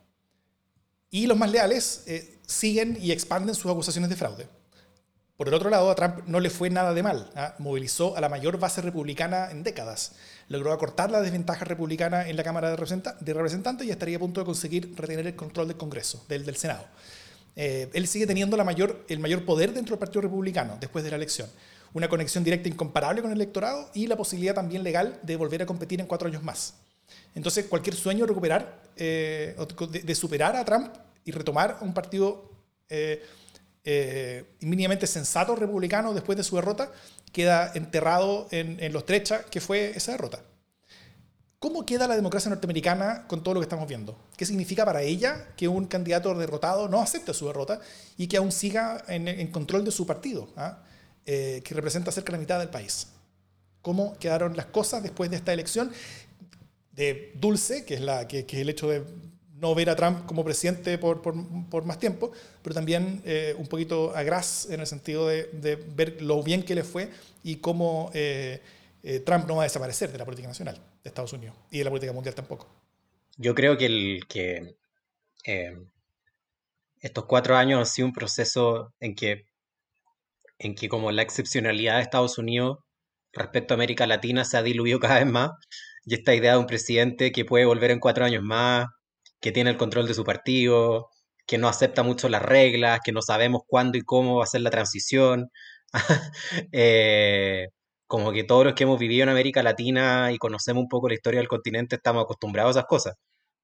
y 1.09 1.27
los 1.27 1.38
más 1.38 1.49
leales 1.49 2.03
eh, 2.07 2.39
siguen 2.45 2.97
y 2.99 3.13
expanden 3.13 3.55
sus 3.55 3.71
acusaciones 3.71 4.09
de 4.09 4.17
fraude. 4.17 4.47
Por 5.38 5.47
el 5.47 5.53
otro 5.53 5.69
lado, 5.69 5.89
a 5.89 5.95
Trump 5.95 6.27
no 6.27 6.41
le 6.41 6.49
fue 6.49 6.69
nada 6.69 6.93
de 6.93 7.03
mal. 7.03 7.31
¿ah? 7.35 7.55
Movilizó 7.59 8.17
a 8.17 8.21
la 8.21 8.27
mayor 8.27 8.59
base 8.59 8.81
republicana 8.81 9.51
en 9.51 9.63
décadas. 9.63 10.13
Logró 10.49 10.73
acortar 10.73 11.11
la 11.11 11.21
desventaja 11.21 11.63
republicana 11.63 12.27
en 12.27 12.35
la 12.35 12.43
Cámara 12.43 12.69
de, 12.69 12.75
Representantes 12.75 13.88
y 13.88 13.91
estaría 13.91 14.17
a 14.17 14.19
punto 14.19 14.41
de 14.41 14.45
conseguir 14.45 14.93
retener 14.97 15.27
el 15.27 15.35
control 15.38 15.69
del 15.69 15.77
Congreso, 15.77 16.25
del, 16.27 16.45
del 16.45 16.57
Senado. 16.57 16.85
Eh, 17.56 17.89
él 17.94 18.08
sigue 18.08 18.28
teniendo 18.28 18.58
el 18.58 19.20
mayor 19.20 19.46
poder 19.46 19.74
dentro 19.74 19.96
del 19.96 20.00
Partido 20.00 20.22
Republicano 20.22 20.78
después 20.80 21.04
de 21.04 21.12
la 21.12 21.15
elección. 21.15 21.50
Una 21.94 22.10
conexión 22.10 22.44
directa 22.44 22.68
incomparable 22.68 23.22
con 23.22 23.32
el 23.32 23.38
electorado 23.38 23.89
y 23.94 24.08
la 24.08 24.18
posibilidad 24.18 24.54
también 24.54 24.84
legal 24.84 25.18
de 25.24 25.38
volver 25.38 25.62
a 25.62 25.65
competir 25.65 26.02
en 26.02 26.08
cuatro 26.08 26.28
años 26.28 26.44
más. 26.44 26.76
Entonces, 27.36 27.65
cualquier 27.65 27.96
sueño 27.96 28.22
de 28.22 28.28
recuperar, 28.28 28.82
eh, 28.96 29.56
de, 30.04 30.15
superar 30.15 30.56
a 30.56 30.65
Trump 30.65 30.94
y 31.24 31.32
retomar 31.32 31.78
un 31.82 31.94
partido 31.94 32.52
eh, 32.89 33.24
eh, 33.84 34.46
mínimamente 34.62 35.06
sensato 35.08 35.56
republicano 35.56 36.13
después 36.13 36.38
de 36.38 36.44
su 36.44 36.56
derrota, 36.56 36.91
queda 37.32 37.72
enterrado 37.76 38.48
en, 38.52 38.78
en 38.82 38.94
los 38.94 39.06
que 39.50 39.62
fue 39.62 39.91
esa 39.96 40.13
derrota. 40.13 40.41
¿Cómo 41.65 41.84
queda 41.84 42.08
la 42.08 42.15
democracia 42.15 42.49
norteamericana 42.51 43.25
con 43.25 43.41
todo 43.41 43.56
lo 43.56 43.60
que 43.60 43.63
estamos 43.63 43.88
viendo? 43.89 44.15
¿Qué 44.38 44.45
significa 44.45 44.86
para 44.86 45.01
ella 45.01 45.47
que 45.58 45.67
un 45.67 45.88
candidato 45.88 46.32
derrotado 46.36 46.88
no 46.88 47.01
acepte 47.01 47.34
su 47.34 47.47
derrota 47.47 47.80
y 48.17 48.28
que 48.28 48.38
aún 48.38 48.51
siga 48.51 49.04
en, 49.08 49.47
control 49.47 49.84
de 49.84 49.89
su 49.89 50.06
partido, 50.06 50.47
¿ah? 50.58 50.84
que 51.25 51.63
representa 51.71 52.12
cerca 52.12 52.28
de 52.28 52.38
la 52.38 52.41
mitad 52.41 52.60
del 52.60 52.69
país? 52.69 53.08
¿Cómo 53.82 54.15
quedaron 54.19 54.56
las 54.56 54.67
cosas 54.67 55.01
después 55.01 55.32
de 55.32 55.38
esta 55.38 55.54
elección? 55.54 55.91
de 56.91 57.34
dulce, 57.34 57.84
que 57.84 57.95
es, 57.95 58.01
la, 58.01 58.28
que, 58.28 58.45
el 58.47 58.69
hecho 58.69 58.88
de 58.88 59.04
no 59.56 59.73
ver 59.73 59.89
a 59.89 59.95
Trump 59.95 60.28
como 60.28 60.45
presidente 60.45 60.99
por, 60.99 61.23
por, 61.23 61.84
más 61.84 61.97
tiempo, 61.97 62.32
pero 62.62 62.75
también 62.75 63.23
eh, 63.25 63.56
un 63.58 63.65
poquito 63.65 64.15
a 64.15 64.21
gras 64.21 64.67
en 64.69 64.82
el 64.82 64.86
sentido 64.86 65.28
de, 65.28 65.45
de, 65.45 65.78
ver 65.78 66.21
lo 66.21 66.43
bien 66.43 66.62
que 66.62 66.75
le 66.75 66.84
fue 66.84 67.10
y 67.43 67.56
cómo 67.56 68.12
eh, 68.13 68.62
eh, 69.01 69.19
Trump 69.21 69.47
no 69.47 69.56
va 69.56 69.63
a 69.63 69.65
desaparecer 69.65 70.12
de 70.12 70.19
la 70.19 70.25
política 70.25 70.47
nacional 70.47 70.80
de 71.06 71.10
Estados 71.10 71.34
Unidos 71.34 71.56
y 71.70 71.78
de 71.78 71.84
la 71.84 71.91
política 71.91 72.12
mundial 72.12 72.34
tampoco. 72.34 72.68
Yo 73.38 73.54
creo 73.54 73.78
que, 73.78 73.86
el, 73.86 74.26
que 74.28 74.76
estos 77.00 77.26
cuatro 77.26 77.56
años 77.56 77.80
han 77.80 77.86
sido 77.86 78.08
un 78.08 78.13
proceso 78.13 78.94
en 79.00 79.13
que, 79.13 79.46
en 80.58 80.74
que 80.74 80.89
como 80.89 81.12
la 81.12 81.22
excepcionalidad 81.22 81.98
de 81.98 82.02
Estados 82.02 82.39
Unidos 82.39 82.80
respecto 83.32 83.74
a 83.74 83.76
América 83.76 84.08
Latina 84.08 84.46
se 84.46 84.58
ha 84.58 84.63
diluido 84.63 85.00
cada 85.00 85.20
vez 85.20 85.28
más 85.28 85.52
y 86.06 86.15
esta 86.15 86.34
idea 86.34 86.54
de 86.54 86.60
un 86.60 86.65
presidente 86.65 87.32
que 87.32 87.46
puede 87.46 87.65
volver 87.65 87.91
en 87.91 88.00
cuatro 88.00 88.26
años 88.26 88.44
más, 88.44 88.88
que 89.41 89.52
tiene 89.52 89.70
el 89.72 89.78
control 89.78 90.08
de 90.08 90.13
su 90.15 90.24
partido, 90.24 91.10
que 91.46 91.58
no 91.60 91.68
acepta 91.68 92.04
mucho 92.04 92.30
las 92.30 92.41
reglas, 92.41 93.00
que 93.04 93.12
no 93.12 93.22
sabemos 93.22 93.62
cuándo 93.68 93.98
y 93.98 94.02
cómo 94.02 94.38
va 94.38 94.44
a 94.44 94.48
ser 94.48 94.62
la 94.62 94.72
transición. 94.72 95.52
Eh, 96.72 97.68
como 98.08 98.32
que 98.32 98.44
todos 98.44 98.65
los 98.65 98.74
que 98.76 98.84
hemos 98.84 99.00
vivido 99.00 99.24
en 99.24 99.30
América 99.30 99.63
Latina 99.63 100.32
y 100.32 100.38
conocemos 100.38 100.82
un 100.84 100.89
poco 100.89 101.08
la 101.10 101.15
historia 101.15 101.39
del 101.39 101.48
continente 101.48 101.96
estamos 101.98 102.24
acostumbrados 102.24 102.76
a 102.76 102.80
esas 102.80 102.88
cosas. 102.88 103.15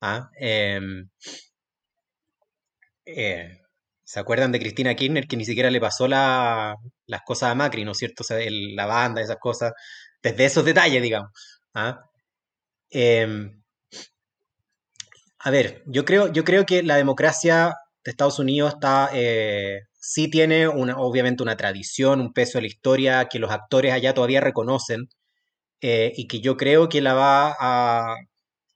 ¿ah? 0.01 0.29
Em, 0.39 1.09
eh, 3.05 3.57
¿Se 4.03 4.19
acuerdan 4.19 4.51
de 4.51 4.59
Cristina 4.59 4.95
Kirchner 4.95 5.27
que 5.27 5.37
ni 5.37 5.45
siquiera 5.45 5.71
le 5.71 5.79
pasó 5.79 6.07
las 6.07 6.75
cosas 7.25 7.51
a 7.51 7.55
Macri, 7.55 7.85
¿no 7.85 7.91
es 7.91 7.97
cierto? 7.97 8.23
la 8.29 8.85
banda, 8.85 9.21
esas 9.21 9.37
cosas, 9.39 9.73
desde 10.21 10.45
esos 10.45 10.65
detalles, 10.65 11.01
digamos. 11.01 11.31
¿ah? 11.73 12.01
Em, 12.89 13.61
a 15.39 15.51
ver, 15.51 15.83
yo 15.87 16.05
creo, 16.05 16.31
yo 16.31 16.43
creo 16.43 16.65
que 16.65 16.83
la 16.83 16.97
democracia 16.97 17.75
de 18.03 18.11
Estados 18.11 18.39
Unidos 18.39 18.73
está, 18.75 19.09
eh, 19.13 19.81
sí 20.01 20.29
tiene 20.29 20.67
una, 20.67 20.97
obviamente 20.97 21.43
una 21.43 21.55
tradición, 21.55 22.21
un 22.21 22.33
peso 22.33 22.57
de 22.57 22.63
la 22.63 22.67
historia 22.67 23.27
que 23.29 23.39
los 23.39 23.51
actores 23.51 23.93
allá 23.93 24.13
todavía 24.13 24.41
reconocen 24.41 25.09
eh, 25.81 26.11
y 26.15 26.27
que 26.27 26.41
yo 26.41 26.57
creo 26.57 26.89
que 26.89 27.01
la 27.01 27.13
va 27.13 27.55
a... 27.59 28.17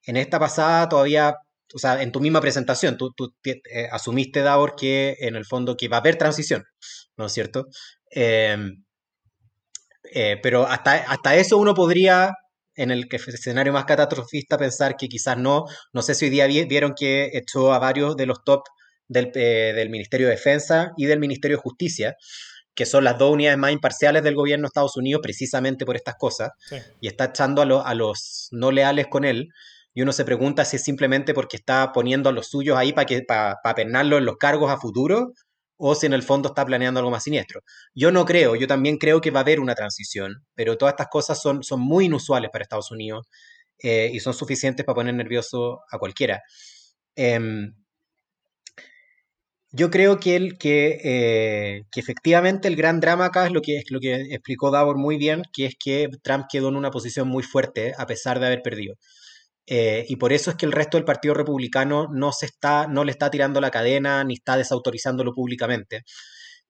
En 0.05 0.17
esta 0.17 0.39
pasada 0.39 0.88
todavía, 0.89 1.35
o 1.73 1.79
sea, 1.79 2.01
en 2.03 2.11
tu 2.11 2.21
misma 2.21 2.41
presentación, 2.41 2.97
tú, 2.97 3.11
eh, 3.43 3.89
asumiste, 3.91 4.41
Davor, 4.41 4.75
que 4.75 5.17
en 5.19 5.35
el 5.35 5.45
fondo 5.45 5.75
que 5.77 5.88
va 5.89 5.97
a 5.97 5.99
haber 6.01 6.17
transición, 6.17 6.63
¿no 7.17 7.25
es 7.27 7.33
cierto? 7.33 7.67
Em, 8.11 8.83
pero 10.43 10.67
hasta, 10.67 10.93
hasta 11.11 11.35
eso 11.35 11.57
uno 11.57 11.73
podría 11.73 12.33
en 12.75 12.91
el 12.91 13.07
escenario 13.11 13.73
más 13.73 13.85
catastrofista 13.85 14.57
pensar 14.57 14.95
que 14.97 15.07
quizás 15.07 15.38
no, 15.38 15.65
no 15.93 16.01
sé 16.01 16.13
si 16.15 16.25
hoy 16.25 16.31
día 16.31 16.47
vieron 16.47 16.93
que 16.95 17.31
echó 17.33 17.73
a 17.73 17.79
varios 17.79 18.15
de 18.15 18.25
los 18.25 18.43
top 18.43 18.63
del, 19.07 19.31
eh, 19.35 19.73
del, 19.75 19.89
Ministerio 19.89 20.27
de 20.27 20.33
Defensa 20.33 20.91
y 20.97 21.05
del 21.05 21.19
Ministerio 21.19 21.57
de 21.57 21.61
Justicia, 21.61 22.15
que 22.73 22.85
son 22.85 23.03
las 23.03 23.17
dos 23.17 23.31
unidades 23.31 23.57
más 23.57 23.71
imparciales 23.71 24.23
del 24.23 24.35
gobierno 24.35 24.63
de 24.63 24.67
Estados 24.67 24.97
Unidos 24.97 25.21
precisamente 25.23 25.85
por 25.85 25.95
estas 25.95 26.15
cosas, 26.15 26.51
y 26.99 27.07
está 27.07 27.25
echando 27.25 27.61
a, 27.61 27.89
a 27.89 27.93
los 27.95 28.49
no 28.51 28.71
leales 28.71 29.07
con 29.07 29.25
él, 29.25 29.49
y 29.95 30.01
uno 30.01 30.11
se 30.11 30.25
pregunta 30.25 30.65
si 30.65 30.75
es 30.75 30.83
simplemente 30.83 31.33
porque 31.33 31.55
está 31.55 31.93
poniendo 31.93 32.29
a 32.29 32.33
los 32.33 32.47
suyos 32.49 32.77
ahí 32.77 32.91
para 32.91 33.05
que 33.05 33.21
para, 33.21 33.55
para 33.63 33.81
en 33.81 34.25
los 34.25 34.37
cargos 34.37 34.69
a 34.69 34.77
futuro 34.77 35.31
o 35.77 35.95
si 35.95 36.05
en 36.05 36.13
el 36.13 36.21
fondo 36.21 36.49
está 36.49 36.65
planeando 36.65 36.99
algo 36.99 37.11
más 37.11 37.23
siniestro. 37.23 37.61
Yo 37.93 38.11
no 38.11 38.25
creo, 38.25 38.55
yo 38.55 38.67
también 38.67 38.97
creo 38.97 39.21
que 39.21 39.31
va 39.31 39.39
a 39.39 39.43
haber 39.43 39.59
una 39.59 39.73
transición, 39.73 40.45
pero 40.53 40.77
todas 40.77 40.93
estas 40.93 41.07
cosas 41.07 41.41
son, 41.41 41.63
son 41.63 41.79
muy 41.79 42.05
inusuales 42.05 42.49
para 42.51 42.63
Estados 42.63 42.91
Unidos 42.91 43.27
eh, 43.79 44.09
y 44.13 44.19
son 44.19 44.33
suficientes 44.33 44.85
para 44.85 44.95
poner 44.95 45.15
nervioso 45.15 45.81
a 45.89 45.97
cualquiera. 45.97 46.41
Em, 47.15 47.73
yo 49.75 49.91
creo 49.91 50.19
que, 50.19 50.35
el, 50.38 50.57
que, 50.57 50.99
eh, 51.03 51.83
que, 51.91 51.99
efectivamente 51.99 52.67
el 52.67 52.77
gran 52.77 52.99
drama 53.01 53.25
acá 53.25 53.45
es 53.45 53.51
lo 53.51 53.61
que, 53.61 53.77
es 53.77 53.91
lo 53.91 53.99
que 53.99 54.13
explicó 54.31 54.71
Davor 54.71 54.97
muy 54.97 55.17
bien, 55.17 55.43
que 55.53 55.65
es 55.65 55.75
que 55.77 56.09
Trump 56.23 56.45
quedó 56.49 56.69
en 56.69 56.77
una 56.77 56.91
posición 56.91 57.27
muy 57.27 57.43
fuerte 57.43 57.93
a 57.97 58.05
pesar 58.05 58.39
de 58.39 58.47
haber 58.47 58.61
perdido. 58.61 58.95
Eh, 59.67 60.05
y 60.07 60.15
por 60.17 60.31
eso 60.31 60.51
es 60.51 60.57
que 60.57 60.65
el 60.65 60.71
resto 60.71 60.97
del 60.97 61.05
Partido 61.05 61.33
Republicano 61.33 62.07
no, 62.11 62.31
se 62.31 62.45
está, 62.45 62.88
no 62.88 63.03
le 63.03 63.11
está 63.11 63.29
tirando 63.31 63.59
la 63.61 63.71
cadena 63.71 64.23
ni 64.23 64.35
está 64.35 64.57
desautorizándolo 64.57 65.33
públicamente. 65.33 66.03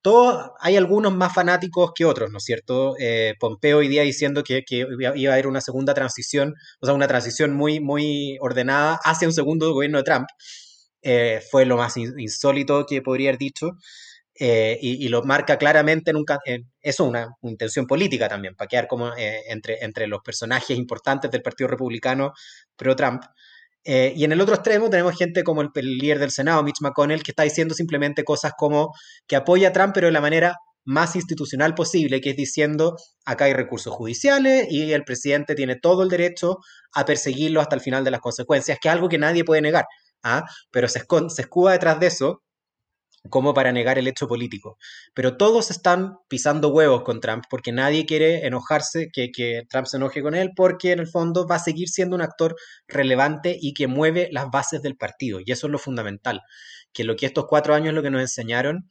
Todo, 0.02 0.54
hay 0.60 0.78
algunos 0.78 1.14
más 1.16 1.34
fanáticos 1.34 1.92
que 1.96 2.06
otros, 2.06 2.32
¿no 2.32 2.38
es 2.38 2.44
cierto? 2.44 2.96
Eh, 3.00 3.34
Pompeo 3.40 3.80
hoy 3.80 3.88
día 3.88 4.04
diciendo 4.04 4.44
que, 4.44 4.64
que, 4.64 4.86
iba 5.16 5.32
a 5.32 5.34
haber 5.34 5.48
una 5.48 5.62
segunda 5.62 5.94
transición, 5.94 6.54
o 6.80 6.86
sea, 6.86 6.96
una 6.96 7.08
transición 7.08 7.56
muy, 7.56 7.80
muy 7.80 8.38
ordenada 8.42 9.00
hacia 9.04 9.28
un 9.28 9.34
segundo 9.34 9.74
gobierno 9.74 10.00
de 10.00 10.04
Trump, 10.04 10.28
eh, 11.08 11.40
fue 11.52 11.66
lo 11.66 11.78
más 11.78 11.98
insólito 11.98 12.84
que 12.88 13.04
podría 13.04 13.30
haber 13.30 13.38
dicho. 13.38 13.78
Eh, 14.38 14.78
y, 14.82 15.08
lo 15.08 15.24
marca 15.24 15.58
claramente 15.58 16.12
en 16.12 16.18
un... 16.18 16.26
eso 16.26 16.64
es 16.82 17.00
una, 17.00 17.30
intención 17.44 17.86
política 17.86 18.28
también, 18.28 18.56
para 18.56 18.68
quedar 18.68 18.88
como 18.88 19.14
eh, 19.16 19.44
entre, 19.48 19.78
entre 19.86 20.08
los 20.08 20.22
personajes 20.22 20.76
importantes 20.78 21.30
del 21.32 21.44
Partido 21.44 21.70
Republicano 21.70 22.34
pro-Trump. 22.76 23.24
Y 23.88 24.24
en 24.24 24.32
el 24.32 24.42
otro 24.42 24.56
extremo 24.56 24.90
tenemos 24.90 25.16
gente 25.16 25.44
como 25.44 25.62
el, 25.62 25.70
líder 25.76 26.18
del 26.18 26.32
Senado, 26.32 26.64
Mitch 26.64 26.82
McConnell, 26.82 27.22
que 27.22 27.32
está 27.32 27.44
diciendo 27.44 27.76
simplemente 27.76 28.24
cosas 28.24 28.54
como 28.58 28.92
que 29.28 29.36
apoya 29.36 29.68
a 29.68 29.74
Trump, 29.74 29.94
pero 29.94 30.08
de 30.08 30.14
la 30.14 30.22
manera 30.22 30.56
más 30.86 31.16
institucional 31.16 31.76
posible, 31.76 32.20
que 32.20 32.32
es 32.32 32.36
diciendo 32.36 32.96
acá 33.26 33.46
hay 33.46 33.54
recursos 33.54 33.94
judiciales 33.94 34.66
y 34.72 34.92
el 34.92 35.04
presidente 35.04 35.54
tiene 35.54 35.76
todo 35.76 36.02
el 36.02 36.10
derecho 36.10 36.58
a 36.94 37.06
perseguirlo 37.06 37.62
hasta 37.62 37.76
el 37.76 37.82
final 37.82 38.04
de 38.04 38.12
las 38.12 38.22
consecuencias, 38.22 38.80
que 38.82 38.88
es 38.88 38.94
algo 38.94 39.08
que 39.08 39.20
nadie 39.20 39.44
puede 39.44 39.62
negar. 39.62 39.86
¿Ah? 40.26 40.44
Pero 40.72 40.88
se, 40.90 41.06
se 41.30 41.42
escuda 41.42 41.72
detrás 41.72 42.00
de 42.00 42.08
eso 42.08 42.42
como 43.30 43.54
para 43.54 43.72
negar 43.72 43.98
el 43.98 44.08
hecho 44.08 44.28
político. 44.28 44.78
Pero 45.14 45.38
todos 45.38 45.72
están 45.72 46.18
pisando 46.28 46.70
huevos 46.70 47.04
con 47.04 47.20
Trump 47.20 47.44
porque 47.50 47.72
nadie 47.72 48.06
quiere 48.06 48.46
enojarse, 48.46 49.10
que, 49.12 49.64
Trump 49.70 49.88
se 49.88 49.98
enoje 49.98 50.22
con 50.22 50.36
él, 50.36 50.52
porque 50.56 50.92
en 50.92 51.00
el 51.00 51.08
fondo 51.08 51.48
va 51.48 51.56
a 51.56 51.60
seguir 51.60 51.90
siendo 51.90 52.16
un 52.16 52.22
actor 52.22 52.56
relevante 52.88 53.58
y 53.60 53.74
que 53.74 53.88
mueve 53.88 54.30
las 54.32 54.50
bases 54.52 54.82
del 54.82 54.98
partido. 54.98 55.40
Y 55.44 55.52
eso 55.52 55.68
es 55.68 55.72
lo 55.72 55.80
fundamental, 55.80 56.42
que 56.94 57.04
lo 57.04 57.16
que 57.16 57.26
estos 57.26 57.46
cuatro 57.48 57.74
años 57.74 57.94
lo 57.94 58.04
que 58.04 58.12
nos 58.12 58.22
enseñaron 58.22 58.88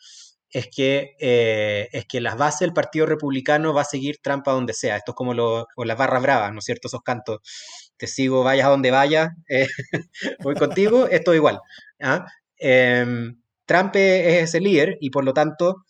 es 0.50 0.68
que, 0.74 1.16
eh, 1.18 1.88
es 1.92 2.06
que 2.06 2.20
las 2.20 2.36
bases 2.36 2.60
del 2.60 2.72
Partido 2.72 3.06
Republicano 3.06 3.74
va 3.74 3.82
a 3.82 3.84
seguir 3.84 4.18
Trump 4.22 4.46
a 4.46 4.52
donde 4.52 4.72
sea. 4.72 4.96
Esto 4.96 5.10
es 5.10 5.16
como 5.16 5.34
lo, 5.34 5.66
las 5.76 5.98
barras 5.98 6.22
bravas, 6.22 6.52
¿no 6.52 6.60
es 6.60 6.64
cierto? 6.64 6.86
Esos 6.86 7.02
cantos. 7.02 7.40
Te 7.96 8.06
sigo, 8.06 8.42
vayas 8.42 8.66
a 8.66 8.70
donde 8.70 8.90
vayas, 8.90 9.30
eh, 9.48 9.66
voy 10.42 10.54
contigo, 10.54 11.06
esto 11.08 11.32
es 11.32 11.36
igual. 11.36 11.60
¿ah? 12.02 12.26
Em, 12.58 13.40
Trump 13.66 13.94
es 13.96 14.44
ese 14.48 14.60
líder 14.60 14.96
y 15.00 15.10
por 15.10 15.24
lo 15.24 15.32
tanto 15.32 15.84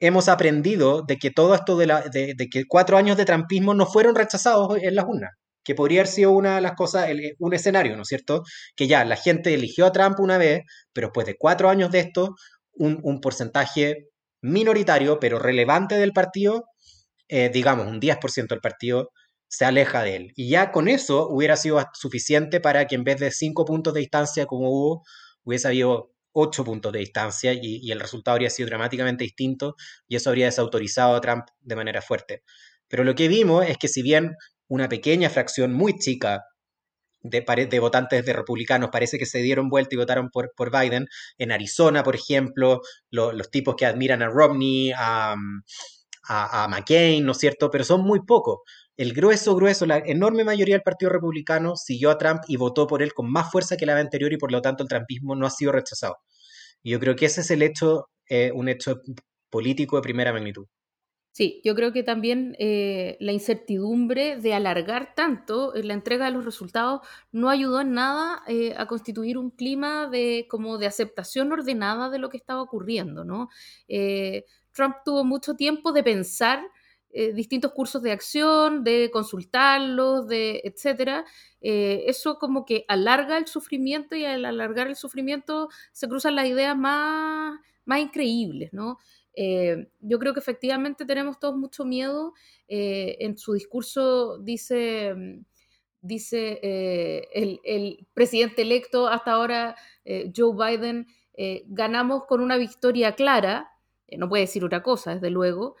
hemos 0.00 0.28
aprendido 0.28 1.02
de 1.02 1.16
que 1.18 1.30
todo 1.30 1.54
esto 1.54 1.76
de, 1.76 1.86
la, 1.86 2.02
de, 2.02 2.34
que 2.50 2.64
cuatro 2.66 2.96
años 2.96 3.16
de 3.16 3.24
trumpismo 3.24 3.74
no 3.74 3.86
fueron 3.86 4.14
rechazados 4.14 4.78
en 4.82 4.94
las 4.94 5.04
urnas 5.06 5.30
que 5.62 5.74
podría 5.74 6.00
haber 6.00 6.08
sido 6.08 6.30
una 6.32 6.56
de 6.56 6.62
las 6.62 6.72
cosas, 6.72 7.10
un 7.38 7.54
escenario, 7.54 7.94
¿no 7.94 8.02
es 8.02 8.08
cierto? 8.08 8.42
Que 8.76 8.86
ya 8.86 9.04
la 9.04 9.16
gente 9.16 9.52
eligió 9.54 9.86
a 9.86 9.92
Trump 9.92 10.18
una 10.18 10.38
vez, 10.38 10.62
pero 10.92 11.08
después 11.08 11.26
de 11.26 11.36
cuatro 11.38 11.68
años 11.68 11.90
de 11.90 12.00
esto, 12.00 12.34
un, 12.72 13.20
porcentaje 13.20 14.06
minoritario, 14.40 15.20
pero 15.20 15.38
relevante 15.38 15.96
del 15.98 16.12
partido, 16.12 16.64
eh, 17.28 17.50
digamos, 17.52 17.86
un 17.86 18.00
10% 18.00 18.48
del 18.48 18.60
partido, 18.60 19.10
se 19.50 19.64
aleja 19.64 20.04
de 20.04 20.16
él. 20.16 20.32
Y 20.36 20.48
ya 20.48 20.70
con 20.70 20.86
eso 20.88 21.28
hubiera 21.28 21.56
sido 21.56 21.84
suficiente 21.92 22.60
para 22.60 22.86
que 22.86 22.94
en 22.94 23.02
vez 23.04 23.18
de 23.18 23.32
cinco 23.32 23.64
puntos 23.64 23.92
de 23.92 24.00
distancia 24.00 24.46
como 24.46 24.70
hubo, 24.70 25.02
hubiese 25.42 25.66
habido 25.66 26.12
ocho 26.32 26.64
puntos 26.64 26.92
de 26.92 27.00
distancia 27.00 27.52
y, 27.52 27.90
el 27.90 27.98
resultado 27.98 28.36
habría 28.36 28.50
sido 28.50 28.68
dramáticamente 28.68 29.24
distinto 29.24 29.74
y 30.06 30.14
eso 30.14 30.30
habría 30.30 30.46
desautorizado 30.46 31.16
a 31.16 31.20
Trump 31.20 31.46
de 31.60 31.76
manera 31.76 32.00
fuerte. 32.00 32.44
Pero 32.86 33.02
lo 33.02 33.16
que 33.16 33.26
vimos 33.26 33.66
es 33.66 33.76
que 33.76 33.88
si 33.88 34.02
bien 34.02 34.36
una 34.68 34.88
pequeña 34.88 35.28
fracción 35.30 35.72
muy 35.72 35.98
chica 35.98 36.44
de, 37.22 37.40
de, 37.68 37.80
votantes 37.80 38.24
de 38.24 38.32
republicanos 38.32 38.90
parece 38.92 39.18
que 39.18 39.26
se 39.26 39.42
dieron 39.42 39.68
vuelta 39.68 39.96
y 39.96 39.98
votaron 39.98 40.30
por, 40.30 40.52
por 40.56 40.70
Biden. 40.70 41.08
En 41.38 41.50
Arizona, 41.50 42.04
por 42.04 42.14
ejemplo, 42.14 42.80
los 43.10 43.50
tipos 43.50 43.74
que 43.74 43.84
admiran 43.84 44.22
a 44.22 44.28
Romney, 44.28 44.92
a, 44.96 45.34
a, 46.30 46.68
McCain, 46.68 47.24
¿no 47.24 47.32
es 47.32 47.38
cierto? 47.38 47.70
Pero 47.70 47.84
son 47.84 48.02
muy 48.02 48.20
pocos. 48.24 48.60
El 48.96 49.14
grueso, 49.14 49.54
grueso, 49.56 49.86
la 49.86 49.98
enorme 49.98 50.44
mayoría 50.44 50.74
del 50.74 50.82
Partido 50.82 51.10
Republicano 51.10 51.76
siguió 51.76 52.10
a 52.10 52.18
Trump 52.18 52.42
y 52.48 52.56
votó 52.56 52.86
por 52.86 53.02
él 53.02 53.14
con 53.14 53.30
más 53.30 53.50
fuerza 53.50 53.76
que 53.76 53.86
la 53.86 53.98
anterior 53.98 54.32
y 54.32 54.36
por 54.36 54.52
lo 54.52 54.60
tanto 54.60 54.82
el 54.82 54.88
trumpismo 54.88 55.34
no 55.36 55.46
ha 55.46 55.50
sido 55.50 55.72
rechazado. 55.72 56.16
Y 56.82 56.90
yo 56.90 57.00
creo 57.00 57.16
que 57.16 57.26
ese 57.26 57.40
es 57.40 57.50
el 57.50 57.62
hecho, 57.62 58.10
eh, 58.28 58.52
un 58.54 58.68
hecho 58.68 59.00
político 59.50 59.96
de 59.96 60.02
primera 60.02 60.32
magnitud. 60.32 60.66
Sí, 61.32 61.60
yo 61.64 61.76
creo 61.76 61.92
que 61.92 62.02
también 62.02 62.56
eh, 62.58 63.16
la 63.20 63.30
incertidumbre 63.30 64.36
de 64.36 64.52
alargar 64.52 65.14
tanto 65.14 65.72
la 65.76 65.94
entrega 65.94 66.24
de 66.24 66.32
los 66.32 66.44
resultados 66.44 67.02
no 67.30 67.48
ayudó 67.48 67.80
en 67.80 67.92
nada 67.92 68.42
eh, 68.48 68.74
a 68.76 68.86
constituir 68.86 69.38
un 69.38 69.50
clima 69.50 70.08
de, 70.08 70.46
como 70.50 70.76
de 70.76 70.86
aceptación 70.86 71.52
ordenada 71.52 72.10
de 72.10 72.18
lo 72.18 72.30
que 72.30 72.36
estaba 72.36 72.60
ocurriendo. 72.62 73.24
¿no? 73.24 73.48
Eh, 73.86 74.44
Trump 74.72 74.96
tuvo 75.04 75.24
mucho 75.24 75.54
tiempo 75.54 75.92
de 75.92 76.02
pensar 76.02 76.64
distintos 77.34 77.72
cursos 77.72 78.02
de 78.02 78.12
acción, 78.12 78.84
de 78.84 79.10
consultarlos, 79.12 80.28
de 80.28 80.60
etcétera. 80.64 81.24
eso 81.60 82.38
como 82.38 82.64
que 82.64 82.84
alarga 82.88 83.36
el 83.36 83.46
sufrimiento 83.46 84.14
y 84.14 84.24
al 84.24 84.44
alargar 84.44 84.86
el 84.86 84.96
sufrimiento 84.96 85.68
se 85.92 86.08
cruzan 86.08 86.36
las 86.36 86.46
ideas 86.46 86.76
más, 86.76 87.58
más 87.84 88.00
increíbles, 88.00 88.72
¿no? 88.72 88.98
Eh, 89.34 89.88
yo 90.00 90.18
creo 90.18 90.34
que 90.34 90.40
efectivamente 90.40 91.04
tenemos 91.04 91.38
todos 91.38 91.56
mucho 91.56 91.84
miedo. 91.84 92.34
Eh, 92.68 93.16
en 93.20 93.38
su 93.38 93.54
discurso 93.54 94.38
dice, 94.38 95.14
dice 96.00 96.60
eh, 96.62 97.58
el, 97.64 98.06
presidente 98.14 98.62
electo 98.62 99.08
hasta 99.08 99.32
ahora, 99.32 99.76
Joe 100.36 100.54
Biden, 100.54 101.06
ganamos 101.66 102.26
con 102.26 102.40
una 102.40 102.58
victoria 102.58 103.14
clara, 103.14 103.70
no 104.18 104.28
puede 104.28 104.42
decir 104.42 104.64
otra 104.64 104.82
cosa, 104.82 105.14
desde 105.14 105.30
luego, 105.30 105.76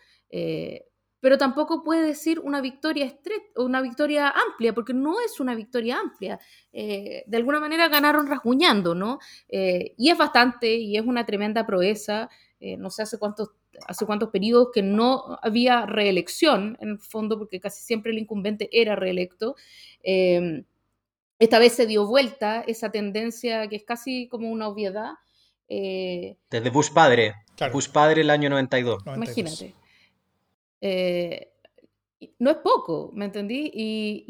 pero 1.20 1.38
tampoco 1.38 1.82
puede 1.84 2.06
decir 2.06 2.40
una 2.40 2.60
victoria 2.60 3.12
una 3.56 3.80
victoria 3.80 4.28
amplia, 4.28 4.74
porque 4.74 4.94
no 4.94 5.20
es 5.20 5.40
una 5.40 5.54
victoria 5.54 5.98
amplia. 5.98 6.38
de 6.72 7.36
alguna 7.36 7.60
manera 7.60 7.88
ganaron 7.88 8.26
rasguñando, 8.26 8.94
¿no? 8.94 9.18
y 9.48 10.10
es 10.10 10.18
bastante, 10.18 10.74
y 10.74 10.96
es 10.96 11.04
una 11.04 11.26
tremenda 11.26 11.66
proeza. 11.66 12.28
Eh, 12.60 12.76
no 12.76 12.90
sé 12.90 13.02
hace 13.02 13.18
cuántos, 13.18 13.50
hace 13.86 14.04
cuántos 14.04 14.28
periodos 14.28 14.68
que 14.72 14.82
no 14.82 15.38
había 15.42 15.86
reelección, 15.86 16.76
en 16.80 16.90
el 16.90 16.98
fondo, 16.98 17.38
porque 17.38 17.58
casi 17.58 17.82
siempre 17.82 18.12
el 18.12 18.18
incumbente 18.18 18.68
era 18.70 18.94
reelecto. 18.94 19.56
Em, 20.02 20.64
esta 21.38 21.58
vez 21.58 21.72
se 21.72 21.86
dio 21.86 22.06
vuelta 22.06 22.62
esa 22.66 22.90
tendencia 22.90 23.66
que 23.68 23.76
es 23.76 23.84
casi 23.84 24.28
como 24.28 24.50
una 24.50 24.68
obviedad. 24.68 25.12
Eh, 25.68 26.36
Desde 26.50 26.68
Bush 26.68 26.92
padre. 26.92 27.34
Bush 27.72 27.88
padre 27.88 28.20
el 28.20 28.30
año 28.30 28.50
92. 28.50 29.02
Imagínate. 29.16 29.74
Eh, 30.80 31.52
no 32.38 32.50
es 32.50 32.58
poco, 32.58 33.10
¿me 33.14 33.24
entendí? 33.26 33.70
Y, 33.72 34.24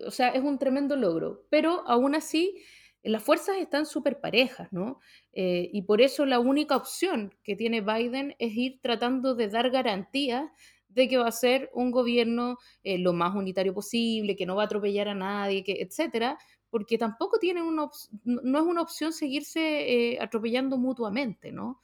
y, 0.00 0.04
o 0.04 0.10
sea, 0.10 0.28
es 0.30 0.42
un 0.42 0.58
tremendo 0.58 0.96
logro, 0.96 1.46
pero 1.50 1.86
aún 1.86 2.14
así 2.14 2.56
las 3.02 3.22
fuerzas 3.22 3.58
están 3.58 3.84
súper 3.84 4.20
parejas, 4.20 4.72
¿no? 4.72 5.00
Eh, 5.32 5.68
y 5.72 5.82
por 5.82 6.00
eso 6.00 6.24
la 6.24 6.38
única 6.40 6.76
opción 6.76 7.34
que 7.42 7.56
tiene 7.56 7.82
Biden 7.82 8.34
es 8.38 8.56
ir 8.56 8.80
tratando 8.80 9.34
de 9.34 9.48
dar 9.48 9.68
garantías 9.70 10.50
de 10.88 11.08
que 11.08 11.18
va 11.18 11.28
a 11.28 11.32
ser 11.32 11.70
un 11.74 11.90
gobierno 11.90 12.56
eh, 12.82 12.98
lo 12.98 13.12
más 13.12 13.34
unitario 13.34 13.74
posible, 13.74 14.36
que 14.36 14.46
no 14.46 14.56
va 14.56 14.62
a 14.62 14.66
atropellar 14.66 15.08
a 15.08 15.14
nadie, 15.14 15.62
que, 15.62 15.82
etcétera, 15.82 16.38
porque 16.70 16.96
tampoco 16.96 17.38
tiene 17.38 17.62
una 17.62 17.88
no 18.24 18.58
es 18.58 18.64
una 18.64 18.80
opción 18.82 19.12
seguirse 19.12 20.18
atropellando 20.20 20.78
mutuamente, 20.78 21.52
¿no? 21.52 21.82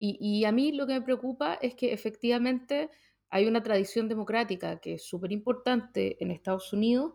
Y, 0.00 0.18
y, 0.20 0.44
a 0.46 0.52
mí 0.52 0.72
lo 0.72 0.86
que 0.86 0.94
me 0.94 1.02
preocupa 1.02 1.54
es 1.60 1.74
que 1.76 1.92
efectivamente 1.92 2.90
hay 3.28 3.46
una 3.46 3.62
tradición 3.62 4.08
democrática 4.08 4.80
que 4.80 4.94
es 4.94 5.04
súper 5.04 5.30
importante 5.30 6.16
en 6.20 6.32
Estados 6.32 6.72
Unidos, 6.72 7.12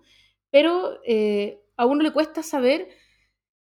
pero 0.50 1.02
a 1.78 1.86
uno 1.86 2.04
le 2.04 2.14
cuesta 2.14 2.42
saber 2.44 2.88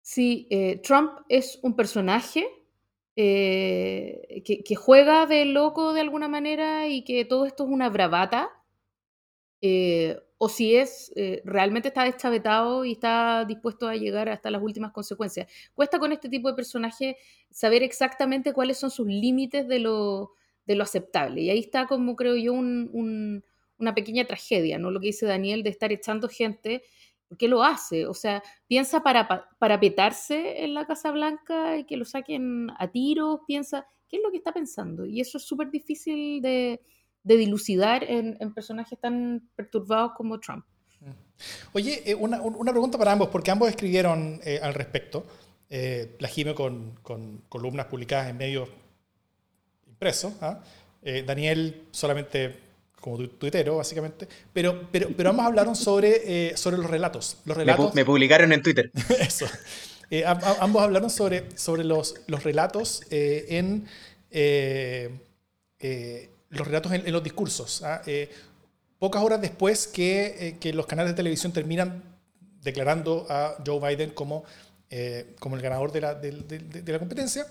si 0.06 0.48
eh, 0.52 0.82
Trump 0.84 1.12
es 1.30 1.60
un 1.64 1.76
personaje 1.76 2.48
eh, 3.16 4.44
que, 4.46 4.76
juega 4.76 5.26
de 5.26 5.46
loco 5.46 5.94
de 5.94 6.02
alguna 6.02 6.28
manera 6.28 6.88
y 6.88 7.04
que 7.04 7.26
todo 7.26 7.48
esto 7.48 7.64
es 7.64 7.70
una 7.72 7.90
bravata, 7.90 8.52
eh, 9.62 10.20
o 10.38 10.50
si 10.50 10.76
es 10.76 11.14
realmente 11.44 11.88
está 11.88 12.04
deschavetado 12.04 12.84
y 12.86 12.94
está 12.94 13.46
dispuesto 13.46 13.88
a 13.88 13.96
llegar 13.96 14.30
hasta 14.30 14.52
las 14.52 14.62
últimas 14.62 14.92
consecuencias. 14.92 15.48
Cuesta 15.74 15.98
con 15.98 16.12
este 16.12 16.30
tipo 16.30 16.50
de 16.50 16.56
personaje 16.56 17.18
saber 17.50 17.84
exactamente 17.84 18.54
cuáles 18.54 18.78
son 18.78 18.92
sus 18.92 19.08
límites 19.08 19.68
de 19.68 19.80
lo, 19.80 20.34
de 20.66 20.76
lo 20.76 20.84
aceptable. 20.84 21.42
Y 21.42 21.50
ahí 21.50 21.60
está 21.60 21.88
como 21.88 22.16
creo 22.16 22.36
yo 22.36 22.54
una 22.54 23.96
pequeña 23.96 24.26
tragedia, 24.26 24.78
¿no? 24.78 24.92
Lo 24.92 25.00
que 25.00 25.08
dice 25.08 25.26
Daniel 25.26 25.64
de 25.64 25.70
estar 25.70 25.92
echando 25.92 26.28
gente 26.28 26.84
¿Por 27.28 27.38
qué 27.38 27.48
lo 27.48 27.64
hace? 27.64 28.06
O 28.06 28.14
sea, 28.14 28.44
piensa 28.68 29.02
para, 29.02 29.28
para 29.58 29.80
petarse 29.80 30.64
en 30.64 30.74
la 30.74 30.86
Casa 30.86 31.12
Blanca 31.12 31.78
y 31.78 31.86
que 31.86 31.98
lo 31.98 32.06
saquen 32.06 32.70
a 32.78 32.92
tiros, 32.92 33.40
piensa, 33.48 33.88
¿qué 34.08 34.18
es 34.18 34.24
lo 34.24 34.32
que 34.32 34.38
está 34.38 34.54
pensando? 34.54 35.06
Y 35.06 35.22
eso 35.22 35.38
es 35.40 35.44
súper 35.44 35.72
difícil 35.72 36.42
de, 36.42 36.82
dilucidar 37.34 38.04
en, 38.04 38.38
personajes 38.54 39.00
tan 39.00 39.50
perturbados 39.56 40.12
como 40.16 40.40
Trump. 40.40 40.66
Mm. 41.02 41.10
Oye, 41.74 42.04
eh, 42.06 42.16
una, 42.16 42.40
pregunta 42.72 42.98
para 42.98 43.12
ambos, 43.12 43.30
porque 43.30 43.52
ambos 43.52 43.70
escribieron 43.70 44.40
eh, 44.44 44.60
al 44.62 44.74
respecto. 44.74 45.26
Eh, 45.70 46.16
la 46.20 46.28
Jime 46.28 46.54
con, 46.54 46.92
con, 47.02 47.42
columnas 47.50 47.88
publicadas 47.88 48.30
en 48.30 48.38
medios 48.38 48.70
impresos. 49.88 50.34
¿ah? 50.42 50.62
Daniel 51.26 51.84
solamente 51.92 52.66
como 53.06 53.20
tuitero, 53.20 53.78
básicamente, 53.78 54.28
pero, 54.52 54.88
pero, 54.92 55.10
pero 55.16 55.30
ambos 55.30 55.46
hablaron 55.46 55.76
sobre, 55.76 56.50
eh, 56.50 56.58
sobre 56.58 56.78
los 56.78 56.90
relatos. 56.90 57.38
Los 57.46 57.56
relatos 57.56 57.94
me, 57.94 58.04
publicaron 58.04 58.52
en 58.52 58.64
Twitter. 58.64 58.90
Eso. 59.20 59.46
Eh, 60.10 60.24
ambos 60.26 60.82
hablaron 60.82 61.12
sobre, 61.12 61.56
sobre 61.56 61.84
los, 61.84 62.16
los 62.26 62.44
relatos 62.44 63.04
eh, 63.12 63.46
en 63.50 63.86
los 66.50 66.68
relatos 66.68 66.92
en, 66.94 67.12
los 67.12 67.24
discursos. 67.24 67.82
¿ah? 67.84 68.02
pocas 69.00 69.22
horas 69.22 69.42
después 69.42 69.88
que, 69.88 70.58
que, 70.60 70.74
los 70.74 70.86
canales 70.86 71.12
de 71.12 71.16
televisión 71.16 71.52
terminan 71.52 72.04
declarando 72.62 73.26
a 73.30 73.56
Joe 73.66 73.80
Biden 73.80 74.12
como, 74.12 74.44
como 75.40 75.56
el 75.56 75.62
ganador 75.62 75.92
de 75.92 76.02
la, 76.02 76.16
de, 76.16 76.32
de 76.32 76.92
la 76.92 77.00
competencia, 77.00 77.46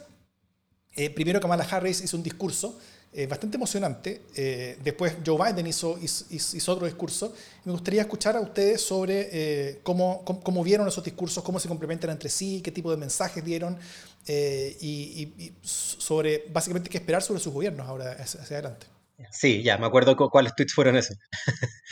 primero 1.14 1.40
Kamala 1.40 1.64
Harris 1.64 2.03
hizo 2.03 2.16
un 2.16 2.22
discurso 2.22 2.78
eh, 3.16 3.28
bastante 3.28 3.57
emocionante. 3.57 4.22
Eh, 4.34 4.76
después 4.82 5.14
Joe 5.24 5.38
Biden 5.38 5.68
hizo, 5.68 5.97
hizo, 6.01 6.72
otro 6.72 6.84
discurso. 6.84 7.32
Me 7.64 7.70
gustaría 7.70 8.01
escuchar 8.01 8.36
a 8.36 8.40
ustedes 8.40 8.80
sobre 8.80 9.28
eh, 9.30 9.80
cómo, 9.84 10.24
cómo, 10.24 10.64
vieron 10.64 10.88
esos 10.88 11.05
discursos, 11.05 11.45
cómo 11.45 11.61
se 11.61 11.68
complementan 11.68 12.11
entre 12.11 12.28
sí, 12.28 12.61
qué 12.61 12.72
tipo 12.72 12.90
de 12.90 12.97
mensajes 12.97 13.45
dieron 13.45 13.78
y, 14.27 15.53
sobre 15.62 16.45
básicamente 16.51 16.91
qué 16.91 16.99
esperar 16.99 17.22
sobre 17.22 17.41
sus 17.41 17.53
gobiernos 17.53 17.87
ahora 17.87 18.12
hacia, 18.12 18.41
adelante. 18.43 18.87
Sí, 19.31 19.62
ya, 19.62 19.79
me 19.79 19.87
acuerdo 19.87 20.16
cuáles 20.16 20.55
tweets 20.55 20.75
fueron 20.75 20.97
esos. 20.97 21.16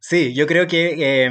sí, 0.00 0.34
yo 0.34 0.46
creo 0.46 0.66
que 0.66 1.30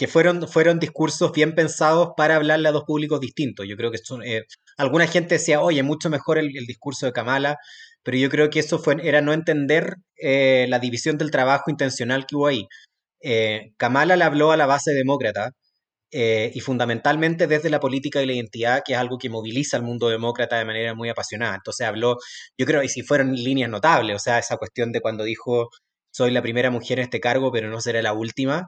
que 0.00 0.08
fueron, 0.08 0.48
fueron 0.48 0.78
discursos 0.78 1.30
bien 1.30 1.54
pensados 1.54 2.12
para 2.16 2.36
hablarle 2.36 2.66
a 2.68 2.72
dos 2.72 2.84
públicos 2.84 3.20
distintos. 3.20 3.66
Yo 3.68 3.76
creo 3.76 3.90
que 3.90 3.98
son, 3.98 4.22
alguna 4.78 5.06
gente 5.06 5.34
decía, 5.34 5.60
oye, 5.60 5.82
mucho 5.82 6.08
mejor 6.08 6.38
el, 6.38 6.48
discurso 6.66 7.04
de 7.04 7.12
Kamala, 7.12 7.58
pero 8.02 8.16
yo 8.16 8.30
creo 8.30 8.48
que 8.48 8.60
eso 8.60 8.78
fue, 8.78 8.96
era 9.06 9.20
no 9.20 9.34
entender 9.34 9.96
eh, 10.16 10.64
la 10.70 10.78
división 10.78 11.18
del 11.18 11.30
trabajo 11.30 11.70
intencional 11.70 12.24
que 12.24 12.34
hubo 12.34 12.46
ahí. 12.46 12.66
Eh, 13.20 13.72
Kamala 13.76 14.16
le 14.16 14.24
habló 14.24 14.52
a 14.52 14.56
la 14.56 14.64
base 14.64 14.92
demócrata 14.94 15.50
eh, 16.10 16.50
y 16.54 16.60
fundamentalmente 16.60 17.46
desde 17.46 17.70
la 17.70 17.80
política 17.80 18.22
y 18.22 18.26
la 18.26 18.32
identidad, 18.34 18.82
que 18.84 18.94
es 18.94 18.98
algo 18.98 19.18
que 19.18 19.30
moviliza 19.30 19.76
al 19.76 19.82
mundo 19.84 20.08
demócrata 20.08 20.58
de 20.58 20.64
manera 20.64 20.94
muy 20.94 21.08
apasionada. 21.08 21.56
Entonces 21.56 21.86
habló, 21.86 22.18
yo 22.58 22.66
creo, 22.66 22.82
y 22.82 22.88
si 22.88 23.02
fueron 23.02 23.34
líneas 23.34 23.70
notables, 23.70 24.16
o 24.16 24.18
sea, 24.18 24.38
esa 24.38 24.56
cuestión 24.56 24.92
de 24.92 25.00
cuando 25.00 25.24
dijo, 25.24 25.70
soy 26.12 26.30
la 26.32 26.42
primera 26.42 26.70
mujer 26.70 26.98
en 26.98 27.04
este 27.04 27.20
cargo, 27.20 27.52
pero 27.52 27.68
no 27.70 27.80
seré 27.80 28.02
la 28.02 28.12
última, 28.12 28.66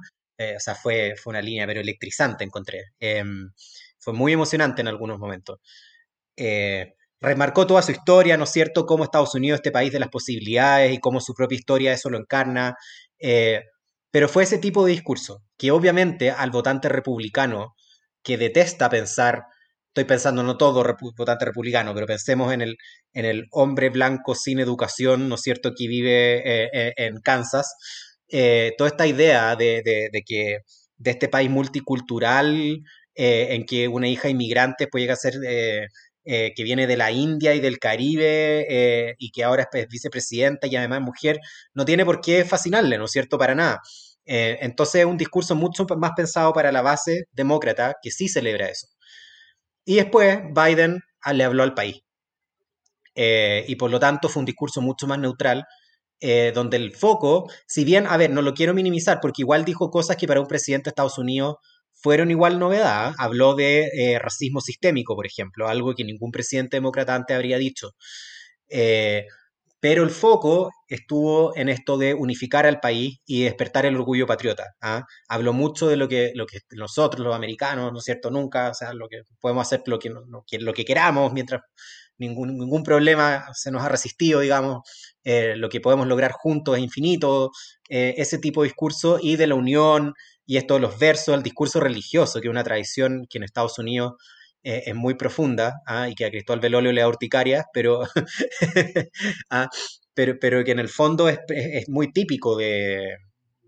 o 0.56 0.60
sea, 0.60 0.74
fue, 0.74 1.14
fue 1.22 1.32
una 1.32 1.42
línea, 1.42 1.66
pero 1.66 1.80
electrizante 1.80 2.44
encontré. 2.44 2.86
Em, 3.00 3.50
fue 3.98 4.12
muy 4.14 4.32
emocionante 4.32 4.82
en 4.82 4.88
algunos 4.88 5.18
momentos. 5.18 5.60
Eh, 6.36 6.94
remarcó 7.20 7.66
toda 7.66 7.82
su 7.82 7.92
historia, 7.92 8.36
¿no 8.36 8.44
es 8.44 8.50
cierto?, 8.50 8.86
cómo 8.86 9.04
Estados 9.04 9.34
Unidos, 9.34 9.58
este 9.58 9.70
país 9.72 9.92
de 9.92 10.00
las 10.00 10.08
posibilidades 10.10 10.92
y 10.94 10.98
cómo 10.98 11.20
su 11.20 11.34
propia 11.34 11.56
historia 11.56 11.92
eso 11.92 12.10
lo 12.10 12.18
encarna. 12.18 12.76
Eh, 13.20 13.62
pero 14.12 14.28
fue 14.28 14.44
ese 14.44 14.58
tipo 14.58 14.84
de 14.84 14.92
discurso 14.92 15.42
que 15.58 15.72
obviamente 15.72 16.30
al 16.30 16.50
votante 16.52 16.88
republicano 16.88 17.74
que 18.22 18.36
detesta 18.36 18.88
pensar, 18.90 19.42
estoy 19.88 20.04
pensando 20.04 20.42
no 20.44 20.56
todo 20.56 20.84
votante 21.16 21.44
republicano, 21.46 21.94
pero 21.94 22.06
pensemos 22.06 22.52
en 22.52 22.60
el, 22.62 22.76
en 23.14 23.24
el 23.24 23.46
hombre 23.50 23.90
blanco 23.90 24.34
sin 24.36 24.60
educación, 24.60 25.28
¿no 25.28 25.34
es 25.34 25.40
cierto?, 25.40 25.72
que 25.76 25.88
vive 25.88 26.42
eh, 26.44 26.92
en 26.96 27.20
Kansas, 27.20 27.74
toda 28.78 28.88
esta 28.88 29.06
idea 29.06 29.56
de, 29.56 29.82
de, 29.84 30.22
que 30.24 30.58
de 30.96 31.10
este 31.10 31.28
país 31.28 31.50
multicultural 31.50 32.80
en 33.14 33.66
que 33.66 33.88
una 33.88 34.08
hija 34.08 34.28
inmigrante 34.30 34.86
puede 34.88 35.04
llegar 35.04 35.14
a 35.14 35.16
ser 35.16 35.34
eh, 36.24 36.52
que 36.54 36.62
viene 36.62 36.86
de 36.86 36.96
la 36.96 37.10
India 37.10 37.52
y 37.52 37.58
del 37.58 37.80
Caribe 37.80 38.64
eh, 38.70 39.16
y 39.18 39.32
que 39.32 39.42
ahora 39.42 39.68
es 39.72 39.88
vicepresidenta 39.88 40.68
y 40.68 40.76
además 40.76 41.00
mujer, 41.00 41.40
no 41.74 41.84
tiene 41.84 42.04
por 42.04 42.20
qué 42.20 42.44
fascinarle, 42.44 42.96
¿no 42.96 43.06
es 43.06 43.10
cierto? 43.10 43.38
Para 43.38 43.56
nada. 43.56 43.80
Eh, 44.24 44.56
entonces 44.60 45.00
es 45.00 45.06
un 45.06 45.16
discurso 45.16 45.56
mucho 45.56 45.84
más 45.96 46.12
pensado 46.16 46.52
para 46.52 46.70
la 46.70 46.80
base 46.80 47.24
demócrata 47.32 47.96
que 48.00 48.12
sí 48.12 48.28
celebra 48.28 48.68
eso. 48.68 48.86
Y 49.84 49.96
después 49.96 50.38
Biden 50.54 51.00
le 51.32 51.44
habló 51.44 51.64
al 51.64 51.74
país. 51.74 52.02
y 53.14 53.76
por 53.76 53.90
lo 53.90 53.98
tanto 53.98 54.28
fue 54.28 54.40
un 54.40 54.46
discurso 54.46 54.80
mucho 54.80 55.06
más 55.06 55.18
neutral, 55.18 55.64
donde 56.54 56.76
el 56.76 56.92
foco, 56.94 57.50
si 57.66 57.84
bien, 57.84 58.06
a 58.06 58.16
ver, 58.16 58.30
no 58.30 58.42
lo 58.42 58.54
quiero 58.54 58.74
minimizar, 58.74 59.18
porque 59.20 59.42
igual 59.42 59.64
dijo 59.64 59.90
cosas 59.90 60.16
que 60.16 60.26
para 60.28 60.40
un 60.40 60.46
presidente 60.46 60.84
de 60.84 60.90
Estados 60.90 61.18
Unidos 61.18 61.56
fueron 62.02 62.30
igual 62.30 62.58
novedad. 62.58 63.14
Habló 63.18 63.54
de 63.54 63.84
eh, 63.94 64.18
racismo 64.18 64.60
sistémico, 64.60 65.14
por 65.14 65.26
ejemplo, 65.26 65.68
algo 65.68 65.94
que 65.94 66.04
ningún 66.04 66.32
presidente 66.32 66.76
demócrata 66.76 67.14
antes 67.14 67.36
habría 67.36 67.58
dicho. 67.58 67.92
Eh, 68.68 69.26
pero 69.80 70.04
el 70.04 70.10
foco 70.10 70.70
estuvo 70.88 71.56
en 71.56 71.68
esto 71.68 71.98
de 71.98 72.14
unificar 72.14 72.66
al 72.66 72.80
país 72.80 73.18
y 73.26 73.42
despertar 73.44 73.86
el 73.86 73.96
orgullo 73.96 74.26
patriota. 74.26 74.74
¿ah? 74.80 75.04
Habló 75.28 75.52
mucho 75.52 75.88
de 75.88 75.96
lo 75.96 76.08
que, 76.08 76.32
nosotros, 76.70 77.24
los 77.24 77.34
americanos, 77.34 77.92
¿no 77.92 77.98
es 77.98 78.04
cierto? 78.04 78.30
Nunca, 78.30 78.70
o 78.70 78.74
sea, 78.74 78.94
lo 78.94 79.08
que 79.08 79.22
podemos 79.40 79.66
hacer 79.66 79.82
lo 79.86 79.98
que, 79.98 80.10
lo 80.60 80.72
que 80.74 80.84
queramos 80.84 81.32
mientras 81.32 81.62
ningún, 82.18 82.56
ningún 82.58 82.84
problema 82.84 83.46
se 83.54 83.72
nos 83.72 83.82
ha 83.82 83.88
resistido, 83.88 84.40
digamos, 84.40 84.82
eh, 85.24 85.54
lo 85.56 85.68
que 85.68 85.80
podemos 85.80 86.06
lograr 86.06 86.32
juntos 86.32 86.76
es 86.76 86.82
infinito, 86.82 87.50
ese 87.88 88.38
tipo 88.38 88.62
de 88.62 88.68
discurso 88.68 89.18
y 89.20 89.36
de 89.36 89.46
la 89.46 89.54
unión, 89.54 90.14
y 90.46 90.56
esto 90.56 90.74
de 90.74 90.80
los 90.80 90.98
versos, 90.98 91.34
el 91.34 91.42
discurso 91.42 91.80
religioso, 91.80 92.40
que 92.40 92.48
es 92.48 92.52
una 92.52 92.64
tradición 92.64 93.26
que 93.28 93.38
en 93.38 93.44
Estados 93.44 93.78
Unidos 93.78 94.14
eh, 94.62 94.84
es 94.86 94.94
muy 94.94 95.14
profunda 95.14 95.80
¿ah? 95.86 96.08
y 96.08 96.14
que 96.14 96.24
a 96.24 96.30
Cristóbal 96.30 96.60
Velolio 96.60 96.92
le 96.92 97.00
da 97.00 97.08
urticarias, 97.08 97.64
pero, 97.72 98.02
¿ah? 99.50 99.68
pero, 100.14 100.38
pero 100.40 100.64
que 100.64 100.72
en 100.72 100.78
el 100.78 100.88
fondo 100.88 101.28
es, 101.28 101.38
es 101.48 101.88
muy 101.88 102.12
típico 102.12 102.56
de, 102.56 103.16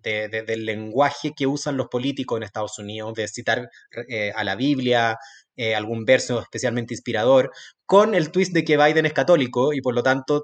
del 0.05 0.67
lenguaje 0.67 1.33
que 1.35 1.47
usan 1.47 1.77
los 1.77 1.89
políticos 1.89 2.37
en 2.37 2.43
Estados 2.43 2.79
Unidos, 2.79 3.15
de 3.15 3.27
citar 3.27 3.69
eh, 4.09 4.33
a 4.35 4.45
la 4.45 4.55
Biblia, 4.55 5.17
eh, 5.57 5.75
algún 5.75 6.05
verso 6.05 6.41
especialmente 6.41 6.95
inspirador, 6.95 7.51
con 7.87 8.15
el 8.15 8.31
twist 8.31 8.53
de 8.53 8.65
que 8.65 8.77
Biden 8.77 9.07
es 9.07 9.13
católico 9.13 9.73
y 9.73 9.81
por 9.81 9.95
lo 9.95 10.03
tanto 10.03 10.43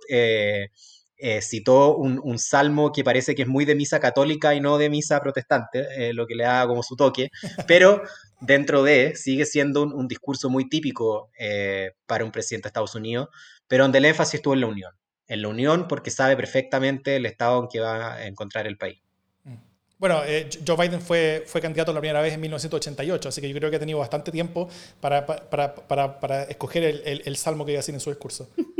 citó 1.42 1.96
un, 1.96 2.38
salmo 2.38 2.92
que 2.92 3.04
parece 3.04 3.34
que 3.34 3.42
es 3.42 3.48
muy 3.48 3.64
de 3.64 3.74
misa 3.74 4.00
católica 4.00 4.54
y 4.54 4.60
no 4.60 4.78
de 4.78 4.88
misa 4.88 5.20
protestante, 5.20 5.86
eh, 5.96 6.12
lo 6.14 6.26
que 6.26 6.34
le 6.34 6.44
da 6.44 6.66
como 6.66 6.82
su 6.82 6.96
toque, 6.96 7.30
pero 7.66 8.02
dentro 8.40 8.82
de 8.82 9.14
sigue 9.16 9.44
siendo 9.44 9.82
un, 9.82 10.08
discurso 10.08 10.48
muy 10.48 10.68
típico 10.68 11.30
eh, 11.38 11.92
para 12.06 12.24
un 12.24 12.32
presidente 12.32 12.66
de 12.66 12.68
Estados 12.68 12.94
Unidos, 12.94 13.28
pero 13.68 13.84
donde 13.84 13.98
el 13.98 14.06
énfasis 14.06 14.34
estuvo 14.34 14.54
en 14.54 14.60
la 14.60 14.66
unión, 14.66 14.92
en 15.26 15.42
la 15.42 15.48
unión 15.48 15.88
porque 15.88 16.10
sabe 16.10 16.36
perfectamente 16.36 17.16
el 17.16 17.26
estado 17.26 17.62
en 17.62 17.68
que 17.68 17.80
va 17.80 18.14
a 18.14 18.26
encontrar 18.26 18.66
el 18.66 18.78
país. 18.78 19.00
Mm. 19.44 19.54
Bueno, 19.98 20.22
Joe 20.66 20.76
Biden 20.76 21.02
fue, 21.02 21.44
fue 21.46 21.60
candidato 21.60 21.92
la 21.92 22.00
primera 22.00 22.22
vez 22.22 22.32
en 22.32 22.40
1988, 22.40 23.28
así 23.28 23.40
que 23.42 23.48
yo 23.48 23.54
creo 23.56 23.68
que 23.68 23.76
ha 23.76 23.80
tenido 23.80 23.98
bastante 23.98 24.32
tiempo 24.32 24.70
para, 25.00 25.26
para, 25.26 25.74
para, 25.74 26.18
para 26.18 26.44
escoger 26.44 26.84
el, 26.84 27.22
el, 27.24 27.36
salmo 27.36 27.66
que 27.66 27.72
iba 27.72 27.78
a 27.78 27.82
decir 27.82 27.94
en 27.94 28.00
su 28.00 28.08
discurso. 28.08 28.48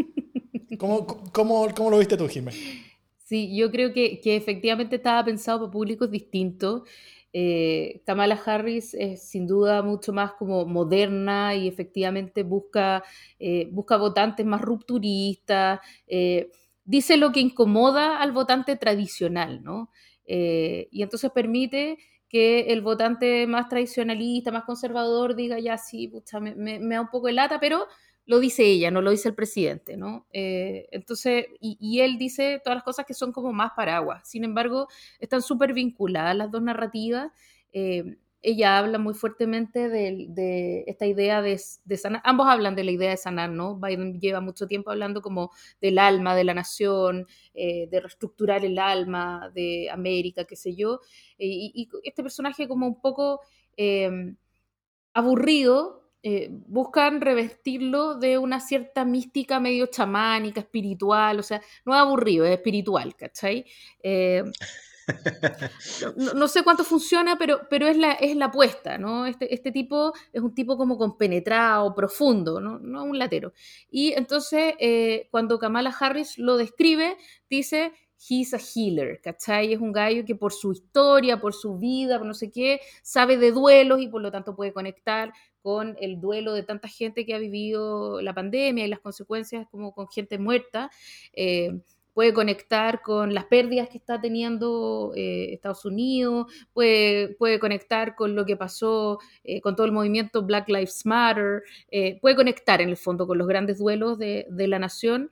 ¿Cómo, 0.80 1.06
cómo, 1.06 1.68
cómo 1.76 1.90
lo 1.90 1.98
viste 1.98 2.16
tú, 2.16 2.26
Jiménez? 2.26 2.58
Sí, 3.18 3.54
yo 3.54 3.70
creo 3.70 3.92
que, 3.92 4.18
que, 4.22 4.34
efectivamente 4.34 4.96
estaba 4.96 5.22
pensado 5.22 5.60
para 5.60 5.70
públicos 5.70 6.10
distintos. 6.10 6.88
Eh, 7.34 8.02
Kamala 8.06 8.40
Harris 8.46 8.94
es 8.94 9.28
sin 9.28 9.46
duda 9.46 9.82
mucho 9.82 10.14
más 10.14 10.32
como 10.32 10.64
moderna 10.64 11.54
y 11.54 11.68
efectivamente 11.68 12.44
busca, 12.44 13.04
eh, 13.38 13.68
busca 13.70 13.98
votantes 13.98 14.46
más 14.46 14.62
rupturistas, 14.62 15.80
eh, 16.06 16.50
dice 16.84 17.18
lo 17.18 17.30
que 17.30 17.40
incomoda 17.40 18.18
al 18.18 18.32
votante 18.32 18.76
tradicional, 18.76 19.62
¿no? 19.62 19.90
y 20.32 21.02
entonces 21.02 21.28
permite 21.32 21.98
que 22.30 22.72
el 22.72 22.80
votante 22.80 23.48
más 23.48 23.68
tradicionalista, 23.68 24.52
más 24.52 24.62
conservador 24.62 25.34
diga, 25.34 25.58
ya 25.58 25.76
sí, 25.76 26.06
pucha, 26.06 26.38
me, 26.38 26.78
da 26.78 27.00
un 27.00 27.08
poco 27.08 27.26
de 27.26 27.32
lata, 27.32 27.58
pero 27.58 27.88
lo 28.24 28.38
dice 28.38 28.64
ella, 28.64 28.92
no 28.92 29.02
lo 29.02 29.10
dice 29.10 29.28
el 29.28 29.34
presidente, 29.34 29.96
¿no? 29.96 30.28
Eh, 30.32 30.86
entonces, 30.92 31.46
y, 31.60 31.98
él 32.00 32.18
dice 32.18 32.60
todas 32.62 32.76
las 32.76 32.84
cosas 32.84 33.04
que 33.04 33.14
son 33.14 33.32
como 33.32 33.52
más 33.52 33.72
paraguas. 33.74 34.28
Sin 34.28 34.44
embargo, 34.44 34.86
están 35.18 35.42
súper 35.42 35.74
vinculadas 35.74 36.36
las 36.36 36.52
dos 36.52 36.62
narrativas. 36.62 37.32
Eh, 37.72 38.16
ella 38.43 38.78
habla 38.78 38.99
muy 38.99 39.14
fuertemente 39.14 39.88
de, 39.88 40.84
esta 40.86 41.07
idea 41.07 41.43
de, 41.43 41.59
sanar, 41.59 42.22
ambos 42.24 42.49
hablan 42.49 42.74
de 42.74 42.84
la 42.84 42.91
idea 42.91 43.11
de 43.11 43.16
sanar, 43.16 43.51
¿no? 43.51 43.76
Biden 43.76 44.18
lleva 44.20 44.41
mucho 44.41 44.66
tiempo 44.66 44.91
hablando 44.91 45.20
como 45.22 45.51
del 45.80 45.99
alma 45.99 46.34
de 46.34 46.45
la 46.45 46.55
nación, 46.55 47.26
eh, 47.55 47.88
de 47.91 48.01
reestructurar 48.01 48.64
el 48.64 48.78
alma 48.78 49.51
de 49.55 49.91
América, 49.91 50.45
qué 50.45 50.57
sé 50.57 50.74
yo, 50.74 51.01
y, 51.38 51.88
este 52.05 52.22
personaje 52.22 52.68
como 52.68 52.86
un 52.86 53.01
poco 53.01 53.41
aburrido, 55.14 56.01
eh, 56.22 56.49
buscan 56.51 57.22
revestirlo 57.22 58.14
de 58.16 58.36
una 58.36 58.61
cierta 58.61 59.07
mística 59.07 59.59
medio 59.59 59.86
chamánica, 59.86 60.61
espiritual, 60.61 61.38
o 61.38 61.43
sea, 61.43 61.62
no 61.86 61.95
es 61.95 62.01
aburrido, 62.01 62.45
es 62.45 62.53
espiritual, 62.53 63.16
¿cachai? 63.16 63.64
No, 66.34 66.48
sé 66.48 66.62
cuánto 66.62 66.84
funciona, 66.84 67.36
pero, 67.38 67.61
pero 67.68 67.86
es, 67.86 67.96
la, 67.96 68.12
es 68.12 68.36
la 68.36 68.46
apuesta, 68.46 68.98
¿no? 68.98 69.26
Este, 69.26 69.52
este 69.54 69.72
tipo 69.72 70.12
es 70.32 70.42
un 70.42 70.54
tipo 70.54 70.76
como 70.76 70.98
compenetrado, 70.98 71.94
profundo, 71.94 72.61
¿no? 72.61 72.78
No 72.78 73.04
un 73.04 73.18
latero. 73.18 73.52
Y 73.90 74.12
entonces, 74.12 74.74
eh, 74.78 75.28
cuando 75.30 75.58
Kamala 75.58 75.94
Harris 75.98 76.38
lo 76.38 76.56
describe, 76.56 77.16
dice 77.48 77.92
he's 78.28 78.52
a 78.52 78.58
healer, 78.58 79.20
¿cachai? 79.20 79.72
Es 79.72 79.80
un 79.80 79.92
gallo 79.92 80.24
que 80.24 80.34
por 80.34 80.52
su 80.52 80.72
historia, 80.72 81.40
por 81.40 81.54
su 81.54 81.78
vida, 81.78 82.18
por 82.18 82.26
no 82.26 82.34
sé 82.34 82.50
qué, 82.50 82.80
sabe 83.02 83.38
de 83.38 83.50
duelos 83.50 84.00
y 84.00 84.08
por 84.08 84.20
lo 84.20 84.30
tanto 84.30 84.54
puede 84.54 84.72
conectar 84.72 85.32
con 85.62 85.96
el 86.00 86.20
duelo 86.20 86.52
de 86.52 86.62
tanta 86.62 86.88
gente 86.88 87.24
que 87.24 87.34
ha 87.34 87.38
vivido 87.38 88.20
la 88.22 88.34
pandemia 88.34 88.84
y 88.84 88.88
las 88.88 89.00
consecuencias 89.00 89.66
como 89.70 89.92
con 89.92 90.08
gente 90.08 90.38
muerta. 90.38 90.90
Eh, 91.32 91.80
puede 92.14 92.32
conectar 92.32 93.02
con 93.02 93.34
las 93.34 93.44
pérdidas 93.46 93.88
que 93.88 93.98
está 93.98 94.20
teniendo 94.20 95.12
eh, 95.14 95.52
Estados 95.52 95.84
Unidos, 95.84 96.46
puede, 96.72 97.34
puede, 97.34 97.58
conectar 97.58 98.14
con 98.16 98.34
lo 98.34 98.44
que 98.44 98.56
pasó 98.56 99.18
eh, 99.44 99.61
con 99.61 99.76
todo 99.76 99.86
el 99.86 99.92
movimiento 99.92 100.42
Black 100.42 100.68
Lives 100.68 101.04
Matter, 101.06 101.62
puede 102.20 102.36
conectar 102.36 102.80
en 102.80 102.88
el 102.88 102.96
fondo 102.96 103.26
con 103.26 103.38
los 103.38 103.46
grandes 103.46 103.78
duelos 103.78 104.18
de, 104.18 104.46
de 104.50 104.68
la 104.68 104.78
nación, 104.78 105.30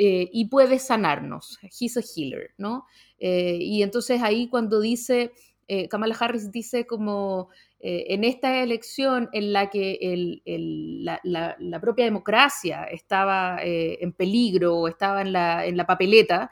eh, 0.00 0.30
y 0.32 0.44
puede 0.44 0.78
sanarnos. 0.78 1.58
He's 1.60 1.96
a 1.96 2.00
healer, 2.00 2.54
¿no? 2.56 2.86
Eh, 3.18 3.58
y 3.60 3.82
entonces 3.82 4.22
ahí 4.22 4.48
cuando 4.48 4.78
dice, 4.80 5.32
eh, 5.68 5.88
Kamala 5.88 6.16
Harris 6.18 6.50
dice 6.50 6.86
como 6.86 7.50
en 7.80 8.24
esta 8.24 8.60
elección 8.64 9.28
en 9.32 9.52
la 9.52 9.70
que 9.70 10.40
la, 10.44 11.80
propia 11.80 12.06
democracia 12.06 12.82
estaba 12.86 13.58
en 13.62 14.12
peligro 14.12 14.78
o 14.78 14.88
estaba 14.88 15.22
en 15.22 15.32
la, 15.32 15.64
en 15.64 15.76
la 15.76 15.86
papeleta, 15.86 16.50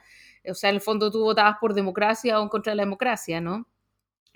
o 0.48 0.54
sea, 0.54 0.70
en 0.70 0.76
el 0.76 0.80
fondo 0.80 1.10
tú 1.10 1.24
votabas 1.24 1.56
por 1.60 1.74
democracia 1.74 2.40
o 2.40 2.48
contra 2.48 2.76
la 2.76 2.84
democracia, 2.84 3.40
¿no? 3.40 3.66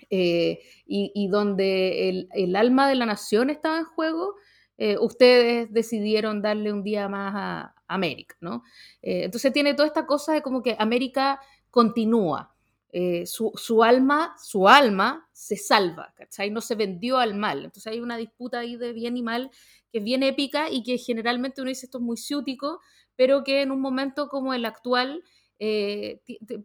y, 0.09 1.27
donde 1.29 2.27
el, 2.33 2.55
alma 2.57 2.89
de 2.89 2.95
la 2.95 3.05
nación 3.05 3.49
estaba 3.49 3.79
en 3.79 3.85
juego, 3.85 4.35
eh, 4.83 4.97
ustedes 4.99 5.71
decidieron 5.71 6.41
darle 6.41 6.73
un 6.73 6.81
día 6.81 7.07
más 7.07 7.33
a 7.35 7.75
América, 7.87 8.35
¿no? 8.41 8.63
Eh, 9.03 9.25
entonces 9.25 9.53
tiene 9.53 9.75
toda 9.75 9.87
esta 9.87 10.07
cosa 10.07 10.33
de 10.33 10.41
como 10.41 10.63
que 10.63 10.75
América 10.79 11.39
continúa, 11.69 12.50
eh, 12.93 13.25
su, 13.25 13.83
alma, 13.83 14.35
su 14.37 14.67
alma 14.67 15.29
se 15.31 15.55
salva, 15.55 16.13
¿cachai? 16.17 16.51
No 16.51 16.59
se 16.59 16.75
vendió 16.75 17.19
al 17.19 17.35
mal. 17.35 17.63
Entonces 17.63 17.87
hay 17.87 18.01
una 18.01 18.17
disputa 18.17 18.59
ahí 18.59 18.75
de 18.75 18.91
bien 18.91 19.15
y 19.15 19.23
mal 19.23 19.49
que 19.91 19.99
es 19.99 20.03
bien 20.03 20.23
épica 20.23 20.69
y 20.69 20.83
que 20.83 20.97
generalmente 20.97 21.61
uno 21.61 21.69
dice 21.69 21.85
esto 21.85 21.99
es 21.99 22.03
muy 22.03 22.17
ciútico, 22.17 22.81
pero 23.15 23.43
que 23.43 23.61
en 23.61 23.71
un 23.71 23.79
momento 23.79 24.27
como 24.27 24.53
el 24.53 24.65
actual 24.65 25.23
eh, 25.59 26.21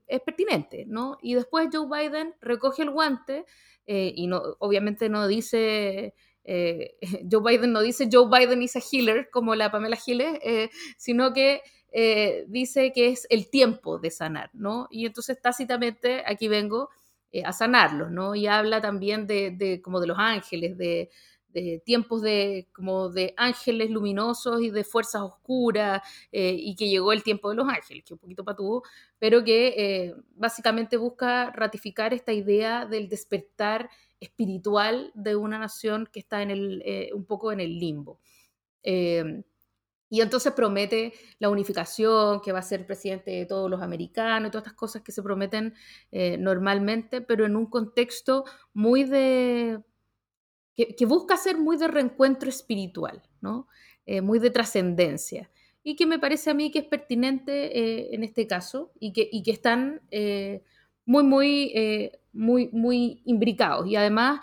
es 0.07 0.21
pertinente, 0.23 0.85
¿no? 0.87 1.19
Y 1.23 1.35
después 1.35 1.69
Joe 1.73 1.87
Biden 1.87 2.35
recoge 2.41 2.83
el 2.83 2.91
guante 2.91 3.45
eh, 3.87 4.13
y 4.17 4.27
no, 4.27 4.43
obviamente 4.59 5.09
no 5.09 5.27
dice... 5.29 6.15
Joe 7.29 7.43
Biden 7.45 7.73
no 7.73 7.81
dice 7.83 8.09
Joe 8.11 8.29
Biden 8.29 8.63
is 8.63 8.77
a 8.77 8.81
healer 8.81 9.31
como 9.33 9.57
la 9.57 9.73
Pamela 9.73 9.97
Giles, 9.97 10.39
sino 10.97 11.33
que 11.33 11.61
eh, 11.99 12.45
dice 12.49 12.93
que 12.93 13.09
es 13.09 13.27
el 13.31 13.49
tiempo 13.49 13.99
de 13.99 14.11
sanar, 14.11 14.51
¿no? 14.53 14.87
Y 14.91 15.07
entonces 15.07 15.41
tácitamente 15.41 16.23
aquí 16.27 16.47
vengo 16.47 16.91
eh, 17.33 17.43
a 17.43 17.55
sanarlos, 17.55 18.11
¿no? 18.11 18.35
Y 18.35 18.47
habla 18.47 18.83
también 18.83 19.27
de, 19.27 19.81
como 19.83 19.99
de 19.99 20.07
los 20.07 20.19
ángeles, 20.19 20.77
de, 20.77 21.11
tiempos 21.87 22.21
de 22.21 22.69
como 22.75 23.09
de 23.09 23.33
ángeles 23.39 23.91
luminosos 23.91 24.61
y 24.61 24.69
de 24.69 24.85
fuerzas 24.85 25.23
oscuras 25.23 26.03
eh, 26.31 26.55
y 26.55 26.77
que 26.77 26.91
llegó 26.91 27.15
el 27.15 27.23
tiempo 27.23 27.49
de 27.49 27.57
los 27.57 27.67
ángeles, 27.67 28.05
que 28.05 28.13
un 28.13 28.19
poquito 28.19 28.45
patuvo, 28.45 28.83
pero 29.19 29.43
que 29.43 30.15
básicamente 30.35 30.99
busca 30.99 31.51
ratificar 31.53 32.13
esta 32.13 32.35
idea 32.35 32.85
del 32.85 33.09
despertar 33.09 33.89
espiritual 34.21 35.13
de 35.15 35.35
una 35.35 35.59
nación 35.59 36.07
que 36.13 36.21
está 36.21 36.43
en 36.43 36.51
el, 36.51 37.11
un 37.15 37.25
poco 37.25 37.53
en 37.53 37.61
el 37.61 37.79
limbo. 37.79 38.21
Y 40.09 40.21
entonces 40.21 40.53
promete 40.53 41.13
la 41.39 41.51
unificación, 41.51 42.41
que 42.41 42.53
va 42.53 42.61
a 42.61 42.63
ser 42.63 42.87
presidente 42.87 43.33
de 43.33 43.47
todos 43.47 43.69
los 43.69 43.83
americanos 43.83 44.49
y 44.49 44.51
todas 44.51 44.67
estas 44.67 44.79
cosas 44.79 45.03
que 45.03 45.13
se 45.13 45.23
prometen 45.23 45.75
eh, 46.13 46.37
normalmente, 46.39 47.21
pero 47.21 47.45
en 47.45 47.57
un 47.57 47.67
contexto 47.67 48.45
muy 48.73 49.05
de... 49.05 49.83
que, 50.77 51.07
busca 51.07 51.37
ser 51.37 51.59
muy 51.59 51.77
de 51.77 51.89
reencuentro 51.89 52.49
espiritual, 52.49 53.23
¿no? 53.41 53.67
Eh, 54.07 54.21
muy 54.21 54.39
de 54.39 54.51
trascendencia. 54.51 55.51
Y 55.83 55.97
que 55.97 56.07
me 56.07 56.21
parece 56.21 56.51
a 56.51 56.55
mí 56.55 56.71
que 56.71 56.81
es 56.81 56.85
pertinente 56.85 57.79
eh, 57.79 58.15
en 58.15 58.23
este 58.23 58.47
caso 58.47 58.93
y 59.01 59.13
que, 59.13 59.29
y 59.31 59.43
que 59.43 59.53
están 59.53 60.03
muy, 61.05 61.25
muy, 61.25 62.13
muy, 62.33 62.69
muy 62.73 63.23
imbricados. 63.25 63.89
Y 63.89 63.97
además 63.97 64.41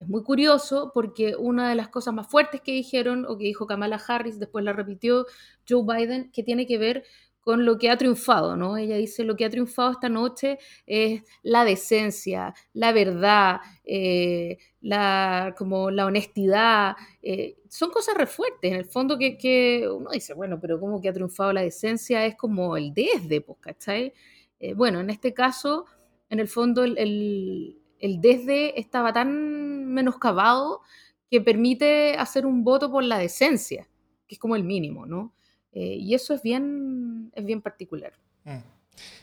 es 0.00 0.08
muy 0.08 0.22
curioso 0.22 0.90
porque 0.92 1.36
una 1.36 1.68
de 1.68 1.74
las 1.74 1.88
cosas 1.88 2.12
más 2.12 2.28
fuertes 2.28 2.60
que 2.60 2.72
dijeron 2.72 3.24
o 3.26 3.38
que 3.38 3.44
dijo 3.44 3.66
Kamala 3.66 4.00
Harris, 4.06 4.38
después 4.38 4.64
la 4.64 4.72
repitió 4.72 5.26
Joe 5.68 5.84
Biden, 5.84 6.30
que 6.32 6.42
tiene 6.42 6.66
que 6.66 6.78
ver 6.78 7.04
con 7.40 7.64
lo 7.64 7.78
que 7.78 7.90
ha 7.90 7.96
triunfado, 7.96 8.56
¿no? 8.56 8.76
Ella 8.76 8.96
dice, 8.96 9.22
lo 9.22 9.36
que 9.36 9.44
ha 9.44 9.50
triunfado 9.50 9.92
esta 9.92 10.08
noche 10.08 10.58
es 10.84 11.22
la 11.44 11.64
decencia, 11.64 12.52
la 12.72 12.92
verdad, 12.92 13.60
eh, 13.84 14.58
la, 14.80 15.54
como 15.56 15.92
la 15.92 16.06
honestidad. 16.06 16.96
Eh, 17.22 17.56
son 17.68 17.90
cosas 17.90 18.16
re 18.16 18.26
fuertes, 18.26 18.72
en 18.72 18.76
el 18.78 18.84
fondo 18.84 19.16
que, 19.16 19.88
uno 19.88 20.10
dice, 20.10 20.34
bueno, 20.34 20.58
pero 20.60 20.80
¿cómo 20.80 21.00
que 21.00 21.08
ha 21.08 21.12
triunfado 21.12 21.52
la 21.52 21.62
decencia? 21.62 22.26
Es 22.26 22.34
como 22.34 22.76
el 22.76 22.92
desde, 22.92 23.40
pues, 23.40 23.58
¿cachai? 23.60 24.12
Eh, 24.58 24.74
bueno, 24.74 24.98
en 24.98 25.10
este 25.10 25.32
caso, 25.32 25.86
en 26.28 26.40
el 26.40 26.48
fondo, 26.48 26.82
el 26.82 26.98
el 26.98 27.76
desde 28.00 28.78
estaba 28.78 29.12
tan 29.12 29.86
menoscabado 29.86 30.82
que 31.30 31.40
permite 31.40 32.16
hacer 32.16 32.46
un 32.46 32.64
voto 32.64 32.90
por 32.90 33.02
la 33.02 33.18
decencia, 33.18 33.88
que 34.26 34.34
es 34.34 34.38
como 34.38 34.56
el 34.56 34.64
mínimo, 34.64 35.06
¿no? 35.06 35.34
Eh, 35.72 35.96
y 35.96 36.14
eso 36.14 36.34
es 36.34 36.42
bien, 36.42 37.30
es 37.34 37.44
bien 37.44 37.60
particular. 37.60 38.12
Mm. 38.44 38.76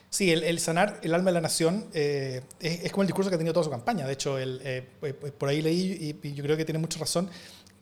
Sí, 0.08 0.30
el, 0.30 0.60
sanar 0.60 1.00
el 1.02 1.12
alma 1.12 1.30
de 1.30 1.34
la 1.34 1.40
nación 1.40 1.86
eh, 1.92 2.40
es, 2.60 2.92
como 2.92 3.02
el 3.02 3.08
discurso 3.08 3.30
que 3.30 3.34
ha 3.34 3.38
tenido 3.38 3.52
toda 3.52 3.64
su 3.64 3.70
campaña. 3.70 4.06
De 4.06 4.12
hecho, 4.12 4.38
el, 4.38 4.60
eh, 4.62 4.86
por 5.36 5.48
ahí 5.48 5.60
leí, 5.60 6.16
y, 6.22 6.34
yo 6.34 6.44
creo 6.44 6.56
que 6.56 6.64
tiene 6.64 6.78
mucha 6.78 7.00
razón, 7.00 7.28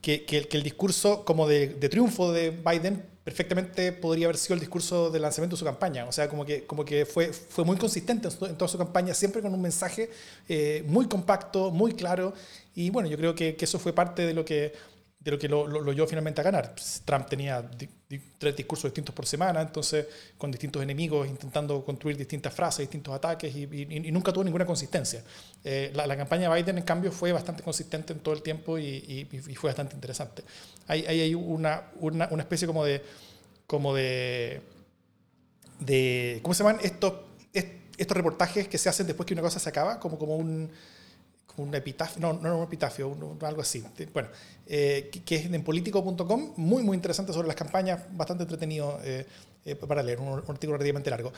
que, 0.03 0.49
el 0.51 0.63
discurso 0.63 1.25
como 1.25 1.47
de, 1.47 1.69
triunfo 1.69 2.33
de 2.33 2.51
Biden 2.51 3.05
perfectamente 3.23 3.93
podría 3.93 4.27
haber 4.27 4.37
sido 4.37 4.55
el 4.55 4.61
discurso 4.61 5.11
de 5.11 5.21
lanzamiento 5.21 5.55
de 5.55 5.61
su 5.61 5.65
campaña. 5.65 6.07
O 6.07 6.13
sea, 6.13 6.29
como 6.29 6.45
que, 6.45 6.65
como 6.65 6.85
que 6.85 7.07
fue, 7.07 7.33
fue 7.33 7.65
muy 7.65 7.77
consistente 7.77 8.29
en, 8.29 8.57
toda 8.57 8.69
su 8.69 8.77
campaña, 8.77 9.15
siempre 9.15 9.41
con 9.41 9.55
un 9.55 9.63
mensaje 9.63 10.11
eh, 10.49 10.85
muy 10.89 11.07
compacto, 11.07 11.71
muy 11.71 11.93
claro. 11.93 12.35
Y 12.75 12.91
bueno, 12.91 13.09
yo 13.09 13.17
creo 13.17 13.35
que, 13.35 13.57
eso 13.61 13.79
fue 13.79 13.93
parte 13.93 14.27
de 14.27 14.35
lo 14.35 14.45
que 14.45 14.73
de 15.23 15.31
lo 15.31 15.39
que 15.39 15.49
lo, 15.49 15.67
lo, 15.67 16.07
finalmente 16.07 16.41
a 16.41 16.45
ganar. 16.45 16.75
Pues, 16.75 17.03
Trump 17.05 17.29
tenía 17.29 17.69
tres 18.39 18.57
discursos 18.57 18.91
distintos 18.91 19.15
por 19.15 19.25
semana, 19.27 19.61
entonces 19.63 20.07
con 20.37 20.51
distintos 20.51 20.83
enemigos, 20.83 21.29
intentando 21.29 21.85
construir 21.85 22.17
distintas 22.17 22.53
frases, 22.53 22.81
distintos 22.81 23.15
ataques 23.15 23.55
y, 23.55 23.67
nunca 24.11 24.33
tuvo 24.33 24.45
ninguna 24.45 24.67
consistencia. 24.67 25.23
Eh, 25.63 25.93
la, 25.95 26.17
campaña 26.17 26.51
de 26.51 26.63
Biden, 26.63 26.79
en 26.79 26.85
cambio, 26.85 27.13
fue 27.13 27.33
bastante 27.33 27.63
consistente 27.63 28.13
en 28.13 28.19
todo 28.21 28.35
el 28.35 28.43
tiempo 28.43 28.79
y, 28.79 29.29
fue 29.55 29.69
bastante 29.69 29.95
interesante. 29.95 30.43
Hay, 30.89 31.07
hay 31.07 31.35
una, 31.35 31.91
una, 32.01 32.29
una, 32.31 32.43
especie 32.43 32.67
como 32.67 32.85
de, 32.85 33.03
como 33.67 33.95
de 33.95 34.61
¿cómo 36.43 36.55
se 36.55 36.65
llaman 36.65 36.79
estos, 36.83 37.15
estos 37.53 38.17
reportajes 38.17 38.69
que 38.69 38.79
se 38.79 38.89
hacen 38.89 39.07
después 39.07 39.27
que 39.27 39.35
una 39.35 39.43
cosa 39.43 39.59
se 39.59 39.69
acaba? 39.69 40.01
Como, 40.01 40.19
como 40.19 40.37
un 40.37 40.71
un 41.57 41.75
epitafio, 41.75 42.21
no, 42.21 42.33
no 42.33 42.59
un 42.59 42.65
epitafio, 42.65 43.17
algo 43.43 43.63
así. 43.63 43.85
Bueno, 44.13 44.29
eh, 44.67 45.11
que, 45.25 45.37
es 45.37 45.47
en 45.47 45.63
político.com, 45.63 46.55
muy, 46.57 46.83
muy 46.83 46.97
interesante 46.97 47.33
sobre 47.33 47.49
las 47.49 47.57
campañas, 47.57 48.01
bastante 48.13 48.45
entretenido 48.45 48.99
eh, 49.05 49.27
eh, 49.65 49.75
para 49.77 50.03
leer, 50.03 50.21
un, 50.21 50.39
artículo 50.39 50.73
relativamente 50.73 51.11
largo. 51.11 51.33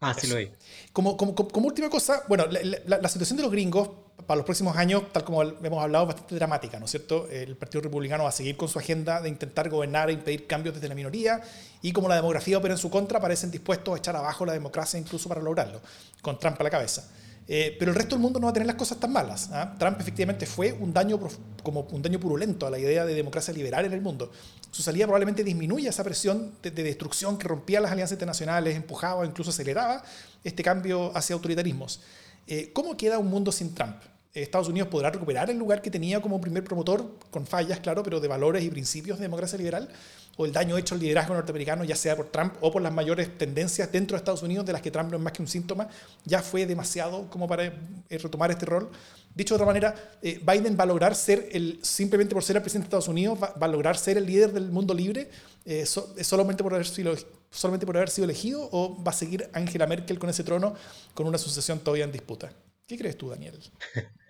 Ah, 0.00 0.14
sí 0.18 0.26
lo 0.26 0.36
vi. 0.36 0.50
Como, 0.92 1.16
como, 1.16 1.34
como, 1.34 1.66
última 1.66 1.90
cosa, 1.90 2.24
bueno, 2.26 2.46
la, 2.46 3.08
situación 3.08 3.36
de 3.36 3.42
los 3.42 3.52
gringos 3.52 3.90
para 4.26 4.36
los 4.36 4.46
próximos 4.46 4.76
años, 4.76 5.04
tal 5.12 5.24
como 5.24 5.42
hemos 5.42 5.82
hablado, 5.82 6.04
es 6.04 6.08
bastante 6.08 6.34
dramática, 6.36 6.78
¿no 6.78 6.86
es 6.86 6.90
cierto? 6.90 7.28
El 7.28 7.54
Partido 7.56 7.82
Republicano 7.82 8.24
va 8.24 8.30
a 8.30 8.32
seguir 8.32 8.56
con 8.56 8.68
su 8.68 8.78
agenda 8.78 9.20
de 9.20 9.28
intentar 9.28 9.68
gobernar 9.68 10.08
e 10.08 10.14
impedir 10.14 10.46
cambios 10.46 10.74
desde 10.74 10.88
la 10.88 10.94
minoría, 10.94 11.42
y 11.82 11.92
como 11.92 12.08
la 12.08 12.16
demografía 12.16 12.56
opera 12.56 12.74
en 12.74 12.78
su 12.78 12.90
contra, 12.90 13.20
parecen 13.20 13.50
dispuestos 13.50 13.94
a 13.94 13.98
echar 13.98 14.16
abajo 14.16 14.46
la 14.46 14.54
democracia 14.54 14.98
incluso 14.98 15.28
para 15.28 15.42
lograrlo, 15.42 15.80
con 16.22 16.38
Trump 16.38 16.58
a 16.60 16.64
la 16.64 16.70
cabeza. 16.70 17.06
Eh, 17.52 17.74
pero 17.76 17.90
el 17.90 17.96
resto 17.96 18.14
del 18.14 18.22
mundo 18.22 18.38
no 18.38 18.46
va 18.46 18.50
a 18.50 18.52
tener 18.52 18.68
las 18.68 18.76
cosas 18.76 19.00
tan 19.00 19.12
malas. 19.12 19.50
¿ah? 19.50 19.74
Trump 19.76 20.00
efectivamente 20.00 20.46
fue 20.46 20.72
un 20.72 20.92
daño, 20.92 21.18
como 21.64 21.80
un 21.90 22.00
daño 22.00 22.20
purulento 22.20 22.64
a 22.64 22.70
la 22.70 22.78
idea 22.78 23.04
de 23.04 23.12
democracia 23.12 23.52
liberal 23.52 23.84
en 23.84 23.92
el 23.92 24.00
mundo. 24.00 24.30
Su 24.70 24.82
salida 24.82 25.06
probablemente 25.06 25.42
disminuye 25.42 25.88
esa 25.88 26.04
presión 26.04 26.52
de, 26.62 26.70
destrucción 26.70 27.36
que 27.36 27.48
rompía 27.48 27.80
las 27.80 27.90
alianzas 27.90 28.14
internacionales, 28.14 28.76
empujaba 28.76 29.22
o 29.22 29.24
incluso 29.24 29.50
aceleraba 29.50 30.04
este 30.44 30.62
cambio 30.62 31.10
hacia 31.16 31.34
autoritarismos. 31.34 32.00
Eh, 32.46 32.70
¿Cómo 32.72 32.96
queda 32.96 33.18
un 33.18 33.26
mundo 33.26 33.50
sin 33.50 33.74
Trump? 33.74 33.96
Estados 34.32 34.68
Unidos 34.68 34.88
podrá 34.88 35.10
recuperar 35.10 35.50
el 35.50 35.58
lugar 35.58 35.82
que 35.82 35.90
tenía 35.90 36.22
como 36.22 36.40
primer 36.40 36.62
promotor, 36.62 37.18
con 37.32 37.48
fallas, 37.48 37.80
claro, 37.80 38.04
pero 38.04 38.20
de 38.20 38.28
valores 38.28 38.62
y 38.62 38.70
principios 38.70 39.18
de 39.18 39.22
democracia 39.22 39.58
liberal, 39.58 39.88
o 40.36 40.46
el 40.46 40.52
daño 40.52 40.78
hecho 40.78 40.94
al 40.94 41.00
liderazgo 41.00 41.34
norteamericano, 41.34 41.84
ya 41.84 41.96
sea 41.96 42.16
por 42.16 42.26
Trump 42.26 42.54
o 42.60 42.72
por 42.72 42.80
las 42.80 42.92
mayores 42.92 43.36
tendencias 43.36 43.90
dentro 43.92 44.14
de 44.14 44.18
Estados 44.18 44.42
Unidos, 44.42 44.64
de 44.64 44.72
las 44.72 44.82
que 44.82 44.90
Trump 44.90 45.10
no 45.10 45.16
es 45.16 45.22
más 45.22 45.32
que 45.32 45.42
un 45.42 45.48
síntoma, 45.48 45.88
ya 46.24 46.42
fue 46.42 46.66
demasiado 46.66 47.28
como 47.28 47.46
para 47.46 47.64
eh, 47.64 47.72
retomar 48.10 48.50
este 48.50 48.66
rol. 48.66 48.90
Dicho 49.34 49.54
de 49.54 49.56
otra 49.56 49.66
manera, 49.66 49.94
eh, 50.22 50.40
Biden 50.44 50.76
va 50.78 50.84
a 50.84 50.86
lograr 50.86 51.14
ser, 51.14 51.48
el, 51.52 51.78
simplemente 51.82 52.34
por 52.34 52.42
ser 52.42 52.56
el 52.56 52.62
presidente 52.62 52.86
de 52.86 52.88
Estados 52.88 53.08
Unidos, 53.08 53.38
va, 53.40 53.54
a 53.60 53.68
lograr 53.68 53.96
ser 53.96 54.16
el 54.16 54.26
líder 54.26 54.52
del 54.52 54.70
mundo 54.70 54.92
libre 54.92 55.30
eh, 55.64 55.86
solamente, 55.86 56.62
por 56.62 56.74
haber 56.74 56.86
sido, 56.86 57.14
solamente 57.50 57.86
por 57.86 57.96
haber 57.96 58.10
sido 58.10 58.24
elegido, 58.24 58.68
o 58.72 59.02
va 59.02 59.10
a 59.10 59.14
seguir 59.14 59.48
Angela 59.52 59.86
Merkel 59.86 60.18
con 60.18 60.30
ese 60.30 60.42
trono 60.42 60.74
con 61.14 61.26
una 61.26 61.38
sucesión 61.38 61.78
todavía 61.78 62.04
en 62.04 62.12
disputa. 62.12 62.52
¿Qué 62.86 62.98
crees 62.98 63.16
tú, 63.16 63.30
Daniel? 63.30 63.58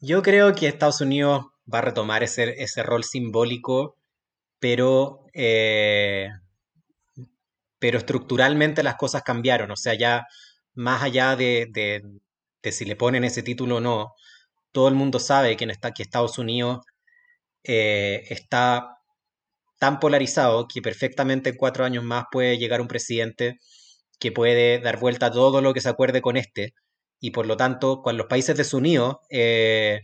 Yo 0.00 0.22
creo 0.22 0.54
que 0.54 0.68
Estados 0.68 1.00
Unidos 1.00 1.46
va 1.72 1.78
a 1.78 1.82
retomar 1.82 2.22
ese, 2.22 2.62
ese 2.62 2.82
rol 2.82 3.04
simbólico, 3.04 3.96
pero, 4.64 5.26
eh, 5.34 6.30
pero 7.78 7.98
estructuralmente 7.98 8.82
las 8.82 8.96
cosas 8.96 9.22
cambiaron. 9.22 9.70
O 9.70 9.76
sea, 9.76 9.92
ya 9.92 10.26
más 10.72 11.02
allá 11.02 11.36
de, 11.36 11.68
de, 11.70 12.72
si 12.72 12.86
le 12.86 12.96
ponen 12.96 13.24
ese 13.24 13.42
título 13.42 13.76
o 13.76 13.80
no, 13.80 14.14
todo 14.72 14.88
el 14.88 14.94
mundo 14.94 15.18
sabe 15.20 15.58
que, 15.58 15.66
que 15.66 16.02
Estados 16.02 16.38
Unidos 16.38 16.80
eh, 17.64 18.24
está 18.30 18.96
tan 19.78 20.00
polarizado 20.00 20.66
que 20.66 20.80
perfectamente 20.80 21.50
en 21.50 21.56
cuatro 21.56 21.84
años 21.84 22.04
más 22.04 22.24
puede 22.32 22.56
llegar 22.58 22.80
un 22.80 22.88
presidente 22.88 23.58
que 24.18 24.32
puede 24.32 24.80
dar 24.80 24.98
vuelta 24.98 25.26
a 25.26 25.32
todo 25.32 25.60
lo 25.60 25.74
que 25.74 25.82
se 25.82 25.90
acuerde 25.90 26.22
con 26.22 26.38
este 26.38 26.72
y 27.20 27.32
por 27.32 27.46
lo 27.46 27.56
tanto, 27.58 28.02
cuando 28.02 28.22
los 28.24 28.28
países 28.30 28.56
desunidos 28.56 29.16
eh, 29.30 30.00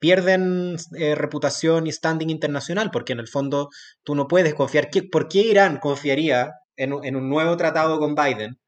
pierden 0.00 0.76
eh, 0.96 1.14
reputación 1.14 1.86
y 1.86 1.92
standing 1.92 2.30
internacional, 2.30 2.90
porque 2.90 3.12
en 3.12 3.20
el 3.20 3.28
fondo 3.28 3.68
tú 4.02 4.14
no 4.16 4.26
puedes 4.26 4.54
confiar. 4.54 4.88
¿Por 5.12 5.28
qué 5.28 5.40
Irán 5.40 5.78
confiaría 5.78 6.52
en, 6.76 6.92
un 6.92 7.28
nuevo 7.28 7.56
tratado 7.56 7.98
con 7.98 8.14
Biden 8.14 8.58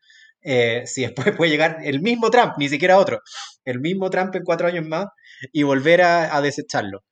eh, 0.42 0.82
si 0.86 1.02
después 1.02 1.34
puede 1.36 1.50
llegar 1.50 1.78
el 1.82 2.00
mismo 2.02 2.30
Trump, 2.30 2.52
ni 2.58 2.68
siquiera 2.68 2.98
otro, 2.98 3.20
el 3.64 3.80
mismo 3.80 4.10
Trump 4.10 4.34
en 4.36 4.44
cuatro 4.44 4.68
años 4.68 4.86
más 4.86 5.06
y 5.52 5.62
volver 5.64 6.02
a, 6.02 6.40
desecharlo? 6.42 7.02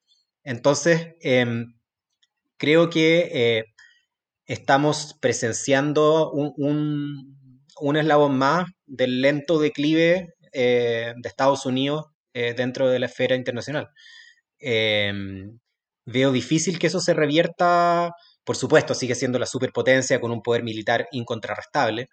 Entonces, 0.44 1.14
em, 1.20 1.74
creo 2.58 2.90
que 2.90 3.30
eh, 3.32 3.64
estamos 4.46 5.16
presenciando 5.20 6.30
un, 6.32 7.36
eslabón 7.96 8.36
más 8.38 8.66
del 8.86 9.22
lento 9.22 9.58
declive 9.58 10.34
de 10.52 11.14
Estados 11.24 11.64
Unidos 11.64 12.09
eh, 12.34 12.54
dentro 12.56 12.88
de 12.88 12.98
la 12.98 13.06
esfera 13.06 13.36
internacional. 13.36 13.90
Em, 14.58 15.58
veo 16.06 16.32
difícil 16.32 16.78
que 16.78 16.88
eso 16.88 17.00
se 17.00 17.14
revierta, 17.14 18.12
por 18.44 18.56
supuesto, 18.56 18.94
sigue 18.94 19.14
siendo 19.14 19.38
la 19.38 19.46
superpotencia 19.46 20.20
con 20.20 20.30
un 20.32 20.42
poder 20.42 20.62
militar 20.64 21.08
incontrarrestable, 21.12 22.08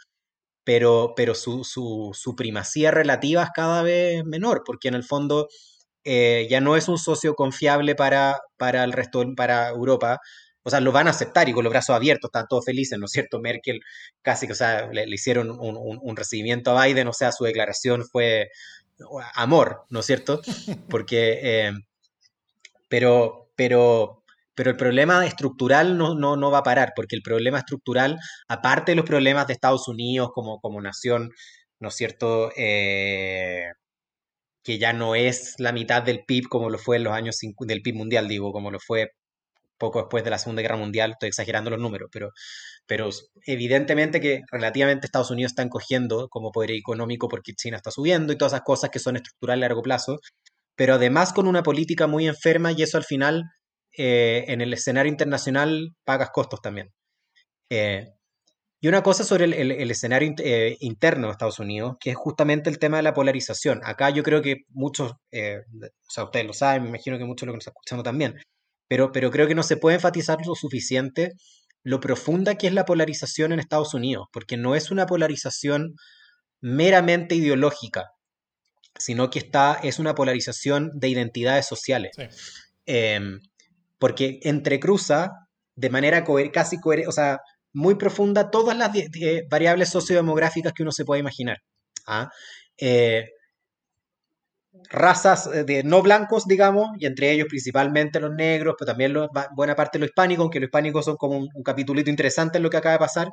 pero, 0.63 1.13
pero 1.15 1.35
su, 1.35 1.63
su, 1.63 2.35
primacía 2.35 2.91
relativa 2.91 3.43
es 3.43 3.49
cada 3.55 3.83
vez 3.83 4.23
menor, 4.25 4.63
porque 4.65 4.89
en 4.89 4.95
el 4.95 5.03
fondo 5.03 5.47
eh, 6.03 6.47
ya 6.49 6.61
no 6.61 6.75
es 6.77 6.89
un 6.89 6.97
socio 6.97 7.35
confiable 7.35 7.95
para, 7.95 8.39
para 8.57 8.83
el 8.83 8.93
resto, 8.93 9.23
para 9.35 9.69
Europa, 9.69 10.19
o 10.67 10.69
sea, 10.69 10.81
lo 10.81 10.91
van 10.91 11.07
a 11.07 11.11
aceptar 11.11 11.47
y 11.47 11.53
con 11.53 11.63
los 11.63 11.71
brazos 11.71 11.95
abiertos, 11.95 12.27
están 12.27 12.45
todos 12.49 12.65
felices, 12.65 12.99
¿no 12.99 13.05
es 13.05 13.11
cierto? 13.11 13.39
Merkel 13.41 13.79
casi 14.21 14.47
que, 14.47 14.53
o 14.53 14.55
sea, 14.55 14.89
le, 14.91 15.05
hicieron 15.07 15.49
un, 15.49 16.17
recibimiento 16.17 16.77
a 16.77 16.85
Biden, 16.85 17.07
o 17.07 17.13
sea, 17.13 17.31
su 17.31 17.45
declaración 17.45 18.03
fue 18.05 18.49
amor, 19.35 19.85
¿no 19.89 19.99
es 19.99 20.05
cierto? 20.05 20.41
Porque, 20.89 21.39
eh, 21.41 21.71
pero, 22.87 23.51
pero, 23.55 24.23
pero 24.55 24.71
el 24.71 24.77
problema 24.77 25.25
estructural 25.25 25.97
no, 25.97 26.15
no, 26.15 26.35
no, 26.37 26.51
va 26.51 26.59
a 26.59 26.63
parar, 26.63 26.93
porque 26.95 27.15
el 27.15 27.21
problema 27.21 27.59
estructural, 27.59 28.17
aparte 28.47 28.91
de 28.91 28.95
los 28.95 29.05
problemas 29.05 29.47
de 29.47 29.53
Estados 29.53 29.87
Unidos 29.87 30.31
como, 30.33 30.59
como 30.59 30.81
nación, 30.81 31.31
¿no 31.79 31.89
es 31.89 31.95
cierto? 31.95 32.51
Eh, 32.57 33.71
que 34.63 34.77
ya 34.79 34.93
no 34.93 35.15
es 35.15 35.55
la 35.59 35.71
mitad 35.71 36.03
del 36.03 36.25
PIB 36.25 36.49
como 36.49 36.69
lo 36.69 36.77
fue 36.77 36.97
en 36.97 37.05
los 37.05 37.13
años 37.13 37.37
del 37.41 37.81
PIB 37.81 37.95
mundial, 37.95 38.27
digo, 38.27 38.51
como 38.51 38.71
lo 38.71 38.79
fue 38.79 39.11
poco 39.77 39.99
después 39.99 40.23
de 40.23 40.29
la 40.29 40.37
Segunda 40.37 40.61
Guerra 40.61 40.77
Mundial, 40.77 41.11
estoy 41.11 41.29
exagerando 41.29 41.69
los 41.69 41.79
números, 41.79 42.09
pero, 42.11 42.31
pero 42.85 43.09
evidentemente 43.45 44.19
que 44.19 44.41
relativamente 44.51 45.05
Estados 45.05 45.31
Unidos 45.31 45.51
está 45.51 45.63
encogiendo 45.63 46.27
como 46.29 46.51
poder 46.51 46.71
económico 46.71 47.27
porque 47.27 47.53
China 47.53 47.77
está 47.77 47.91
subiendo 47.91 48.33
y 48.33 48.37
todas 48.37 48.53
esas 48.53 48.63
cosas 48.63 48.89
que 48.89 48.99
son 48.99 49.15
estructurales 49.17 49.59
a 49.63 49.67
largo 49.67 49.81
plazo, 49.81 50.19
pero 50.75 50.95
además 50.95 51.33
con 51.33 51.47
una 51.47 51.63
política 51.63 52.07
muy 52.07 52.27
enferma 52.27 52.71
y 52.71 52.83
eso 52.83 52.97
al 52.97 53.05
final 53.05 53.43
eh, 53.97 54.45
en 54.47 54.61
el 54.61 54.73
escenario 54.73 55.11
internacional 55.11 55.95
pagas 56.05 56.29
costos 56.31 56.61
también. 56.61 56.91
Eh, 57.71 58.07
y 58.79 58.87
una 58.87 59.01
cosa 59.01 59.23
sobre 59.23 59.45
el, 59.45 59.91
escenario 59.91 60.35
eh, 60.37 60.77
interno 60.81 61.27
de 61.27 61.31
Estados 61.31 61.59
Unidos, 61.59 61.97
que 61.99 62.11
es 62.11 62.15
justamente 62.15 62.69
el 62.69 62.77
tema 62.79 62.97
de 62.97 63.03
la 63.03 63.13
polarización. 63.15 63.81
Acá 63.83 64.11
yo 64.11 64.21
creo 64.23 64.43
que 64.43 64.57
muchos, 64.69 65.13
o 65.13 66.09
sea, 66.09 66.25
ustedes 66.25 66.45
lo 66.45 66.53
saben, 66.53 66.83
me 66.83 66.89
imagino 66.89 67.17
que 67.17 67.25
muchos 67.25 67.47
lo 67.47 67.53
que 67.53 67.57
nos 67.57 67.67
están 67.67 67.73
escuchando 67.75 68.03
también, 68.03 68.35
pero, 68.87 69.11
pero 69.11 69.31
creo 69.31 69.47
que 69.47 69.55
no 69.55 69.63
se 69.63 69.77
puede 69.77 69.95
enfatizar 69.95 70.37
lo 70.45 70.55
suficiente 70.55 71.33
lo 71.83 72.01
profunda 72.01 72.55
que 72.55 72.67
es 72.67 72.73
la 72.73 72.83
polarización 72.83 73.53
en 73.53 73.59
Estados 73.59 73.93
Unidos, 73.93 74.27
porque 74.33 74.57
no 74.57 74.75
es 74.75 74.91
una 74.91 75.05
polarización 75.05 75.95
meramente 76.59 77.35
ideológica, 77.35 78.09
sino 78.99 79.29
que 79.29 79.39
está, 79.39 79.79
es 79.81 79.97
una 79.97 80.13
polarización 80.13 80.91
de 80.95 81.07
identidades 81.07 81.65
sociales. 81.65 82.11
Em, 82.85 83.39
porque 83.99 84.39
entrecruza 84.43 85.31
de 85.75 85.89
manera 85.89 86.25
casi 86.51 86.77
coherente, 86.77 87.07
o 87.07 87.13
sea, 87.13 87.39
muy 87.71 87.95
profunda 87.95 88.51
todas 88.51 88.77
las 88.77 88.91
variables 89.49 89.89
sociodemográficas 89.89 90.73
que 90.73 90.83
uno 90.83 90.91
se 90.91 91.05
puede 91.05 91.21
imaginar. 91.21 91.59
¿ah? 92.05 92.29
Eh, 92.77 93.29
razas 94.89 95.47
eh, 95.47 95.63
de 95.63 95.83
no 95.83 96.01
blancos, 96.01 96.45
digamos, 96.47 96.89
y 96.99 97.05
entre 97.05 97.31
ellos 97.31 97.47
principalmente 97.49 98.19
los 98.19 98.33
negros, 98.33 98.75
pero 98.77 98.91
también 98.91 99.13
buena 99.55 99.75
parte 99.75 99.97
de 99.97 100.01
los 100.01 100.09
hispánicos, 100.09 100.43
aunque 100.43 100.59
los 100.59 100.67
hispánicos 100.67 101.05
son 101.05 101.17
como 101.17 101.37
un, 101.37 101.63
capitulito 101.63 102.09
interesante 102.09 102.57
en 102.57 102.63
lo 102.63 102.69
que 102.69 102.77
acaba 102.77 102.93
de 102.93 102.99
pasar, 102.99 103.29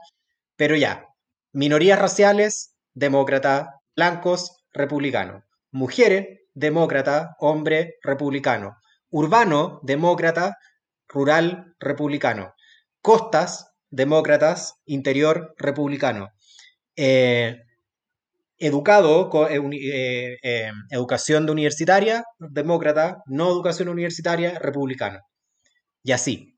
pero 0.57 0.77
ya, 0.77 1.07
minorías 1.53 1.99
raciales, 1.99 2.75
demócrata, 2.95 3.81
blancos, 3.97 4.65
republicano, 4.73 5.45
mujeres, 5.71 6.41
demócrata, 6.55 7.37
hombre, 7.39 7.95
republicano, 8.03 8.77
urbano, 9.11 9.81
demócrata, 9.83 10.57
rural, 11.09 11.75
republicano, 11.79 12.55
costas, 13.01 13.73
demócratas, 13.91 14.75
interior, 14.87 15.55
republicano. 15.59 16.31
Eh, 16.97 17.57
educado, 18.67 19.31
eh, 19.49 19.61
eh, 19.73 20.39
eh, 20.43 20.71
educación 20.91 21.45
de 21.47 21.53
universitaria, 21.53 22.25
demócrata, 22.39 23.23
no 23.27 23.51
educación 23.51 23.89
universitaria, 23.89 24.59
republicano. 24.59 25.21
Y 26.03 26.13
así. 26.13 26.57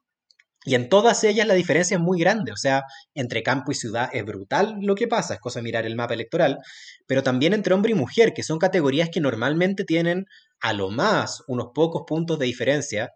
Y 0.65 0.75
en 0.75 0.89
todas 0.89 1.23
ellas 1.25 1.47
la 1.47 1.55
diferencia 1.55 1.97
es 1.97 2.01
muy 2.01 2.19
grande, 2.19 2.53
o 2.53 2.57
sea, 2.57 2.83
entre 3.15 3.43
campo 3.43 3.71
y 3.71 3.77
ciudad 3.77 4.09
es 4.13 4.25
brutal 4.25 4.77
lo 4.81 4.97
que 4.97 5.07
pasa, 5.07 5.35
es 5.35 5.41
cosa 5.41 5.61
de 5.61 5.65
mirar 5.65 5.87
el 5.87 5.95
mapa 5.95 6.15
electoral, 6.15 6.59
pero 7.07 7.23
también 7.23 7.55
entre 7.55 7.73
hombre 7.75 7.93
y 7.93 7.95
mujer, 7.95 8.33
que 8.35 8.43
son 8.43 8.59
categorías 8.59 9.09
que 9.11 9.21
normalmente 9.21 9.85
tienen 9.85 10.27
a 10.61 10.73
lo 10.73 10.91
más 10.91 11.43
unos 11.47 11.69
pocos 11.75 12.03
puntos 12.07 12.39
de 12.41 12.47
diferencia. 12.47 13.11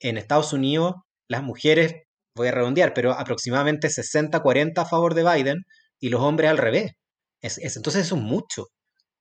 En 0.00 0.18
Estados 0.18 0.52
Unidos, 0.52 0.94
las 1.28 1.42
mujeres, 1.44 1.94
voy 2.34 2.48
a 2.48 2.52
redondear, 2.52 2.94
pero 2.94 3.12
aproximadamente 3.12 3.88
60-40 3.88 4.78
a 4.78 4.84
favor 4.84 5.14
de 5.14 5.24
Biden 5.24 5.66
y 6.00 6.08
los 6.08 6.20
hombres 6.20 6.50
al 6.50 6.58
revés. 6.58 6.92
Es, 7.40 7.58
entonces 7.76 8.06
eso 8.06 8.16
es 8.16 8.22
mucho. 8.22 8.66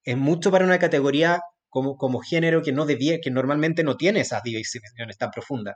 Es 0.03 0.18
mucho 0.18 0.51
para 0.51 0.65
una 0.65 0.80
categoría 0.80 1.39
como, 1.70 1.97
como 1.97 2.20
género 2.20 2.61
que, 2.61 2.72
no 2.72 2.86
debía, 2.86 3.20
que 3.22 3.32
normalmente 3.32 3.84
no 3.84 3.97
tiene 3.97 4.22
esas 4.22 4.43
divisiones 4.43 5.18
tan 5.18 5.32
profundas. 5.32 5.76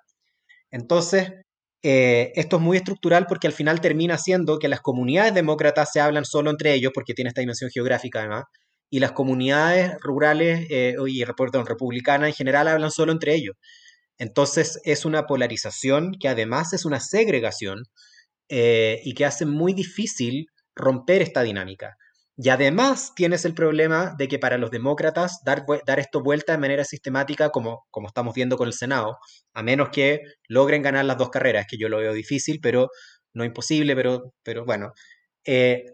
Entonces, 0.71 1.31
eh, 1.83 2.31
esto 2.35 2.57
es 2.57 2.61
muy 2.61 2.77
estructural 2.77 3.25
porque 3.27 3.47
al 3.47 3.53
final 3.53 3.81
termina 3.81 4.17
siendo 4.17 4.59
que 4.59 4.69
las 4.69 4.81
comunidades 4.81 5.33
demócratas 5.33 5.91
se 5.91 5.99
hablan 5.99 6.25
solo 6.25 6.51
entre 6.51 6.73
ellos, 6.73 6.91
porque 6.93 7.13
tiene 7.13 7.29
esta 7.29 7.41
dimensión 7.41 7.71
geográfica 7.71 8.19
además, 8.19 8.45
y 8.89 8.99
las 8.99 9.13
comunidades 9.13 9.97
rurales 10.01 10.67
eh, 10.69 10.95
y 11.07 11.23
perdón, 11.25 11.65
republicanas 11.65 12.29
en 12.29 12.35
general 12.35 12.67
hablan 12.67 12.91
solo 12.91 13.11
entre 13.11 13.35
ellos. 13.35 13.55
Entonces 14.17 14.79
es 14.83 15.05
una 15.05 15.25
polarización 15.25 16.13
que 16.19 16.27
además 16.29 16.73
es 16.73 16.85
una 16.85 16.99
segregación 16.99 17.83
eh, 18.49 19.01
y 19.03 19.13
que 19.13 19.25
hace 19.25 19.45
muy 19.45 19.73
difícil 19.73 20.47
romper 20.75 21.21
esta 21.21 21.41
dinámica. 21.41 21.95
Y 22.43 22.49
además 22.49 23.13
tienes 23.15 23.45
el 23.45 23.53
problema 23.53 24.15
de 24.17 24.27
que 24.27 24.39
para 24.39 24.57
los 24.57 24.71
demócratas 24.71 25.41
dar, 25.45 25.63
dar 25.85 25.99
esto 25.99 26.23
vuelta 26.23 26.53
de 26.53 26.57
manera 26.57 26.83
sistemática, 26.83 27.51
como, 27.51 27.85
como 27.91 28.07
estamos 28.07 28.33
viendo 28.33 28.57
con 28.57 28.65
el 28.65 28.73
Senado, 28.73 29.19
a 29.53 29.61
menos 29.61 29.89
que 29.89 30.21
logren 30.47 30.81
ganar 30.81 31.05
las 31.05 31.19
dos 31.19 31.29
carreras, 31.29 31.67
que 31.69 31.77
yo 31.77 31.87
lo 31.87 31.99
veo 31.99 32.13
difícil, 32.13 32.59
pero 32.59 32.89
no 33.35 33.45
imposible, 33.45 33.95
pero, 33.95 34.33
pero 34.41 34.65
bueno. 34.65 34.91
Eh, 35.45 35.85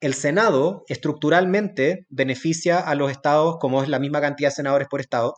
el 0.00 0.12
Senado 0.12 0.84
estructuralmente 0.86 2.04
beneficia 2.10 2.78
a 2.78 2.94
los 2.94 3.10
estados, 3.10 3.56
como 3.58 3.82
es 3.82 3.88
la 3.88 3.98
misma 3.98 4.20
cantidad 4.20 4.50
de 4.50 4.56
senadores 4.56 4.88
por 4.90 5.00
estado, 5.00 5.32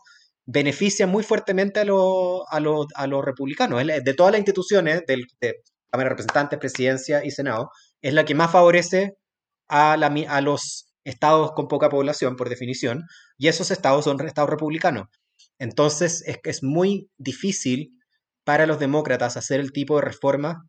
beneficia 0.45 1.07
muy 1.07 1.23
fuertemente 1.23 1.79
a, 1.79 1.83
a, 1.83 2.57
a 2.95 3.07
los 3.07 3.25
republicanos. 3.25 3.81
De 3.87 4.13
todas 4.13 4.33
las 4.33 4.39
instituciones, 4.39 5.03
del, 5.07 5.25
de 5.39 5.61
Cámara 5.89 6.09
de 6.09 6.15
Representantes, 6.15 6.59
Presidencia 6.59 7.23
y 7.23 7.31
Senado, 7.31 7.71
es 8.01 8.13
la 8.13 8.25
que 8.25 8.35
más 8.35 8.51
favorece 8.51 9.15
a, 9.69 10.41
los 10.41 10.87
estados 11.03 11.51
con 11.53 11.67
poca 11.67 11.89
población, 11.89 12.35
por 12.35 12.49
definición, 12.49 13.03
y 13.37 13.47
esos 13.47 13.71
estados 13.71 14.05
son 14.05 14.19
estados 14.25 14.49
republicanos. 14.49 15.07
Entonces 15.59 16.23
es, 16.25 16.63
muy 16.63 17.09
difícil 17.17 17.91
para 18.43 18.65
los 18.65 18.79
demócratas 18.79 19.37
hacer 19.37 19.59
el 19.59 19.71
tipo 19.71 19.95
de 19.97 20.01
reforma, 20.01 20.65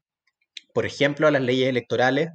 por 0.74 0.86
ejemplo, 0.86 1.26
a 1.26 1.30
las 1.30 1.42
leyes 1.42 1.68
electorales, 1.68 2.28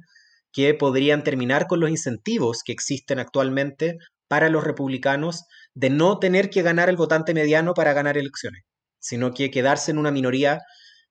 que 0.52 0.74
podrían 0.74 1.22
terminar 1.22 1.66
con 1.66 1.80
los 1.80 1.90
incentivos 1.90 2.62
que 2.64 2.72
existen 2.72 3.18
actualmente 3.18 3.98
para 4.28 4.48
los 4.48 4.64
republicanos 4.64 5.44
de 5.74 5.90
no 5.90 6.18
tener 6.18 6.50
que 6.50 6.62
ganar 6.62 6.88
el 6.88 6.96
votante 6.96 7.34
mediano 7.34 7.74
para 7.74 7.92
ganar 7.92 8.18
elecciones, 8.18 8.62
sino 8.98 9.32
que 9.32 9.50
quedarse 9.50 9.90
en 9.90 9.98
una 9.98 10.10
minoría 10.10 10.60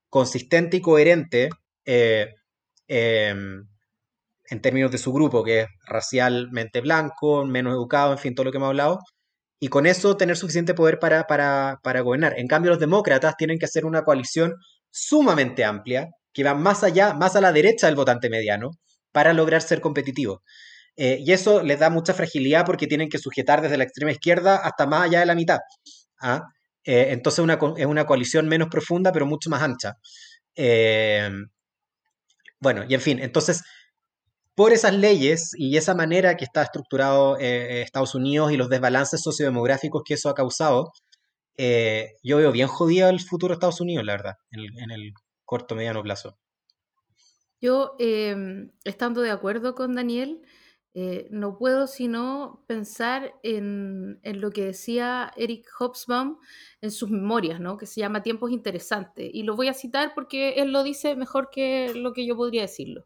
consistente 0.10 0.78
y 0.78 0.82
coherente 0.82 1.50
eh, 1.86 2.34
em, 2.88 3.68
en 4.50 4.62
términos 4.62 4.92
de 4.92 4.98
su 4.98 5.12
grupo, 5.12 5.44
que 5.44 5.62
es 5.62 5.68
racialmente 5.86 6.82
blanco, 6.82 7.46
menos 7.46 7.74
educado, 7.74 8.12
en 8.12 8.18
fin, 8.18 8.36
todo 8.36 8.46
lo 8.46 8.52
que 8.52 8.58
hemos 8.58 8.70
hablado, 8.70 9.00
y 9.60 9.68
con 9.70 9.86
eso 9.86 10.18
tener 10.18 10.38
suficiente 10.38 10.74
poder 10.74 11.00
para, 11.00 11.26
para, 11.26 12.02
gobernar. 12.02 12.38
En 12.38 12.48
cambio, 12.48 12.72
los 12.72 12.80
demócratas 12.80 13.36
tienen 13.38 13.58
que 13.58 13.66
hacer 13.66 13.86
una 13.86 14.04
coalición 14.04 14.56
sumamente 14.92 15.64
amplia, 15.64 16.10
que 16.34 16.44
va 16.44 16.54
más 16.54 16.84
allá, 16.84 17.14
más 17.14 17.36
a 17.36 17.42
la 17.42 17.52
derecha 17.52 17.88
del 17.88 17.96
votante 17.96 18.30
mediano, 18.30 18.72
para 19.12 19.34
lograr 19.34 19.62
ser 19.62 19.82
competitivos. 19.82 20.40
Eh, 20.98 21.18
y 21.26 21.32
eso 21.32 21.64
les 21.64 21.80
da 21.80 21.90
mucha 21.90 22.14
fragilidad 22.14 22.66
porque 22.66 22.88
tienen 22.88 23.10
que 23.10 23.18
sujetar 23.18 23.62
desde 23.62 23.78
la 23.78 23.84
extrema 23.84 24.12
izquierda 24.12 24.58
hasta 24.58 24.86
más 24.86 25.06
allá 25.06 25.20
de 25.20 25.26
la 25.26 25.36
mitad. 25.36 25.60
¿ah? 26.22 26.44
Eh, 26.84 27.08
entonces 27.10 27.40
una, 27.40 27.58
es 27.78 27.86
una 27.86 28.06
coalición 28.06 28.48
menos 28.48 28.70
profunda, 28.70 29.12
pero 29.12 29.26
mucho 29.26 29.50
más 29.50 29.62
ancha. 29.62 29.94
Eh, 30.56 31.30
bueno, 32.60 32.86
y 32.88 32.94
en 32.94 33.02
fin, 33.02 33.20
entonces 33.20 33.64
por 34.56 34.72
esas 34.72 34.96
leyes 34.96 35.52
y 35.58 35.78
esa 35.78 35.94
manera 35.94 36.38
que 36.38 36.46
está 36.46 36.64
estructurado 36.64 37.38
eh, 37.38 37.82
Estados 37.82 38.16
Unidos 38.16 38.52
y 38.52 38.58
los 38.58 38.70
desbalances 38.70 39.22
sociodemográficos 39.22 40.04
que 40.06 40.14
eso 40.14 40.30
ha 40.30 40.34
causado, 40.34 40.92
eh, 41.58 42.14
yo 42.24 42.38
veo 42.38 42.52
bien 42.52 42.68
jodido 42.68 43.10
el 43.10 43.20
futuro 43.20 43.52
de 43.52 43.56
Estados 43.56 43.82
Unidos, 43.82 44.06
la 44.06 44.14
verdad, 44.14 44.36
en 44.52 44.92
el, 44.92 45.14
corto 45.44 45.76
mediano 45.76 46.02
plazo. 46.02 46.40
Yo, 47.62 47.96
estando 48.84 49.22
de 49.22 49.30
acuerdo 49.30 49.76
con 49.76 49.94
Daniel, 49.94 50.42
eh, 50.98 51.28
no 51.30 51.58
puedo 51.58 51.88
sino 51.88 52.64
pensar 52.68 53.36
en, 53.44 54.20
en 54.24 54.40
lo 54.40 54.50
que 54.52 54.64
decía 54.64 55.34
Eric 55.36 55.68
Hobsbawm 55.78 56.40
en 56.80 56.90
sus 56.90 57.10
memorias, 57.10 57.60
¿no? 57.60 57.76
que 57.76 57.86
se 57.86 58.00
llama 58.00 58.24
Tiempos 58.24 58.52
Interesantes. 58.52 59.30
Y 59.34 59.44
lo 59.44 59.58
voy 59.58 59.68
a 59.68 59.74
citar 59.74 60.14
porque 60.16 60.54
él 60.54 60.72
lo 60.72 60.84
dice 60.84 61.18
mejor 61.18 61.50
que 61.52 61.94
lo 61.94 62.14
que 62.14 62.26
yo 62.26 62.38
podría 62.38 62.62
decirlo. 62.62 63.06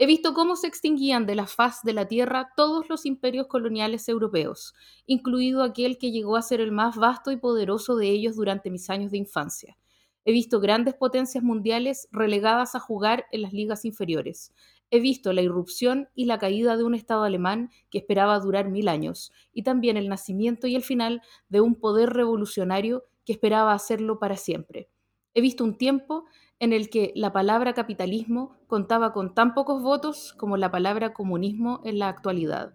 He 0.00 0.06
visto 0.06 0.32
cómo 0.32 0.54
se 0.54 0.68
extinguían 0.68 1.26
de 1.26 1.34
la 1.34 1.48
faz 1.48 1.82
de 1.82 1.92
la 1.92 2.06
Tierra 2.06 2.52
todos 2.56 2.88
los 2.88 3.04
imperios 3.04 3.48
coloniales 3.48 4.08
europeos, 4.08 4.72
incluido 5.06 5.64
aquel 5.64 5.98
que 5.98 6.12
llegó 6.12 6.36
a 6.36 6.42
ser 6.42 6.60
el 6.60 6.70
más 6.70 6.94
vasto 6.94 7.32
y 7.32 7.36
poderoso 7.36 7.96
de 7.96 8.08
ellos 8.08 8.36
durante 8.36 8.70
mis 8.70 8.90
años 8.90 9.10
de 9.10 9.18
infancia. 9.18 9.76
He 10.24 10.30
visto 10.30 10.60
grandes 10.60 10.94
potencias 10.94 11.42
mundiales 11.42 12.06
relegadas 12.12 12.76
a 12.76 12.80
jugar 12.80 13.26
en 13.32 13.42
las 13.42 13.52
ligas 13.52 13.84
inferiores. 13.84 14.52
He 14.92 15.00
visto 15.00 15.32
la 15.32 15.42
irrupción 15.42 16.08
y 16.14 16.26
la 16.26 16.38
caída 16.38 16.76
de 16.76 16.84
un 16.84 16.94
Estado 16.94 17.24
alemán 17.24 17.72
que 17.90 17.98
esperaba 17.98 18.38
durar 18.38 18.68
mil 18.68 18.86
años, 18.86 19.32
y 19.52 19.64
también 19.64 19.96
el 19.96 20.08
nacimiento 20.08 20.68
y 20.68 20.76
el 20.76 20.84
final 20.84 21.22
de 21.48 21.60
un 21.60 21.74
poder 21.74 22.10
revolucionario 22.10 23.02
que 23.24 23.32
esperaba 23.32 23.72
hacerlo 23.72 24.20
para 24.20 24.36
siempre. 24.36 24.88
He 25.34 25.40
visto 25.40 25.64
un 25.64 25.76
tiempo 25.76 26.26
en 26.60 26.72
el 26.72 26.90
que 26.90 27.12
la 27.14 27.32
palabra 27.32 27.74
capitalismo 27.74 28.56
contaba 28.66 29.12
con 29.12 29.34
tan 29.34 29.54
pocos 29.54 29.82
votos 29.82 30.34
como 30.36 30.56
la 30.56 30.70
palabra 30.70 31.12
comunismo 31.12 31.80
en 31.84 31.98
la 31.98 32.08
actualidad. 32.08 32.74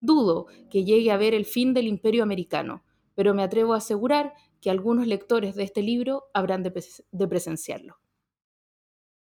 Dudo 0.00 0.46
que 0.70 0.84
llegue 0.84 1.12
a 1.12 1.16
ver 1.16 1.34
el 1.34 1.44
fin 1.44 1.74
del 1.74 1.86
imperio 1.86 2.22
americano, 2.22 2.82
pero 3.14 3.34
me 3.34 3.42
atrevo 3.42 3.74
a 3.74 3.78
asegurar 3.78 4.34
que 4.60 4.70
algunos 4.70 5.06
lectores 5.06 5.54
de 5.54 5.62
este 5.62 5.82
libro 5.82 6.24
habrán 6.34 6.62
de, 6.62 6.84
de 7.12 7.28
presenciarlo. 7.28 7.98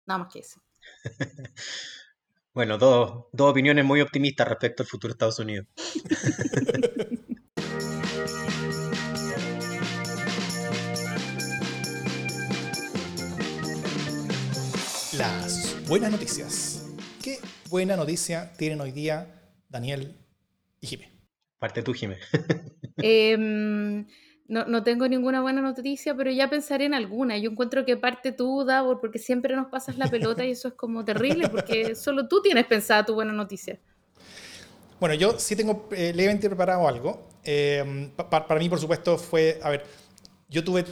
Nada 0.05 0.19
más 0.19 0.33
que 0.33 0.39
eso. 0.39 0.61
bueno, 2.53 2.77
dos, 2.77 3.25
dos 3.31 3.51
opiniones 3.51 3.85
muy 3.85 4.01
optimistas 4.01 4.47
respecto 4.47 4.83
al 4.83 4.89
futuro 4.89 5.09
de 5.09 5.13
Estados 5.13 5.39
Unidos. 5.39 5.67
buenas 15.91 16.09
noticias. 16.13 16.85
¿Qué 17.21 17.39
buena 17.69 17.97
noticia 17.97 18.53
tienen 18.57 18.79
hoy 18.79 18.93
día 18.93 19.27
Daniel 19.67 20.15
y 20.79 20.87
Jimé? 20.87 21.11
Parte 21.59 21.83
tú, 21.83 21.93
Jimé. 21.93 22.17
eh, 23.03 23.35
no, 24.47 24.65
no, 24.67 24.83
tengo 24.83 25.05
ninguna 25.09 25.41
buena 25.41 25.61
noticia, 25.61 26.15
pero 26.15 26.31
ya 26.31 26.49
pensaré 26.49 26.85
en 26.85 26.93
alguna. 26.93 27.37
Yo 27.37 27.51
encuentro 27.51 27.85
que 27.85 27.97
parte 27.97 28.31
tú, 28.31 28.63
Davor, 28.63 29.01
porque 29.01 29.19
siempre 29.19 29.53
nos 29.53 29.67
pasas 29.67 29.97
la 29.97 30.07
pelota 30.07 30.45
y 30.45 30.51
eso 30.51 30.69
es 30.69 30.75
como 30.75 31.03
terrible, 31.03 31.49
porque 31.49 31.93
solo 31.95 32.25
tú 32.29 32.41
tienes 32.41 32.65
pensada 32.67 33.05
tu 33.05 33.13
buena 33.13 33.33
noticia. 33.33 33.77
Bueno, 34.97 35.13
yo 35.15 35.37
sí 35.39 35.57
tengo 35.57 35.89
eh, 35.91 36.13
levemente 36.15 36.47
preparado 36.47 36.87
algo. 36.87 37.27
Eh, 37.43 38.13
pa 38.15 38.29
para 38.29 38.61
mí, 38.61 38.69
por 38.69 38.79
supuesto, 38.79 39.17
fue, 39.17 39.59
a 39.61 39.69
ver, 39.69 39.83
yo 40.47 40.63
tuve 40.63 40.85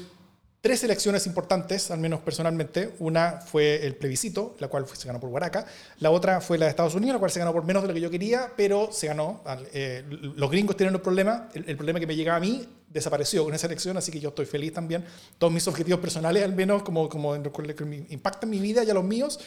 tres 0.62 0.84
elecciones 0.84 1.26
importantes, 1.26 1.91
al 1.91 1.99
menos 1.99 2.20
personalmente. 2.20 2.93
Una 2.99 3.41
fue 3.41 3.86
el 3.86 3.95
plebiscito, 3.95 4.55
la 4.60 4.68
cual 4.68 4.86
se 4.91 5.07
ganó 5.07 5.20
por 5.20 5.30
Huaraca. 5.30 5.66
La 5.99 6.12
otra 6.12 6.41
fue 6.41 6.57
la 6.57 6.66
de 6.66 6.72
Estados 6.72 6.95
Unidos, 6.95 7.16
la 7.16 7.20
cual 7.20 7.32
se 7.32 7.39
ganó 7.39 7.53
por 7.53 7.64
menos 7.64 7.84
de 7.84 7.88
lo 7.88 7.93
que 7.93 8.01
yo 8.01 8.10
quería, 8.10 8.51
pero 8.57 8.89
se 8.91 9.07
ganó. 9.07 9.41
Eh, 9.74 10.03
los 10.10 10.51
gringos 10.51 10.76
tienen 10.76 10.95
un 10.95 11.01
problema. 11.01 11.49
El, 11.53 11.70
el, 11.70 11.76
problema 11.78 11.99
que 11.99 12.07
me 12.07 12.16
llegaba 12.16 12.38
a 12.38 12.41
mí 12.41 12.68
desapareció 12.89 13.43
con 13.43 13.53
esa 13.53 13.68
elección, 13.68 13.97
así 13.97 14.12
que 14.12 14.20
yo 14.20 14.30
estoy 14.30 14.45
feliz 14.45 14.74
también. 14.74 15.05
Todos 15.38 15.53
mis 15.53 15.68
objetivos 15.68 15.99
personales, 15.99 16.43
al 16.43 16.53
menos 16.53 16.84
como, 16.84 17.07
como 17.07 17.36
impactan 17.36 18.49
mi 18.49 18.60
vida 18.60 18.84
y 18.84 18.89
a 18.89 18.93
los 18.93 19.03
míos, 19.03 19.39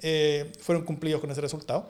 eh, 0.00 0.52
fueron 0.60 0.84
cumplidos 0.84 1.20
con 1.20 1.30
ese 1.30 1.40
resultado. 1.40 1.88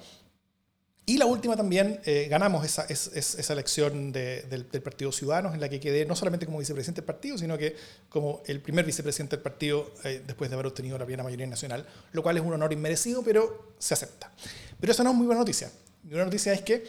Y 1.07 1.18
la 1.18 1.26
última 1.26 1.57
también, 1.57 2.01
eh, 2.05 2.28
ganamos 2.30 2.64
esa, 2.64 2.84
esa, 2.84 3.18
esa 3.18 3.53
elección 3.53 4.12
de, 4.12 4.42
del, 4.42 4.70
del, 4.70 4.82
Partido 4.82 5.11
Ciudadanos, 5.11 5.55
en 5.55 5.61
la 5.61 5.68
que 5.68 5.80
quedé 5.80 6.05
no 6.07 6.14
solamente 6.14 6.46
como 6.46 6.59
vicepresidente 6.59 7.01
del 7.01 7.07
partido, 7.07 7.36
sino 7.36 7.59
que 7.59 7.74
como 8.09 8.42
el 8.46 8.61
primer 8.61 8.84
vicepresidente 8.84 9.36
del 9.36 9.42
partido 9.42 9.92
eh, 10.05 10.22
después 10.24 10.51
de 10.51 10.55
haber 10.55 10.66
obtenido 10.66 10.98
la 10.98 11.07
plena 11.07 11.22
mayoría 11.22 11.46
nacional, 11.46 11.86
lo 12.12 12.22
cual 12.22 12.36
es 12.36 12.42
un 12.42 12.53
honor 12.53 12.72
inmerecido, 12.72 13.22
pero 13.24 13.74
se 13.78 13.94
acepta. 13.94 14.30
Pero 14.78 14.92
eso 14.92 15.03
no 15.03 15.11
es 15.11 15.16
muy 15.16 15.26
buena 15.26 15.40
noticia. 15.40 15.70
Mi 16.05 16.11
buena 16.11 16.26
noticia 16.26 16.53
es 16.53 16.62
que 16.62 16.84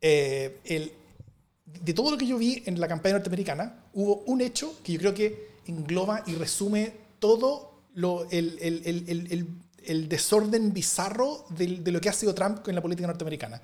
eh, 0.00 0.58
el, 0.64 0.92
de 1.64 1.94
todo 1.94 2.10
lo 2.10 2.18
que 2.18 2.26
yo 2.26 2.36
vi 2.38 2.62
en 2.66 2.80
la 2.80 2.88
campaña 2.88 3.14
norteamericana, 3.14 3.84
hubo 3.92 4.18
un 4.26 4.40
hecho 4.40 4.78
que 4.82 4.92
yo 4.92 4.98
creo 4.98 5.14
que 5.14 5.48
engloba 5.66 6.22
y 6.26 6.34
resume 6.34 6.92
todo 7.18 7.82
lo, 7.94 8.28
el, 8.30 8.58
el, 8.60 9.06
el, 9.30 9.48
el 9.86 10.08
desorden 10.08 10.72
bizarro 10.72 11.44
de, 11.50 11.90
lo 11.90 12.00
que 12.00 12.08
ha 12.08 12.12
sido 12.12 12.34
Trump 12.34 12.66
en 12.68 12.74
la 12.74 12.82
política 12.82 13.06
norteamericana. 13.06 13.60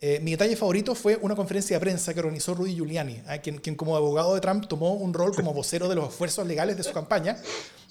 Eh, 0.00 0.20
mi 0.22 0.30
detalle 0.30 0.54
favorito 0.54 0.94
fue 0.94 1.18
una 1.20 1.34
conferencia 1.34 1.76
de 1.76 1.80
prensa 1.80 2.14
que 2.14 2.20
organizó 2.20 2.54
Rudy 2.54 2.74
Giuliani, 2.74 3.20
¿eh? 3.28 3.40
quien, 3.42 3.58
quien, 3.58 3.74
como 3.74 3.96
abogado 3.96 4.34
de 4.34 4.40
Trump 4.40 4.66
tomó 4.68 4.94
un 4.94 5.12
rol 5.12 5.34
como 5.34 5.52
vocero 5.52 5.88
de 5.88 5.96
los 5.96 6.10
esfuerzos 6.10 6.46
legales 6.46 6.76
de 6.76 6.84
su 6.84 6.92
campaña, 6.92 7.36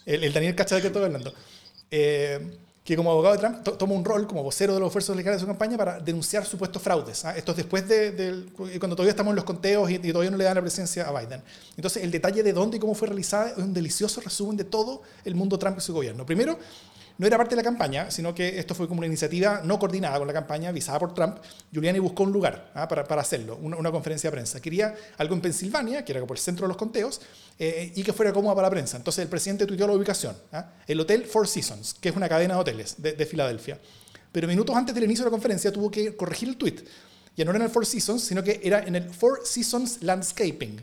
el, 0.05 0.23
el 0.23 0.31
Daniel 0.31 0.55
Cacha 0.55 0.79
que 0.79 0.87
estoy 0.87 1.03
hablando, 1.03 1.33
eh, 1.91 2.39
que 2.87 2.95
como 2.95 3.11
abogado 3.11 3.35
de 3.35 3.41
Trump 3.41 3.63
to, 3.63 3.73
tomó 3.73 3.95
un 3.95 4.05
rol 4.05 4.25
como 4.25 4.41
vocero 4.43 4.73
de 4.73 4.79
los 4.79 4.87
esfuerzos 4.87 5.13
legales 5.17 5.41
de 5.41 5.41
su 5.41 5.47
campaña 5.47 5.77
para 5.77 5.99
denunciar 5.99 6.45
supuestos 6.45 6.81
fraudes. 6.81 7.25
¿eh? 7.25 7.33
Esto 7.35 7.51
es 7.51 7.57
después 7.57 7.85
de, 7.85 8.11
de, 8.11 8.45
cuando 8.79 8.95
todavía 8.95 9.09
estamos 9.11 9.31
en 9.31 9.35
los 9.35 9.43
conteos 9.43 9.91
y, 9.91 9.95
y, 9.95 10.11
todavía 10.13 10.31
no 10.31 10.37
le 10.37 10.45
dan 10.45 10.55
la 10.55 10.61
presencia 10.61 11.05
a 11.05 11.19
Biden. 11.19 11.43
Entonces, 11.75 12.01
el 12.01 12.11
detalle 12.11 12.41
de 12.41 12.53
dónde 12.53 12.77
y 12.77 12.79
cómo 12.79 12.95
fue 12.95 13.09
realizada 13.09 13.49
es 13.49 13.57
un 13.57 13.73
delicioso 13.73 14.21
resumen 14.21 14.55
de 14.55 14.63
todo 14.63 15.01
el 15.25 15.35
mundo 15.35 15.59
Trump 15.59 15.77
y 15.79 15.81
su 15.81 15.93
gobierno. 15.93 16.25
Primero, 16.25 16.57
no 17.17 17.25
era 17.25 17.37
parte 17.37 17.51
de 17.51 17.57
la 17.57 17.63
campaña, 17.63 18.11
sino 18.11 18.33
que 18.35 18.59
esto 18.59 18.75
fue 18.75 18.87
como 18.87 18.99
una 18.99 19.07
iniciativa 19.07 19.61
no 19.63 19.79
coordinada 19.79 20.17
con 20.19 20.27
la 20.27 20.33
campaña, 20.33 20.71
visada 20.71 20.99
por 20.99 21.13
Trump. 21.13 21.37
Giuliani 21.71 21.99
buscó 21.99 22.23
un 22.23 22.31
lugar 22.31 22.71
¿ah? 22.75 22.87
para, 22.87 23.21
hacerlo, 23.21 23.57
una, 23.61 23.91
conferencia 23.91 24.29
de 24.29 24.35
prensa. 24.35 24.61
Quería 24.61 24.93
algo 25.17 25.33
en 25.33 25.41
Pensilvania, 25.41 26.05
que 26.05 26.11
era 26.11 26.25
por 26.25 26.37
el 26.37 26.41
centro 26.41 26.65
de 26.65 26.69
los 26.69 26.77
conteos, 26.77 27.21
eh, 27.57 27.91
y 27.95 28.03
que 28.03 28.13
fuera 28.13 28.31
cómoda 28.31 28.55
para 28.55 28.67
la 28.67 28.71
prensa. 28.71 28.97
Entonces 28.97 29.23
el 29.23 29.29
presidente 29.29 29.65
tuiteó 29.65 29.87
la 29.87 29.93
ubicación, 29.93 30.35
¿ah? 30.51 30.73
el 30.85 30.99
Hotel 30.99 31.25
Four 31.25 31.47
Seasons, 31.47 31.95
que 31.95 32.09
es 32.09 32.15
una 32.15 32.29
cadena 32.29 32.53
de 32.53 32.59
hoteles 32.59 32.95
de, 32.97 33.13
de, 33.13 33.25
Filadelfia. 33.25 33.79
Pero 34.31 34.47
minutos 34.47 34.75
antes 34.75 34.93
del 34.93 35.05
inicio 35.05 35.23
de 35.23 35.31
la 35.31 35.31
conferencia 35.31 35.71
tuvo 35.71 35.89
que 35.89 36.15
corregir 36.15 36.49
el 36.49 36.57
tweet. 36.57 36.83
Ya 37.35 37.45
no 37.45 37.51
era 37.51 37.57
en 37.57 37.65
el 37.65 37.71
Four 37.71 37.85
Seasons, 37.85 38.23
sino 38.23 38.43
que 38.43 38.59
era 38.63 38.79
en 38.83 38.95
el 38.95 39.09
Four 39.09 39.41
Seasons 39.43 40.03
Landscaping. 40.03 40.81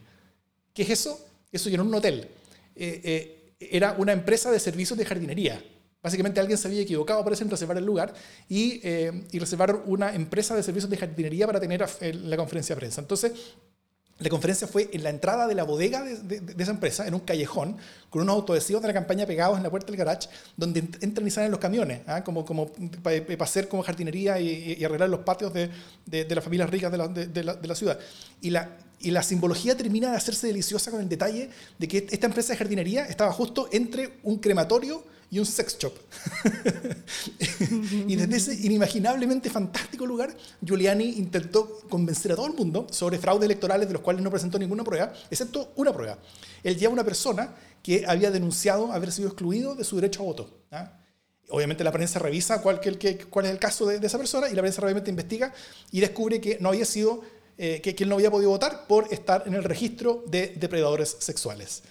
¿Qué 0.72 0.82
es 0.82 0.91
eso? 0.91 1.24
Eso 1.53 1.68
ya 1.68 1.74
era 1.74 1.85
un 1.85 1.95
hotel. 1.95 2.28
Eh, 2.74 3.01
eh, 3.05 3.55
era 3.61 3.95
una 3.99 4.12
empresa 4.12 4.51
de 4.51 4.59
servicios 4.59 4.99
de 4.99 5.05
jardinería. 5.05 5.62
Básicamente 6.05 6.38
alguien 6.38 6.59
se 6.59 6.68
había 6.68 6.82
equivocado, 6.82 7.24
parece, 7.24 7.44
en 7.44 7.50
reservar 7.50 7.78
el 7.78 7.86
lugar 7.86 8.12
y, 8.46 8.78
eh, 8.84 9.24
y, 9.32 9.38
reservar 9.38 9.84
una 9.86 10.14
empresa 10.14 10.55
de 10.55 10.62
servicios 10.62 10.90
de 10.90 10.98
jardinería 10.98 11.46
para 11.46 11.59
tener 11.59 11.82
la 12.00 12.36
conferencia 12.36 12.74
de 12.74 12.78
prensa. 12.78 13.00
Entonces, 13.00 13.32
la 14.18 14.28
conferencia 14.28 14.68
fue 14.68 14.90
en 14.92 15.02
la 15.02 15.09
entrada 15.09 15.48
de 15.48 15.55
la 15.55 15.64
bodega 15.64 16.02
de, 16.02 16.42
esa 16.59 16.72
empresa, 16.72 17.07
en 17.07 17.14
un 17.14 17.20
callejón, 17.20 17.78
con 18.11 18.20
unos 18.20 18.34
autoadhesivos 18.36 18.82
de 18.82 18.88
la 18.88 18.94
campaña 18.94 19.24
pegados 19.24 19.57
en 19.57 19.62
la 19.62 19.70
puerta 19.70 19.86
del 19.86 19.96
garage, 19.96 20.28
donde 20.59 20.84
entran 21.00 21.26
y 21.26 21.30
salen 21.30 21.50
los 21.50 21.59
camiones, 21.59 22.02
¿eh? 22.07 22.20
como, 22.22 22.44
como 22.44 22.70
para 23.02 23.24
pa 23.24 23.44
hacer 23.44 23.66
como 23.66 23.82
jardinería 23.82 24.38
y, 24.38 24.76
y, 24.78 24.84
arreglar 24.84 25.09
los 25.09 25.20
patios 25.20 25.55
de, 25.55 25.70
de 26.05 26.34
las 26.34 26.44
familias 26.44 26.68
ricas 26.68 26.92
la, 26.92 26.98
la, 26.98 27.09
de 27.09 27.66
la, 27.66 27.74
ciudad. 27.74 27.98
Y 28.42 28.50
la, 28.50 28.76
y 29.00 29.11
la 29.11 29.22
simbología 29.22 29.74
termina 29.74 30.11
de 30.11 30.16
hacerse 30.18 30.46
deliciosa 30.48 30.90
con 30.90 31.00
el 31.00 31.09
detalle 31.09 31.48
de 31.78 31.88
que 31.88 32.07
esta 32.11 32.26
empresa 32.26 32.52
de 32.52 32.59
jardinería 32.59 33.07
estaba 33.07 33.32
justo 33.32 33.68
entre 33.72 34.18
un 34.22 34.38
crematorio 34.38 35.02
y 35.31 35.39
un 35.39 35.47
sex 35.47 35.79
shop. 35.79 35.95
y 38.07 38.16
desde 38.16 38.37
ese 38.37 38.66
inimaginablemente 38.66 39.51
fantástico 39.51 40.07
lugar, 40.07 40.35
Giuliani 40.61 41.14
intentó 41.18 41.81
convencer 41.89 42.33
a 42.33 42.37
todo 42.37 42.47
el 42.47 42.55
mundo 42.55 42.87
sobre 42.91 43.18
fraudes 43.18 43.47
electorales 43.47 43.89
de 43.89 43.95
los 43.95 44.03
cuales 44.03 44.22
no 44.22 44.31
presentó 44.31 44.59
ninguna 44.59 44.85
prueba, 44.85 45.12
excepto 45.31 45.72
una 45.77 45.93
prueba. 45.93 46.18
Él 46.62 46.77
lleva 46.77 46.91
a 46.91 46.95
una 46.95 47.05
persona 47.05 47.55
que 47.83 48.05
había 48.07 48.31
denunciado 48.31 48.93
haber 48.93 49.12
sido 49.12 49.29
excluido 49.29 49.75
de 49.75 49.85
su 49.85 49.97
derecho 49.97 50.22
a 50.22 50.25
voto. 50.25 50.51
¿ah? 50.70 50.99
Obviamente 51.51 51.85
la 51.85 51.93
prensa 51.93 52.18
revisa 52.18 52.62
cuál, 52.62 52.81
es 52.83 53.51
el 53.51 53.59
caso 53.59 53.87
de, 53.87 54.05
esa 54.05 54.18
persona 54.18 54.49
y 54.49 54.55
la 54.55 54.62
prensa 54.62 54.83
obviamente 54.83 55.11
investiga 55.11 55.53
y 55.91 56.01
descubre 56.01 56.41
que 56.41 56.59
no 56.61 56.70
había 56.70 56.87
sido, 56.87 57.22
eh, 57.59 57.81
que, 57.83 57.95
que 57.95 58.05
él 58.05 58.09
no 58.09 58.16
había 58.16 58.31
podido 58.31 58.51
votar 58.51 58.87
por 58.87 59.12
estar 59.12 59.45
en 59.47 59.55
el 59.55 59.64
registro 59.64 60.25
de 60.27 60.55
depredadores 60.57 61.16
sexuales. 61.20 61.83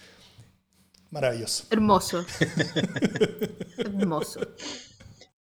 Maravilloso. 1.14 1.68
Hermoso. 1.70 2.26
Hermoso. 3.78 4.40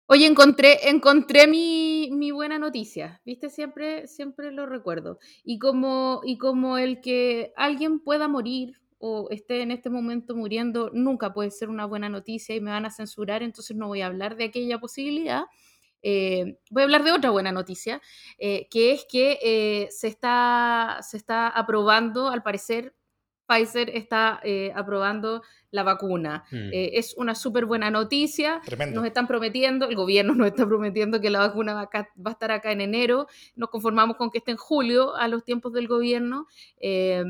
Oye, 0.06 0.26
encontré, 0.26 0.88
encontré 0.88 1.46
mi, 1.46 2.10
mi, 2.10 2.32
buena 2.32 2.58
noticia, 2.58 3.22
¿viste? 3.24 3.48
Siempre, 3.50 4.08
siempre 4.08 4.50
lo 4.50 4.66
recuerdo. 4.66 5.20
Y 5.44 5.60
como, 5.60 6.22
y 6.24 6.38
como 6.38 6.76
el 6.76 7.00
que 7.00 7.52
alguien 7.54 8.00
pueda 8.00 8.26
morir 8.26 8.80
o 8.98 9.28
esté 9.30 9.62
en 9.62 9.70
este 9.70 9.90
momento 9.90 10.34
muriendo, 10.34 10.90
nunca 10.92 11.32
puede 11.32 11.52
ser 11.52 11.68
una 11.68 11.86
buena 11.86 12.08
noticia 12.08 12.56
y 12.56 12.60
me 12.60 12.72
van 12.72 12.86
a 12.86 12.90
censurar, 12.90 13.44
entonces 13.44 13.76
no 13.76 13.86
voy 13.86 14.00
a 14.00 14.06
hablar 14.06 14.34
de 14.34 14.46
aquella 14.46 14.80
posibilidad. 14.80 15.44
Eh, 16.02 16.58
voy 16.70 16.82
a 16.82 16.84
hablar 16.84 17.04
de 17.04 17.12
otra 17.12 17.30
buena 17.30 17.52
noticia, 17.52 18.02
eh, 18.38 18.66
que 18.70 18.90
es 18.90 19.06
que 19.08 19.38
eh, 19.40 19.88
se, 19.92 20.08
está, 20.08 20.98
se 21.00 21.16
está 21.16 21.46
aprobando, 21.48 22.28
al 22.28 22.42
parecer, 22.42 22.92
Pfizer 23.46 23.90
está 23.90 24.40
eh, 24.42 24.72
aprobando 24.74 25.42
la 25.70 25.82
vacuna. 25.82 26.44
Mm. 26.50 26.70
Eh, 26.72 26.90
es 26.94 27.14
una 27.16 27.34
súper 27.34 27.66
buena 27.66 27.90
noticia. 27.90 28.60
Tremendo. 28.64 28.96
Nos 29.00 29.06
están 29.06 29.26
prometiendo, 29.26 29.88
el 29.88 29.96
gobierno 29.96 30.34
nos 30.34 30.46
está 30.46 30.66
prometiendo 30.66 31.20
que 31.20 31.30
la 31.30 31.40
vacuna 31.40 31.74
va, 31.74 31.80
acá- 31.82 32.08
va 32.16 32.30
a 32.30 32.32
estar 32.32 32.50
acá 32.52 32.72
en 32.72 32.80
enero. 32.80 33.26
Nos 33.56 33.70
conformamos 33.70 34.16
con 34.16 34.30
que 34.30 34.38
esté 34.38 34.52
en 34.52 34.56
julio 34.56 35.14
a 35.16 35.28
los 35.28 35.44
tiempos 35.44 35.72
del 35.72 35.88
gobierno. 35.88 36.46
eh, 36.80 37.24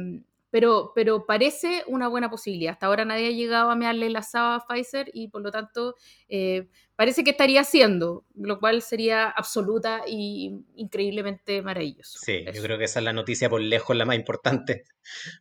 pero, 0.55 0.93
pero 0.95 1.27
parece 1.27 1.83
una 1.89 2.07
buena 2.07 2.31
posibilidad. 2.31 2.75
Hasta 2.75 2.87
ahora 2.87 3.05
nadie 3.05 3.27
ha 3.27 3.33
llegado 3.33 3.73
a 3.73 3.75
mearle 3.75 4.09
la 4.09 4.23
saba 4.23 4.55
a 4.55 4.65
Pfizer 4.65 5.11
y 5.13 5.27
por 5.27 5.43
lo 5.43 5.51
tanto 5.51 5.97
eh, 6.29 6.69
parece 6.95 7.25
que 7.25 7.31
estaría 7.31 7.63
haciendo, 7.63 8.25
lo 8.37 8.61
cual 8.61 8.81
sería 8.81 9.31
absoluta 9.31 10.03
y 10.07 10.65
increíblemente 10.77 11.61
maravilloso. 11.61 12.21
Sí, 12.23 12.45
yo 12.55 12.63
creo 12.63 12.79
que 12.79 12.85
esa 12.85 13.01
es 13.01 13.05
la 13.05 13.13
noticia 13.13 13.51
por 13.51 13.61
lejos 13.63 13.97
la 13.97 14.05
más 14.05 14.15
importante. 14.15 14.85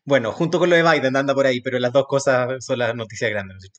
Bueno, 0.04 0.32
junto 0.32 0.58
con 0.60 0.72
lo 0.72 0.76
de 0.76 0.84
Biden 0.84 1.16
anda 1.16 1.36
por 1.36 1.46
ahí, 1.46 1.62
pero 1.62 1.78
las 1.78 1.94
dos 1.94 2.08
cosas 2.08 2.66
son 2.66 2.80
las 2.80 2.96
noticias 2.96 3.30
grandes, 3.30 3.58
¿no? 3.62 3.70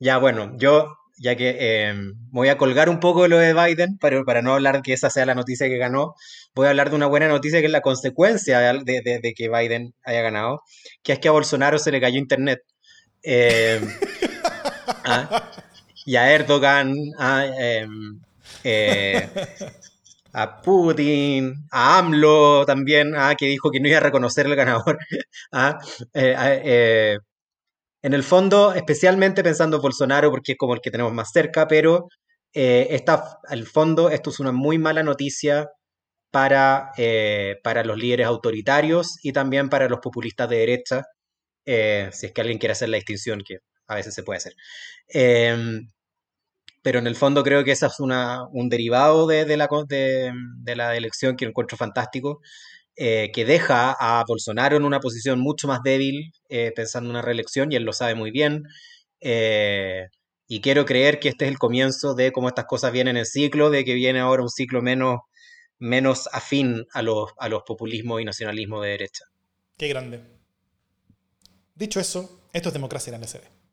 Ya, 0.00 0.18
bueno, 0.18 0.52
yo, 0.56 0.98
ya 1.18 1.36
que 1.36 1.56
eh, 1.58 1.94
me 1.94 2.12
voy 2.32 2.48
a 2.48 2.58
colgar 2.58 2.88
un 2.88 3.00
poco 3.00 3.22
de 3.22 3.28
lo 3.28 3.38
de 3.38 3.54
Biden, 3.54 3.98
pero 4.00 4.24
para 4.24 4.42
no 4.42 4.52
hablar 4.54 4.82
que 4.82 4.92
esa 4.92 5.10
sea 5.10 5.26
la 5.26 5.34
noticia 5.34 5.68
que 5.68 5.78
ganó, 5.78 6.14
voy 6.54 6.66
a 6.66 6.70
hablar 6.70 6.90
de 6.90 6.96
una 6.96 7.06
buena 7.06 7.28
noticia 7.28 7.60
que 7.60 7.66
es 7.66 7.72
la 7.72 7.80
consecuencia 7.82 8.58
de, 8.60 9.00
de- 9.02 9.20
de 9.20 9.34
que 9.34 9.48
Biden 9.48 9.94
haya 10.04 10.22
ganado, 10.22 10.62
que 11.02 11.12
es 11.14 11.18
que 11.18 11.28
a 11.28 11.32
Bolsonaro 11.32 11.78
se 11.78 11.92
le 11.92 12.00
cayó 12.00 12.18
internet. 12.18 12.60
Eh, 13.22 13.80
ah, 15.04 15.50
y 16.06 16.16
a 16.16 16.32
Erdogan, 16.32 16.94
a, 17.18 17.46
em, 17.46 18.20
eh, 18.64 19.28
a 20.32 20.60
Putin, 20.62 21.54
a 21.70 21.98
AMLO 21.98 22.66
también, 22.66 23.14
ah, 23.16 23.34
que 23.36 23.46
dijo 23.46 23.70
que 23.70 23.80
no 23.80 23.88
iba 23.88 23.98
a 23.98 24.00
reconocer 24.00 24.46
el 24.46 24.56
ganador. 24.56 24.98
ah, 25.52 25.78
eh, 26.14 26.34
ah, 26.36 26.54
eh, 26.54 27.18
en 28.04 28.12
el 28.12 28.22
fondo, 28.22 28.74
especialmente 28.74 29.42
pensando 29.42 29.76
en 29.76 29.82
Bolsonaro, 29.82 30.30
porque 30.30 30.52
es 30.52 30.58
como 30.58 30.74
el 30.74 30.82
que 30.82 30.90
tenemos 30.90 31.14
más 31.14 31.30
cerca, 31.32 31.66
pero 31.66 32.08
eh, 32.52 32.88
esta, 32.90 33.38
al 33.48 33.66
fondo 33.66 34.10
esto 34.10 34.28
es 34.28 34.40
una 34.40 34.52
muy 34.52 34.76
mala 34.76 35.02
noticia 35.02 35.70
para, 36.30 36.90
eh, 36.98 37.56
para 37.64 37.82
los 37.82 37.96
líderes 37.96 38.26
autoritarios 38.26 39.16
y 39.22 39.32
también 39.32 39.70
para 39.70 39.88
los 39.88 40.00
populistas 40.00 40.50
de 40.50 40.56
derecha, 40.58 41.04
eh, 41.64 42.10
si 42.12 42.26
es 42.26 42.32
que 42.32 42.42
alguien 42.42 42.58
quiere 42.58 42.72
hacer 42.72 42.90
la 42.90 42.96
distinción, 42.98 43.40
que 43.42 43.60
a 43.86 43.94
veces 43.94 44.14
se 44.14 44.22
puede 44.22 44.36
hacer. 44.36 44.52
Em, 45.08 45.88
pero 46.82 46.98
en 46.98 47.06
el 47.06 47.16
fondo 47.16 47.42
creo 47.42 47.64
que 47.64 47.72
ese 47.72 47.86
es 47.86 48.00
una, 48.00 48.46
un 48.52 48.68
derivado 48.68 49.26
de, 49.26 49.46
de 49.46 49.56
la, 49.56 49.68
de, 49.88 50.30
de 50.58 50.76
la 50.76 50.94
elección 50.94 51.36
que 51.36 51.46
encuentro 51.46 51.78
fantástico, 51.78 52.42
eh, 52.96 53.30
que 53.32 53.44
deja 53.44 53.92
a 53.98 54.24
Bolsonaro 54.26 54.76
en 54.76 54.84
una 54.84 55.00
posición 55.00 55.40
mucho 55.40 55.68
más 55.68 55.80
débil 55.82 56.32
eh, 56.48 56.72
pensando 56.74 57.08
en 57.08 57.16
una 57.16 57.22
reelección, 57.22 57.72
y 57.72 57.76
él 57.76 57.84
lo 57.84 57.92
sabe 57.92 58.14
muy 58.14 58.30
bien. 58.30 58.64
eh, 59.20 60.08
y 60.46 60.60
quiero 60.60 60.84
creer 60.84 61.20
que 61.20 61.30
este 61.30 61.46
es 61.46 61.50
el 61.50 61.58
comienzo 61.58 62.14
de 62.14 62.30
cómo 62.30 62.48
estas 62.48 62.66
cosas 62.66 62.92
vienen 62.92 63.16
en 63.16 63.24
ciclo, 63.24 63.70
de 63.70 63.84
que 63.84 63.94
viene 63.94 64.20
ahora 64.20 64.42
un 64.42 64.50
ciclo 64.50 64.82
menos, 64.82 65.20
menos 65.78 66.28
afín 66.32 66.84
a 66.92 67.02
los, 67.02 67.30
a 67.38 67.48
los 67.48 67.62
populismos 67.62 68.20
y 68.20 68.24
nacionalismos 68.24 68.82
de 68.82 68.90
derecha. 68.90 69.24
Qué 69.78 69.88
grande. 69.88 70.22
Dicho 71.74 71.98
eso, 71.98 72.48
esto 72.52 72.68
es 72.68 72.72
democracia 72.74 73.10
en 73.10 73.14
la. 73.14 73.63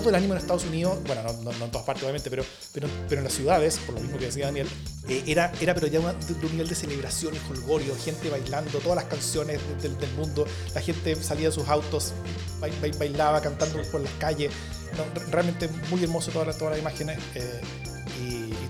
Todo 0.00 0.10
el 0.10 0.14
ánimo 0.16 0.34
en 0.34 0.38
Estados 0.40 0.64
Unidos, 0.64 0.98
bueno, 1.06 1.22
no, 1.22 1.32
no- 1.32 1.52
no 1.58 1.64
en 1.66 1.70
todas 1.70 1.86
partes 1.86 2.02
obviamente, 2.04 2.30
pero, 2.30 2.44
pero, 2.72 2.88
pero 3.08 3.20
en 3.20 3.24
las 3.24 3.32
ciudades, 3.34 3.78
por 3.78 3.94
lo 3.94 4.00
mismo 4.00 4.18
que 4.18 4.26
decía 4.26 4.46
Daniel, 4.46 4.68
eh, 5.08 5.22
era, 5.26 5.52
era 5.60 5.74
pero 5.74 5.86
ya 5.86 6.00
una- 6.00 6.12
de, 6.14 6.34
de 6.34 6.46
un 6.46 6.52
nivel 6.52 6.68
de 6.68 6.74
celebración 6.74 7.34
y 7.34 7.38
jolgorio, 7.48 7.94
gente 8.02 8.28
bailando, 8.30 8.78
todas 8.78 8.96
las 8.96 9.04
canciones 9.04 9.60
de- 9.82 9.88
del, 9.88 9.98
del 9.98 10.12
mundo, 10.14 10.46
la 10.74 10.80
gente 10.80 11.14
salía 11.22 11.48
de 11.48 11.54
sus 11.54 11.68
autos, 11.68 12.12
bai- 12.60 12.72
bai- 12.80 12.96
bailaba, 12.98 13.40
cantando 13.40 13.80
por 13.90 14.00
las 14.00 14.12
calles. 14.18 14.50
No, 14.96 15.04
re- 15.20 15.26
realmente 15.30 15.68
muy 15.90 16.02
hermoso 16.02 16.30
todas 16.32 16.48
las, 16.48 16.58
todas 16.58 16.72
las 16.72 16.80
imágenes 16.80 17.18
eh, 17.36 17.60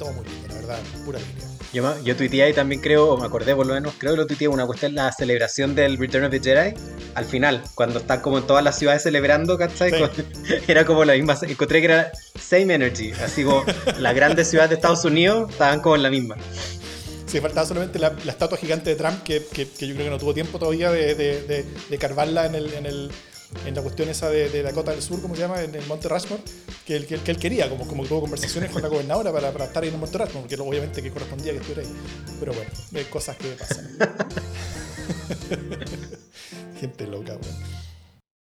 todo 0.01 0.13
muy 0.13 0.25
lindo, 0.25 0.49
la 0.49 0.55
verdad, 0.55 0.79
pura 1.05 1.19
alegría. 1.19 1.47
Yo, 1.73 2.03
yo 2.03 2.17
tuiteé 2.17 2.51
y 2.51 2.53
también 2.53 2.81
creo, 2.81 3.11
o 3.11 3.17
me 3.17 3.27
acordé 3.27 3.55
por 3.55 3.65
lo 3.67 3.75
menos, 3.75 3.95
creo 3.99 4.15
que 4.15 4.17
lo 4.17 4.27
tuiteé 4.27 4.49
una 4.49 4.67
cuestión, 4.67 4.95
la 4.97 5.13
celebración 5.13 5.77
del 5.77 5.99
Return 5.99 6.25
of 6.25 6.31
the 6.33 6.41
Jedi, 6.41 6.75
al 7.15 7.25
final, 7.25 7.63
cuando 7.77 8.01
están 8.01 8.21
como 8.23 8.39
en 8.39 8.47
todas 8.47 8.65
las 8.65 8.77
ciudades 8.77 9.03
celebrando, 9.05 9.57
¿cachai? 9.57 9.93
Sí. 9.93 10.23
Era 10.69 10.85
como 10.85 11.05
la 11.05 11.13
misma, 11.13 11.39
encontré 11.43 11.81
que 11.81 11.85
era 11.87 12.11
same 12.41 12.75
energy, 12.75 13.13
así 13.25 13.45
como 13.45 13.63
las 13.99 14.15
grandes 14.17 14.49
ciudades 14.49 14.71
de 14.71 14.77
Estados 14.77 15.05
Unidos 15.05 15.51
estaban 15.51 15.81
como 15.81 15.95
en 15.97 16.03
la 16.03 16.11
misma. 16.11 16.37
Sí, 17.27 17.39
faltaba 17.41 17.65
solamente 17.65 18.01
la, 18.01 18.13
la 18.25 18.33
estatua 18.33 18.59
gigante 18.59 18.91
de 18.91 18.97
Trump, 18.97 19.23
que, 19.23 19.45
que- 19.53 19.69
que 19.69 19.87
yo 19.87 19.95
creo 19.95 20.07
que 20.07 20.11
no 20.11 20.19
tuvo 20.19 20.35
tiempo 20.35 20.59
todavía 20.59 20.91
de, 20.91 21.15
de, 21.15 21.43
de- 21.43 21.65
de 21.89 21.99
carvarla 21.99 22.47
en, 22.47 22.57
el, 22.57 22.75
en, 22.75 22.87
el, 22.87 23.13
en 23.67 23.75
la 23.75 23.83
cuestión 23.83 24.09
esa 24.09 24.29
de, 24.31 24.49
de 24.49 24.63
Dakota 24.63 24.93
del 24.93 25.03
Sur, 25.03 25.21
como 25.21 25.35
se 25.35 25.43
llama, 25.43 25.63
en 25.63 25.75
el 25.75 25.87
Monte 25.87 26.09
Rushmore, 26.09 26.43
que, 26.87 26.97
él, 26.97 27.39
quería, 27.39 27.69
como, 27.69 27.87
como 27.87 28.05
tuvo 28.05 28.23
conversaciones 28.23 28.71
con 28.71 28.83
la 28.83 28.89
gobernadora 28.89 29.33
para, 29.33 29.53
para 29.53 29.67
estar 29.67 29.83
ahí 29.83 29.89
en 29.89 29.95
el 29.95 30.01
Monte 30.01 30.19
Rushmore, 30.19 30.41
porque 30.41 30.63
obviamente 30.63 31.03
que 31.03 31.11
correspondía 31.11 31.53
que 31.53 31.59
estuviera 31.59 31.83
ahí. 31.83 31.95
Pero 32.39 32.53
bueno, 32.53 32.71
hay 32.95 33.05
cosas 33.05 33.37
que 33.37 33.49
pasan. 33.49 33.99
Gente 36.81 37.07
loca, 37.07 37.33
weón. 37.33 37.80